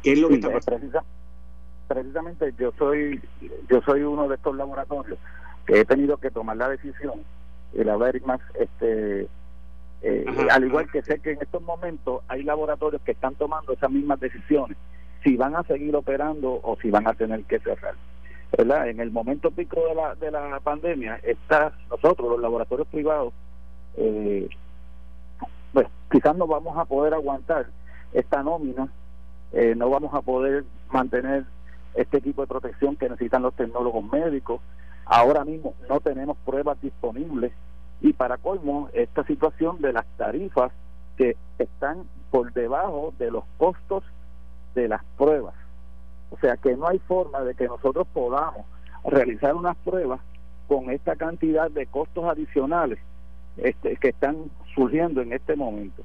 ¿Qué 0.02 0.14
es 0.14 0.20
lo 0.20 0.28
que 0.28 0.36
está 0.36 0.52
pasando? 0.52 1.02
precisamente 1.88 2.54
yo 2.60 2.72
soy 2.78 3.20
yo 3.68 3.82
soy 3.82 4.04
uno 4.04 4.28
de 4.28 4.36
estos 4.36 4.56
laboratorios 4.56 5.18
he 5.70 5.86
tenido 5.86 6.18
que 6.18 6.32
tomar 6.32 6.58
la 6.58 6.70
decisión, 6.70 7.24
el 7.74 7.90
haber 7.90 8.22
más, 8.24 8.42
este, 8.60 9.28
Eh, 10.02 10.26
al 10.50 10.64
igual 10.64 10.90
que 10.90 11.02
sé 11.02 11.20
que 11.20 11.34
en 11.34 11.42
estos 11.42 11.62
momentos 11.62 12.24
hay 12.30 12.44
laboratorios 12.44 13.02
que 13.02 13.12
están 13.12 13.36
tomando 13.36 13.74
esas 13.74 13.92
mismas 13.92 14.18
decisiones, 14.22 14.78
si 15.24 15.36
van 15.36 15.58
a 15.58 15.64
seguir 15.64 15.94
operando 15.94 16.58
o 16.64 16.78
si 16.82 16.90
van 16.90 17.06
a 17.06 17.14
tener 17.14 17.44
que 17.44 17.60
cerrar. 17.60 17.96
¿verdad? 18.58 18.88
En 18.88 19.02
el 19.02 19.12
momento 19.12 19.52
pico 19.52 19.76
de 19.90 19.96
la, 19.96 20.16
de 20.16 20.32
la 20.32 20.60
pandemia, 20.62 21.20
está, 21.24 21.74
nosotros, 21.90 22.30
los 22.30 22.40
laboratorios 22.40 22.88
privados, 22.88 23.34
eh, 23.98 24.48
pues 25.74 25.88
quizás 26.10 26.36
no 26.38 26.48
vamos 26.48 26.78
a 26.78 26.86
poder 26.86 27.14
aguantar 27.14 27.68
esta 28.14 28.42
nómina, 28.42 28.88
eh, 29.52 29.76
no 29.76 29.90
vamos 29.90 30.14
a 30.14 30.22
poder 30.22 30.64
mantener 30.92 31.44
este 31.94 32.20
equipo 32.20 32.42
de 32.42 32.48
protección 32.48 32.96
que 32.96 33.10
necesitan 33.10 33.42
los 33.42 33.54
tecnólogos 33.54 34.04
médicos. 34.10 34.62
Ahora 35.12 35.44
mismo 35.44 35.74
no 35.90 36.00
tenemos 36.02 36.38
pruebas 36.46 36.80
disponibles 36.82 37.52
y 38.00 38.14
para 38.14 38.38
colmo 38.38 38.90
esta 38.94 39.26
situación 39.26 39.82
de 39.82 39.92
las 39.92 40.06
tarifas 40.18 40.72
que 41.18 41.36
están 41.58 42.04
por 42.30 42.54
debajo 42.54 43.12
de 43.18 43.32
los 43.32 43.44
costos 43.58 44.04
de 44.76 44.88
las 44.88 45.04
pruebas. 45.18 45.56
O 46.30 46.38
sea 46.38 46.58
que 46.58 46.78
no 46.78 46.88
hay 46.88 47.00
forma 47.00 47.42
de 47.42 47.56
que 47.56 47.68
nosotros 47.68 48.06
podamos 48.14 48.68
realizar 49.04 49.56
unas 49.56 49.76
pruebas 49.78 50.22
con 50.68 50.92
esta 50.92 51.16
cantidad 51.16 51.72
de 51.72 51.88
costos 51.88 52.26
adicionales 52.26 53.00
este, 53.58 53.96
que 53.96 54.10
están 54.10 54.52
surgiendo 54.76 55.22
en 55.22 55.34
este 55.34 55.56
momento. 55.56 56.04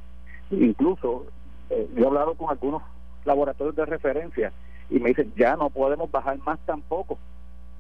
Incluso 0.51 1.27
eh, 1.69 1.91
yo 1.95 2.05
he 2.05 2.07
hablado 2.07 2.35
con 2.37 2.49
algunos 2.49 2.83
laboratorios 3.27 3.77
de 3.77 3.85
referencia 3.85 4.51
y 4.89 4.99
me 4.99 5.11
dicen 5.11 5.31
ya 5.37 5.57
no 5.57 5.69
podemos 5.69 6.11
bajar 6.11 6.39
más 6.39 6.59
tampoco. 6.61 7.19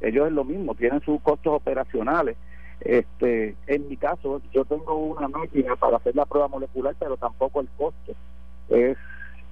Ellos 0.00 0.26
es 0.26 0.32
lo 0.32 0.44
mismo, 0.44 0.74
tienen 0.74 1.00
sus 1.02 1.20
costos 1.22 1.54
operacionales. 1.54 2.36
Este, 2.80 3.56
en 3.66 3.88
mi 3.88 3.96
caso, 3.96 4.42
yo 4.52 4.64
tengo 4.64 4.96
una 4.96 5.28
máquina 5.28 5.76
para 5.76 5.96
hacer 5.96 6.14
la 6.16 6.26
prueba 6.26 6.48
molecular, 6.48 6.94
pero 6.98 7.16
tampoco 7.16 7.60
el 7.60 7.68
costo 7.76 8.12
es, 8.68 8.96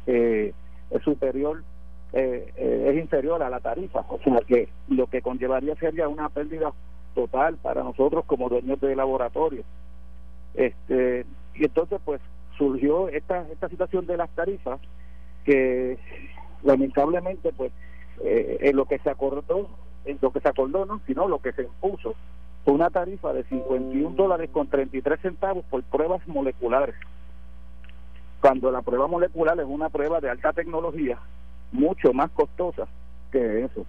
eh, 0.07 0.53
es 0.91 1.03
superior 1.03 1.63
eh, 2.13 2.53
eh, 2.57 2.85
es 2.91 2.99
inferior 2.99 3.43
a 3.43 3.49
la 3.49 3.61
tarifa, 3.61 4.05
o 4.07 4.19
sea 4.23 4.39
que 4.47 4.69
lo 4.89 5.07
que 5.07 5.23
conllevaría 5.23 5.75
sería 5.77 6.09
una 6.09 6.29
pérdida 6.29 6.71
total 7.15 7.57
para 7.57 7.83
nosotros 7.83 8.27
como 8.27 8.51
dueños 8.51 8.79
de 8.81 8.95
laboratorio. 8.95 9.65
Este, 10.53 11.25
y 11.55 11.65
entonces 11.65 12.01
pues 12.05 12.21
surgió 12.59 13.09
esta, 13.09 13.49
esta 13.51 13.71
situación 13.71 14.07
de 14.07 14.19
las 14.19 14.29
tarifas 14.31 14.79
que 15.45 15.99
lamentablemente 16.63 17.51
pues 17.57 17.73
eh, 18.23 18.59
en 18.61 18.77
lo 18.77 18.85
que 18.85 18.99
se 18.99 19.09
acordó, 19.09 19.71
en 20.05 20.19
lo 20.21 20.31
que 20.33 20.41
se 20.41 20.49
acordó 20.49 20.85
no, 20.87 21.01
sino 21.07 21.29
lo 21.29 21.39
que 21.39 21.53
se 21.53 21.63
impuso 21.63 22.15
una 22.65 22.91
tarifa 22.91 23.33
de 23.33 23.45
51 23.45 24.15
dólares 24.17 24.51
con 24.53 24.69
33 24.69 25.21
centavos 25.21 25.65
por 25.69 25.83
pruebas 25.83 26.27
moleculares. 26.29 26.95
Cuando 28.41 28.71
la 28.71 28.83
prueba 28.83 29.07
molecular 29.07 29.59
es 29.59 29.67
una 29.67 29.89
prueba 29.89 30.21
de 30.21 30.31
alta 30.31 30.53
tecnología 30.53 31.19
mucho 31.73 32.13
más 32.13 32.31
costosa 32.31 32.87
que 33.31 33.65
eso, 33.65 33.87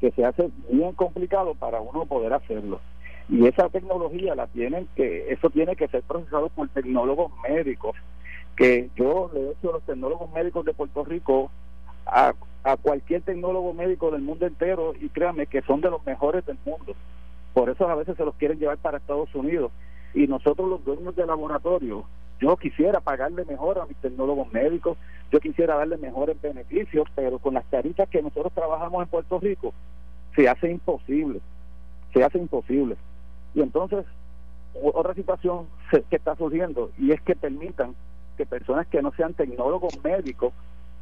que 0.00 0.10
se 0.12 0.24
hace 0.24 0.50
bien 0.70 0.92
complicado 0.94 1.54
para 1.54 1.80
uno 1.80 2.06
poder 2.06 2.32
hacerlo. 2.32 2.80
Y 3.28 3.46
esa 3.46 3.68
tecnología 3.68 4.34
la 4.34 4.46
tienen 4.48 4.88
que, 4.96 5.30
eso 5.32 5.50
tiene 5.50 5.76
que 5.76 5.88
ser 5.88 6.02
procesado 6.02 6.48
por 6.48 6.68
tecnólogos 6.70 7.30
médicos, 7.48 7.94
que 8.56 8.90
yo 8.96 9.30
le 9.32 9.40
he 9.40 9.52
hecho 9.52 9.70
a 9.70 9.72
los 9.74 9.82
tecnólogos 9.82 10.32
médicos 10.32 10.64
de 10.64 10.74
Puerto 10.74 11.04
Rico 11.04 11.50
a, 12.06 12.32
a 12.64 12.76
cualquier 12.76 13.22
tecnólogo 13.22 13.72
médico 13.72 14.10
del 14.10 14.22
mundo 14.22 14.46
entero 14.46 14.94
y 14.98 15.08
créanme 15.08 15.46
que 15.46 15.62
son 15.62 15.80
de 15.80 15.90
los 15.90 16.04
mejores 16.04 16.44
del 16.46 16.58
mundo. 16.64 16.94
Por 17.52 17.70
eso 17.70 17.88
a 17.88 17.94
veces 17.94 18.16
se 18.16 18.24
los 18.24 18.34
quieren 18.36 18.58
llevar 18.58 18.78
para 18.78 18.98
Estados 18.98 19.34
Unidos. 19.34 19.72
Y 20.14 20.26
nosotros 20.26 20.68
los 20.68 20.84
dueños 20.84 21.14
de 21.16 21.26
laboratorio 21.26 22.04
yo 22.40 22.56
quisiera 22.56 23.00
pagarle 23.00 23.44
mejor 23.44 23.78
a 23.78 23.86
mis 23.86 23.96
tecnólogos 23.98 24.50
médicos, 24.52 24.96
yo 25.30 25.40
quisiera 25.40 25.76
darle 25.76 25.98
mejores 25.98 26.40
beneficios, 26.40 27.06
pero 27.14 27.38
con 27.38 27.54
las 27.54 27.64
tarifas 27.66 28.08
que 28.08 28.22
nosotros 28.22 28.52
trabajamos 28.54 29.02
en 29.02 29.08
Puerto 29.08 29.38
Rico, 29.38 29.74
se 30.34 30.48
hace 30.48 30.70
imposible, 30.70 31.40
se 32.14 32.24
hace 32.24 32.38
imposible. 32.38 32.96
Y 33.54 33.60
entonces, 33.60 34.06
otra 34.82 35.14
situación 35.14 35.66
que 36.08 36.16
está 36.16 36.34
surgiendo, 36.34 36.90
y 36.96 37.12
es 37.12 37.20
que 37.20 37.36
permitan 37.36 37.94
que 38.38 38.46
personas 38.46 38.86
que 38.86 39.02
no 39.02 39.12
sean 39.12 39.34
tecnólogos 39.34 40.02
médicos 40.02 40.54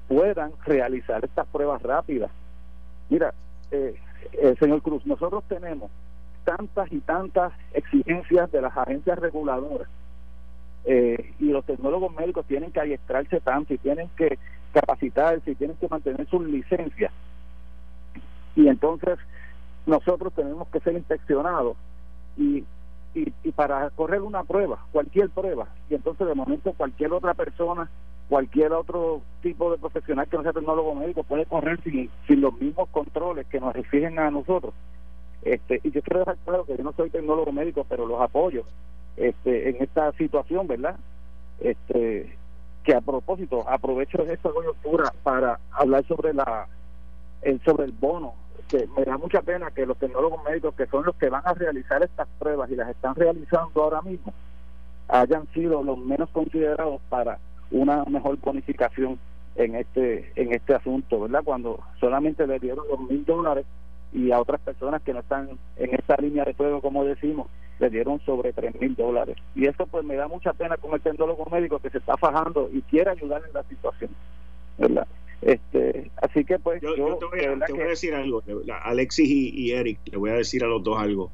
puedan 0.09 0.53
realizar 0.65 1.25
estas 1.25 1.47
pruebas 1.49 1.83
rápidas. 1.83 2.31
Mira, 3.11 3.33
eh, 3.71 3.95
eh, 4.33 4.55
señor 4.59 4.83
Cruz, 4.83 5.05
nosotros 5.07 5.45
tenemos 5.49 5.91
tantas 6.45 6.91
y 6.91 7.01
tantas 7.01 7.53
exigencias 7.75 8.51
de 8.51 8.63
las 8.63 8.77
agencias 8.77 9.19
reguladoras 9.19 9.89
eh, 10.85 11.35
y 11.39 11.51
los 11.51 11.65
tecnólogos 11.67 12.15
médicos 12.15 12.47
tienen 12.47 12.73
que 12.73 12.81
adiestrarse 12.81 13.41
tanto 13.41 13.75
y 13.75 13.79
tienen 13.79 14.09
que 14.17 14.39
capacitarse 14.73 15.51
y 15.51 15.55
tienen 15.55 15.77
que 15.77 15.89
mantener 15.89 16.27
sus 16.29 16.45
licencias. 16.47 17.13
Y 18.57 18.69
entonces 18.69 19.19
nosotros 19.87 20.33
tenemos 20.35 20.69
que 20.69 20.81
ser 20.81 20.95
inspeccionados 20.95 21.77
y, 22.37 22.65
y, 23.15 23.33
y, 23.43 23.53
para 23.53 23.91
correr 23.91 24.23
una 24.23 24.45
prueba, 24.45 24.79
cualquier 24.93 25.31
prueba, 25.31 25.67
y 25.91 25.95
entonces 25.95 26.27
de 26.27 26.35
momento 26.35 26.73
cualquier 26.73 27.13
otra 27.13 27.35
persona, 27.35 27.91
cualquier 28.29 28.73
otro 28.73 29.23
tipo 29.43 29.71
de 29.71 29.79
profesional 29.79 30.29
que 30.29 30.37
no 30.37 30.43
sea 30.43 30.53
tecnólogo 30.53 30.95
médico 30.95 31.23
puede 31.23 31.47
correr 31.47 31.81
sin, 31.83 32.11
sin 32.27 32.41
los 32.41 32.59
mismos 32.61 32.89
controles 32.91 33.47
que 33.47 33.61
nos 33.61 33.75
exigen 33.75 34.19
a 34.19 34.31
nosotros. 34.31 34.75
Este, 35.43 35.81
y 35.83 35.91
yo 35.91 36.03
quiero 36.03 36.21
dejar 36.21 36.37
claro 36.45 36.65
que 36.65 36.77
yo 36.77 36.85
no 36.85 36.93
soy 36.93 37.11
tecnólogo 37.11 37.53
médico, 37.53 37.87
pero 37.89 38.07
los 38.07 38.21
apoyo 38.21 38.65
este, 39.17 39.71
en 39.71 39.83
esta 39.83 40.13
situación, 40.13 40.67
¿verdad? 40.67 40.97
Este, 41.61 42.37
que 42.85 42.95
a 42.95 43.01
propósito, 43.01 43.69
aprovecho 43.69 44.23
esta 44.23 44.51
coyuntura 44.51 45.13
para 45.23 45.59
hablar 45.73 46.05
sobre 46.07 46.33
la 46.35 46.69
el, 47.43 47.61
sobre 47.63 47.85
el 47.85 47.93
bono, 47.93 48.35
que 48.69 48.87
me 48.97 49.05
da 49.05 49.17
mucha 49.17 49.43
pena 49.43 49.71
que 49.71 49.87
los 49.87 49.97
tecnólogos 49.99 50.43
médicos, 50.45 50.75
que 50.75 50.87
son 50.87 51.05
los 51.05 51.15
que 51.17 51.29
van 51.29 51.43
a 51.45 51.55
realizar 51.55 52.03
estas 52.03 52.29
pruebas 52.39 52.71
y 52.71 52.77
las 52.77 52.89
están 52.89 53.15
realizando 53.15 53.83
ahora 53.83 54.03
mismo, 54.03 54.33
hayan 55.09 55.47
sido 55.53 55.83
los 55.83 55.99
menos 55.99 56.29
considerados 56.31 57.01
para 57.09 57.39
una 57.71 58.05
mejor 58.05 58.39
bonificación 58.39 59.19
en 59.57 59.75
este 59.75 60.33
en 60.37 60.53
este 60.53 60.75
asunto, 60.75 61.21
¿verdad? 61.21 61.43
Cuando 61.45 61.81
solamente 62.01 62.47
le 62.47 62.59
dieron 62.59 62.87
los 62.89 63.01
mil 63.01 63.25
dólares 63.25 63.67
y 64.13 64.31
a 64.31 64.41
otras 64.41 64.61
personas 64.61 65.03
que 65.03 65.13
no 65.13 65.21
están 65.21 65.51
en 65.77 65.95
esta 65.95 66.17
línea 66.17 66.45
de 66.45 66.55
fuego, 66.55 66.81
como 66.81 67.05
decimos, 67.05 67.49
le 67.79 67.91
dieron 67.91 68.21
sobre 68.21 68.53
tres 68.53 68.79
mil 68.81 68.95
dólares. 68.95 69.37
Y 69.55 69.67
eso 69.67 69.87
pues 69.87 70.05
me 70.05 70.17
da 70.17 70.29
mucha 70.29 70.53
pena 70.53 70.77
con 70.77 70.95
el 70.95 71.01
tendólogo 71.01 71.45
médico 71.51 71.79
que 71.79 71.91
se 71.91 71.99
está 71.99 72.17
fajando 72.17 72.71
y 72.73 72.83
quiere 72.83 73.11
ayudar 73.11 73.43
en 73.47 73.53
la 73.53 73.63
situación. 73.65 74.11
¿verdad? 74.79 75.07
Este, 75.43 76.11
así 76.21 76.45
que 76.45 76.59
pues 76.59 76.81
yo, 76.83 76.95
te, 76.95 77.27
voy 77.27 77.45
a, 77.45 77.87
decir 77.87 78.15
algo, 78.15 78.43
Alexis 78.83 79.29
y, 79.29 79.73
Eric, 79.73 80.01
le 80.07 80.17
voy 80.17 80.31
a 80.31 80.35
decir 80.35 80.65
a 80.65 80.67
los 80.67 80.83
dos 80.83 80.99
algo. 80.99 81.31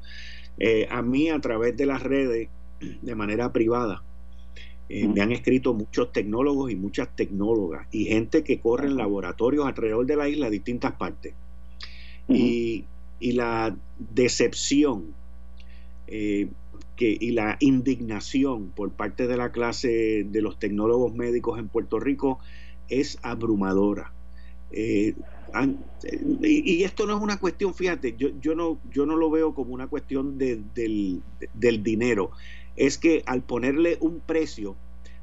Eh, 0.57 0.87
a 0.89 1.01
mí 1.01 1.29
a 1.29 1.39
través 1.39 1.75
de 1.75 1.85
las 1.85 2.03
redes, 2.03 2.49
de 2.79 3.15
manera 3.15 3.51
privada, 3.51 4.03
eh, 4.89 5.07
me 5.07 5.21
han 5.21 5.31
escrito 5.31 5.73
muchos 5.73 6.11
tecnólogos 6.11 6.71
y 6.71 6.75
muchas 6.75 7.15
tecnólogas 7.15 7.87
y 7.91 8.05
gente 8.05 8.43
que 8.43 8.59
corre 8.59 8.87
en 8.87 8.97
laboratorios 8.97 9.65
alrededor 9.65 10.05
de 10.05 10.15
la 10.15 10.29
isla, 10.29 10.49
distintas 10.49 10.93
partes. 10.93 11.33
y, 12.27 12.85
y 13.19 13.31
la 13.31 13.75
decepción 13.97 15.13
eh, 16.07 16.49
que, 16.95 17.17
y 17.19 17.31
la 17.31 17.57
indignación 17.59 18.69
por 18.69 18.91
parte 18.91 19.27
de 19.27 19.37
la 19.37 19.51
clase 19.51 20.25
de 20.29 20.41
los 20.41 20.59
tecnólogos 20.59 21.13
médicos 21.13 21.59
en 21.59 21.67
Puerto 21.67 21.99
Rico 21.99 22.39
es 22.87 23.17
abrumadora. 23.21 24.13
Eh, 24.71 25.13
y, 26.41 26.83
esto 26.83 27.05
no 27.05 27.15
es 27.15 27.21
una 27.21 27.37
cuestión, 27.37 27.73
fíjate, 27.73 28.15
yo, 28.17 28.29
yo, 28.41 28.55
no, 28.55 28.79
yo 28.91 29.05
no 29.05 29.15
lo 29.15 29.29
veo 29.29 29.53
como 29.53 29.73
una 29.73 29.87
cuestión 29.87 30.37
del, 30.37 30.63
del 31.53 31.83
dinero, 31.83 32.31
es 32.75 32.97
que 32.97 33.23
al 33.25 33.41
ponerle 33.41 33.97
un 34.01 34.19
precio 34.19 34.75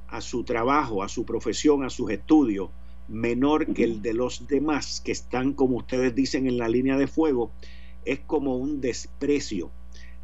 a 0.09 0.20
su 0.20 0.44
trabajo, 0.44 1.03
a 1.03 1.09
su 1.09 1.24
profesión, 1.24 1.84
a 1.84 1.90
sus 1.90 2.11
estudios, 2.11 2.70
menor 3.09 3.72
que 3.74 3.84
el 3.84 4.03
de 4.03 4.14
los 4.14 4.46
demás 4.46 5.00
que 5.00 5.12
están, 5.12 5.53
como 5.53 5.76
ustedes 5.76 6.14
dicen, 6.14 6.46
en 6.46 6.59
la 6.59 6.68
línea 6.68 6.96
de 6.96 7.07
fuego, 7.07 7.50
es 8.05 8.20
como 8.20 8.57
un 8.57 8.80
desprecio 8.80 9.70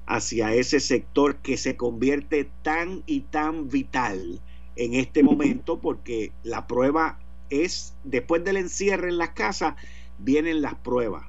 hacia 0.06 0.54
ese 0.54 0.80
sector 0.80 1.36
que 1.36 1.56
se 1.56 1.76
convierte 1.76 2.48
tan 2.62 3.02
y 3.06 3.20
tan 3.20 3.68
vital 3.68 4.40
en 4.76 4.94
este 4.94 5.22
momento 5.22 5.78
porque 5.80 6.32
la 6.42 6.66
prueba 6.66 7.18
es, 7.50 7.94
después 8.04 8.44
del 8.44 8.56
encierre 8.56 9.08
en 9.08 9.18
las 9.18 9.30
casas, 9.30 9.74
vienen 10.18 10.62
las 10.62 10.76
pruebas. 10.76 11.26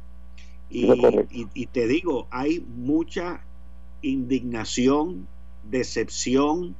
Y, 0.69 1.65
te 1.71 1.87
digo, 1.87 2.27
hay 2.29 2.59
mucha 2.59 3.41
indignación, 4.03 5.27
decepción 5.69 6.75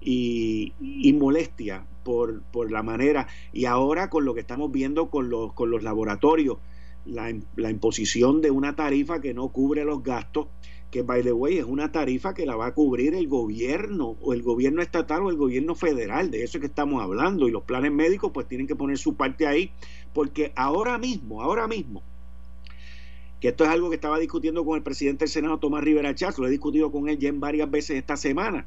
y, 0.00 0.72
molestia 1.18 1.86
por, 2.04 2.42
por, 2.42 2.70
la 2.70 2.82
manera. 2.82 3.26
Y 3.52 3.64
ahora 3.64 4.10
con 4.10 4.24
lo 4.24 4.34
que 4.34 4.40
estamos 4.40 4.70
viendo 4.72 5.10
con 5.10 5.28
los, 5.30 5.52
con 5.52 5.70
los 5.70 5.82
laboratorios, 5.82 6.58
la, 7.04 7.34
la 7.56 7.70
imposición 7.70 8.40
de 8.40 8.50
una 8.50 8.76
tarifa 8.76 9.20
que 9.20 9.34
no 9.34 9.48
cubre 9.48 9.84
los 9.84 10.02
gastos 10.02 10.48
que 10.90 11.02
by 11.02 11.22
the 11.22 11.32
way 11.32 11.58
es 11.58 11.64
una 11.64 11.92
tarifa 11.92 12.34
que 12.34 12.46
la 12.46 12.56
va 12.56 12.66
a 12.66 12.74
cubrir 12.74 13.14
el 13.14 13.28
gobierno 13.28 14.16
o 14.20 14.32
el 14.32 14.42
gobierno 14.42 14.80
estatal 14.80 15.22
o 15.22 15.30
el 15.30 15.36
gobierno 15.36 15.74
federal, 15.74 16.30
de 16.30 16.42
eso 16.42 16.58
es 16.58 16.60
que 16.60 16.66
estamos 16.66 17.02
hablando 17.02 17.46
y 17.46 17.50
los 17.50 17.64
planes 17.64 17.92
médicos 17.92 18.30
pues 18.32 18.48
tienen 18.48 18.66
que 18.66 18.76
poner 18.76 18.96
su 18.98 19.14
parte 19.14 19.46
ahí, 19.46 19.70
porque 20.14 20.52
ahora 20.56 20.98
mismo, 20.98 21.42
ahora 21.42 21.68
mismo, 21.68 22.02
que 23.40 23.48
esto 23.48 23.64
es 23.64 23.70
algo 23.70 23.88
que 23.88 23.96
estaba 23.96 24.18
discutiendo 24.18 24.64
con 24.64 24.76
el 24.76 24.82
presidente 24.82 25.24
del 25.24 25.30
Senado 25.30 25.58
Tomás 25.58 25.84
Rivera 25.84 26.14
Chávez, 26.14 26.38
lo 26.38 26.46
he 26.46 26.50
discutido 26.50 26.90
con 26.90 27.08
él 27.08 27.18
ya 27.18 27.28
en 27.28 27.40
varias 27.40 27.70
veces 27.70 27.96
esta 27.96 28.16
semana. 28.16 28.66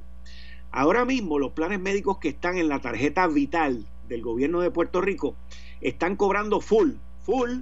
Ahora 0.72 1.06
mismo 1.06 1.40
los 1.40 1.52
planes 1.52 1.80
médicos 1.80 2.18
que 2.20 2.30
están 2.30 2.58
en 2.58 2.70
la 2.70 2.80
tarjeta 2.80 3.28
vital 3.28 3.86
del 4.08 4.22
gobierno 4.22 4.62
de 4.62 4.72
Puerto 4.72 5.02
Rico 5.02 5.36
están 5.82 6.16
cobrando 6.16 6.62
full, 6.62 6.92
full 7.24 7.62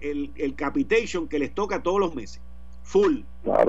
el, 0.00 0.30
el 0.36 0.54
capitation 0.54 1.28
que 1.28 1.38
les 1.38 1.54
toca 1.54 1.82
todos 1.82 2.00
los 2.00 2.14
meses 2.14 2.40
full 2.82 3.20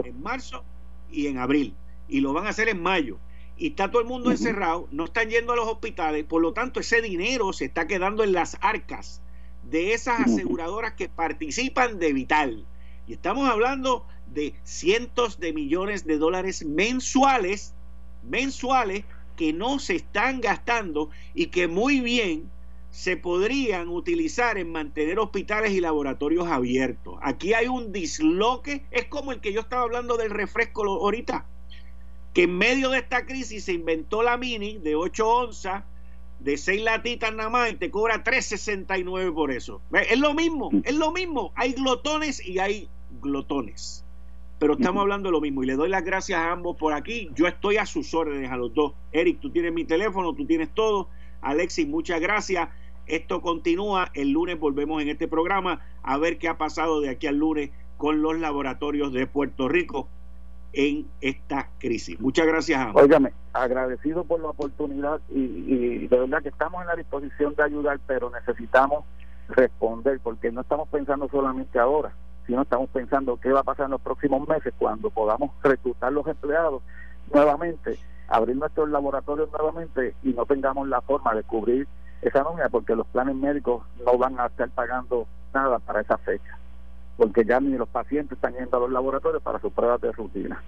en 0.04 0.22
marzo 0.22 0.64
y 1.12 1.28
en 1.28 1.38
abril. 1.38 1.76
Y 2.08 2.22
lo 2.22 2.34
van 2.34 2.48
a 2.48 2.50
hacer 2.50 2.70
en 2.70 2.82
mayo. 2.82 3.20
Y 3.56 3.70
está 3.70 3.90
todo 3.90 4.02
el 4.02 4.08
mundo 4.08 4.32
encerrado, 4.32 4.88
no 4.92 5.06
están 5.06 5.30
yendo 5.30 5.54
a 5.54 5.56
los 5.56 5.68
hospitales, 5.68 6.26
por 6.26 6.42
lo 6.42 6.54
tanto 6.54 6.80
ese 6.80 7.02
dinero 7.02 7.54
se 7.54 7.66
está 7.66 7.88
quedando 7.88 8.24
en 8.24 8.34
las 8.34 8.58
arcas 8.62 9.22
de 9.70 9.93
esas 9.93 10.22
aseguradoras 10.22 10.93
que 10.93 11.09
participan 11.09 11.99
de 11.99 12.14
Vital. 12.14 12.66
Y 13.07 13.14
estamos 13.14 13.49
hablando 13.49 14.05
de 14.28 14.55
cientos 14.64 15.39
de 15.39 15.53
millones 15.53 16.05
de 16.05 16.18
dólares 16.18 16.66
mensuales, 16.66 17.74
mensuales, 18.24 19.03
que 19.36 19.53
no 19.53 19.80
se 19.80 19.95
están 19.95 20.41
gastando 20.41 21.09
y 21.34 21.47
que 21.47 21.68
muy 21.68 22.01
bien 22.01 22.51
se 22.91 23.18
podrían 23.18 23.88
utilizar 23.88 24.59
en 24.59 24.72
mantener 24.72 25.18
hospitales 25.18 25.72
y 25.72 25.82
laboratorios 25.82 26.47
abiertos. 26.47 27.18
Aquí 27.24 27.55
hay 27.55 27.68
un 27.68 27.91
disloque, 27.91 28.86
es 28.91 29.05
como 29.05 29.32
el 29.32 29.41
que 29.41 29.51
yo 29.51 29.61
estaba 29.61 29.82
hablando 29.82 30.16
del 30.16 30.30
refresco 30.30 30.86
ahorita, 30.86 31.47
que 32.36 32.43
en 32.43 32.55
medio 32.55 32.91
de 32.91 32.99
esta 32.99 33.26
crisis 33.26 33.64
se 33.64 33.74
inventó 33.74 34.22
la 34.22 34.38
mini 34.38 34.78
de 34.78 34.95
8 34.95 35.28
onzas, 35.28 35.84
de 36.44 36.58
6 36.58 36.84
latitas 36.84 37.34
nada 37.34 37.50
más, 37.50 37.72
y 37.72 37.76
te 37.76 37.89
cobra 37.89 38.24
3.69 38.24 39.34
por 39.34 39.52
eso. 39.52 39.82
Es 40.10 40.20
lo 40.20 40.34
mismo, 40.34 40.70
es 40.84 40.96
lo 40.96 41.12
mismo. 41.12 41.52
Hay 41.56 41.74
glotones 41.74 42.46
y 42.46 42.60
hay 42.60 42.89
glotones. 43.22 44.04
Pero 44.60 44.74
estamos 44.74 45.02
hablando 45.02 45.30
de 45.30 45.34
lo 45.34 45.41
mismo 45.41 45.64
y 45.64 45.66
le 45.66 45.76
doy 45.76 45.89
las 45.89 46.04
gracias 46.04 46.39
a 46.39 46.52
ambos 46.52 46.78
por 46.78 46.94
aquí. 46.94 47.30
Yo 47.34 47.48
estoy 47.48 47.78
a 47.78 47.86
sus 47.86 48.14
órdenes, 48.14 48.52
a 48.52 48.58
los 48.58 48.74
dos. 48.74 48.94
Eric, 49.12 49.39
tú 49.39 49.50
tienes 49.50 49.74
mi 49.74 49.86
teléfono, 49.86 50.34
tú 50.34 50.46
tienes 50.46 50.70
todo. 50.74 51.10
Alexis, 51.41 51.88
muchas 51.88 52.22
gracias. 52.22 52.70
Esto 53.06 53.41
continúa, 53.41 54.12
el 54.14 54.32
lunes 54.32 54.60
volvemos 54.60 55.02
en 55.02 55.10
este 55.10 55.28
programa 55.28 55.82
a 56.04 56.18
ver 56.18 56.38
qué 56.38 56.48
ha 56.48 56.58
pasado 56.58 57.02
de 57.02 57.10
aquí 57.10 57.28
al 57.28 57.38
lunes 57.38 57.72
con 57.98 58.22
los 58.22 58.38
laboratorios 58.39 59.12
de 59.12 59.28
Puerto 59.28 59.68
Rico 59.68 60.08
en 60.74 61.08
esta 61.22 61.70
crisis. 61.80 62.20
Muchas 62.20 62.48
gracias. 62.48 62.88
Óigame, 62.96 63.32
agradecido 63.54 64.24
por 64.24 64.42
la 64.42 64.50
oportunidad 64.50 65.22
y, 65.30 66.08
de 66.08 66.20
verdad 66.20 66.42
que 66.42 66.50
estamos 66.50 66.82
en 66.82 66.88
la 66.88 66.96
disposición 66.96 67.56
de 67.56 67.64
ayudar, 67.64 68.00
pero 68.08 68.30
necesitamos 68.32 69.06
responder 69.50 70.20
porque 70.22 70.52
no 70.52 70.62
estamos 70.62 70.90
pensando 70.90 71.30
solamente 71.30 71.78
ahora, 71.80 72.12
sino 72.48 72.64
estamos 72.64 72.90
pensando 72.90 73.40
qué 73.40 73.52
va 73.52 73.60
a 73.60 73.64
pasar 73.64 73.86
en 73.86 73.92
los 73.92 74.02
próximos 74.02 74.48
meses 74.48 74.74
cuando 74.78 75.10
podamos 75.12 75.52
reclutar 75.62 76.12
los 76.12 76.26
empleados 76.28 76.82
nuevamente, 77.32 78.00
abrir 78.28 78.56
nuestros 78.56 78.90
laboratorios 78.90 79.50
nuevamente 79.52 80.16
y 80.24 80.34
no 80.34 80.46
tengamos 80.46 80.88
la 80.88 81.02
forma 81.02 81.36
de 81.36 81.44
cubrir 81.44 81.88
esa 82.22 82.42
nómina 82.42 82.70
porque 82.70 82.96
los 82.96 83.06
planes 83.08 83.36
médicos 83.36 83.84
no 84.06 84.18
van 84.18 84.40
a 84.40 84.48
estar 84.48 84.70
pagando 84.70 85.28
nada 85.54 85.80
para 85.80 86.02
esa 86.02 86.18
fecha, 86.18 86.58
porque 87.18 87.45
ya 87.45 87.59
ni 87.59 87.78
los 87.78 87.89
pacientes 87.89 88.38
están 88.38 88.53
yendo 88.53 88.78
a 88.78 88.80
los 88.82 88.91
laboratorios 88.91 89.41
para 89.41 89.59
sus 89.59 89.72
pruebas 89.72 90.01
de 90.01 90.11
rutina. 90.11 90.64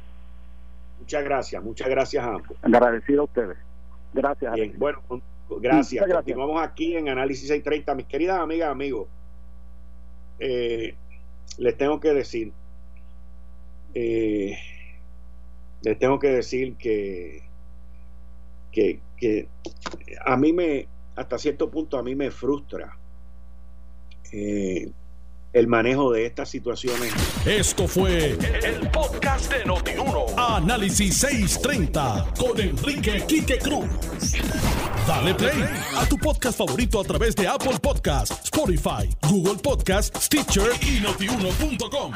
Muchas 0.99 1.23
gracias, 1.23 1.63
muchas 1.63 1.89
gracias 1.89 2.23
a 2.23 2.33
ambos. 2.35 2.57
Agradecido 2.61 3.21
a 3.21 3.25
ustedes. 3.25 3.57
Gracias. 4.13 4.53
Bien, 4.53 4.73
bueno, 4.77 5.01
gracias. 5.59 6.05
Continuamos 6.05 6.61
aquí 6.61 6.95
en 6.95 7.09
Análisis 7.09 7.47
630. 7.47 7.95
Mis 7.95 8.05
queridas 8.05 8.39
amigas, 8.39 8.69
amigos, 8.69 9.07
eh, 10.39 10.95
les 11.57 11.77
tengo 11.77 11.99
que 11.99 12.13
decir, 12.13 12.53
eh, 13.93 14.57
les 15.81 15.99
tengo 15.99 16.19
que 16.19 16.29
decir 16.29 16.75
que, 16.75 17.43
que, 18.71 18.99
que 19.17 19.47
a 20.25 20.37
mí 20.37 20.53
me, 20.53 20.87
hasta 21.15 21.37
cierto 21.37 21.69
punto 21.69 21.97
a 21.97 22.03
mí 22.03 22.15
me 22.15 22.31
frustra 22.31 22.97
eh, 24.31 24.91
el 25.55 25.67
manejo 25.67 26.11
de 26.11 26.25
estas 26.25 26.49
situaciones. 26.49 27.13
Esto 27.45 27.87
fue 27.87 28.37
el, 28.61 28.91
podcast 28.91 29.51
de 29.51 29.63
Notiuno. 29.63 30.25
Análisis 30.37 31.15
630 31.17 32.33
con 32.37 32.59
Enrique 32.59 33.23
Quique 33.25 33.57
Cruz. 33.57 33.87
Dale 35.07 35.33
play 35.33 35.63
a 35.95 36.05
tu 36.07 36.17
podcast 36.17 36.57
favorito 36.57 36.99
a 36.99 37.05
través 37.05 37.35
de 37.35 37.47
Apple 37.47 37.79
Podcasts, 37.81 38.37
Spotify, 38.43 39.09
Google 39.29 39.55
Podcasts, 39.55 40.25
Stitcher 40.25 40.71
y 40.81 40.99
notiuno.com. 40.99 42.11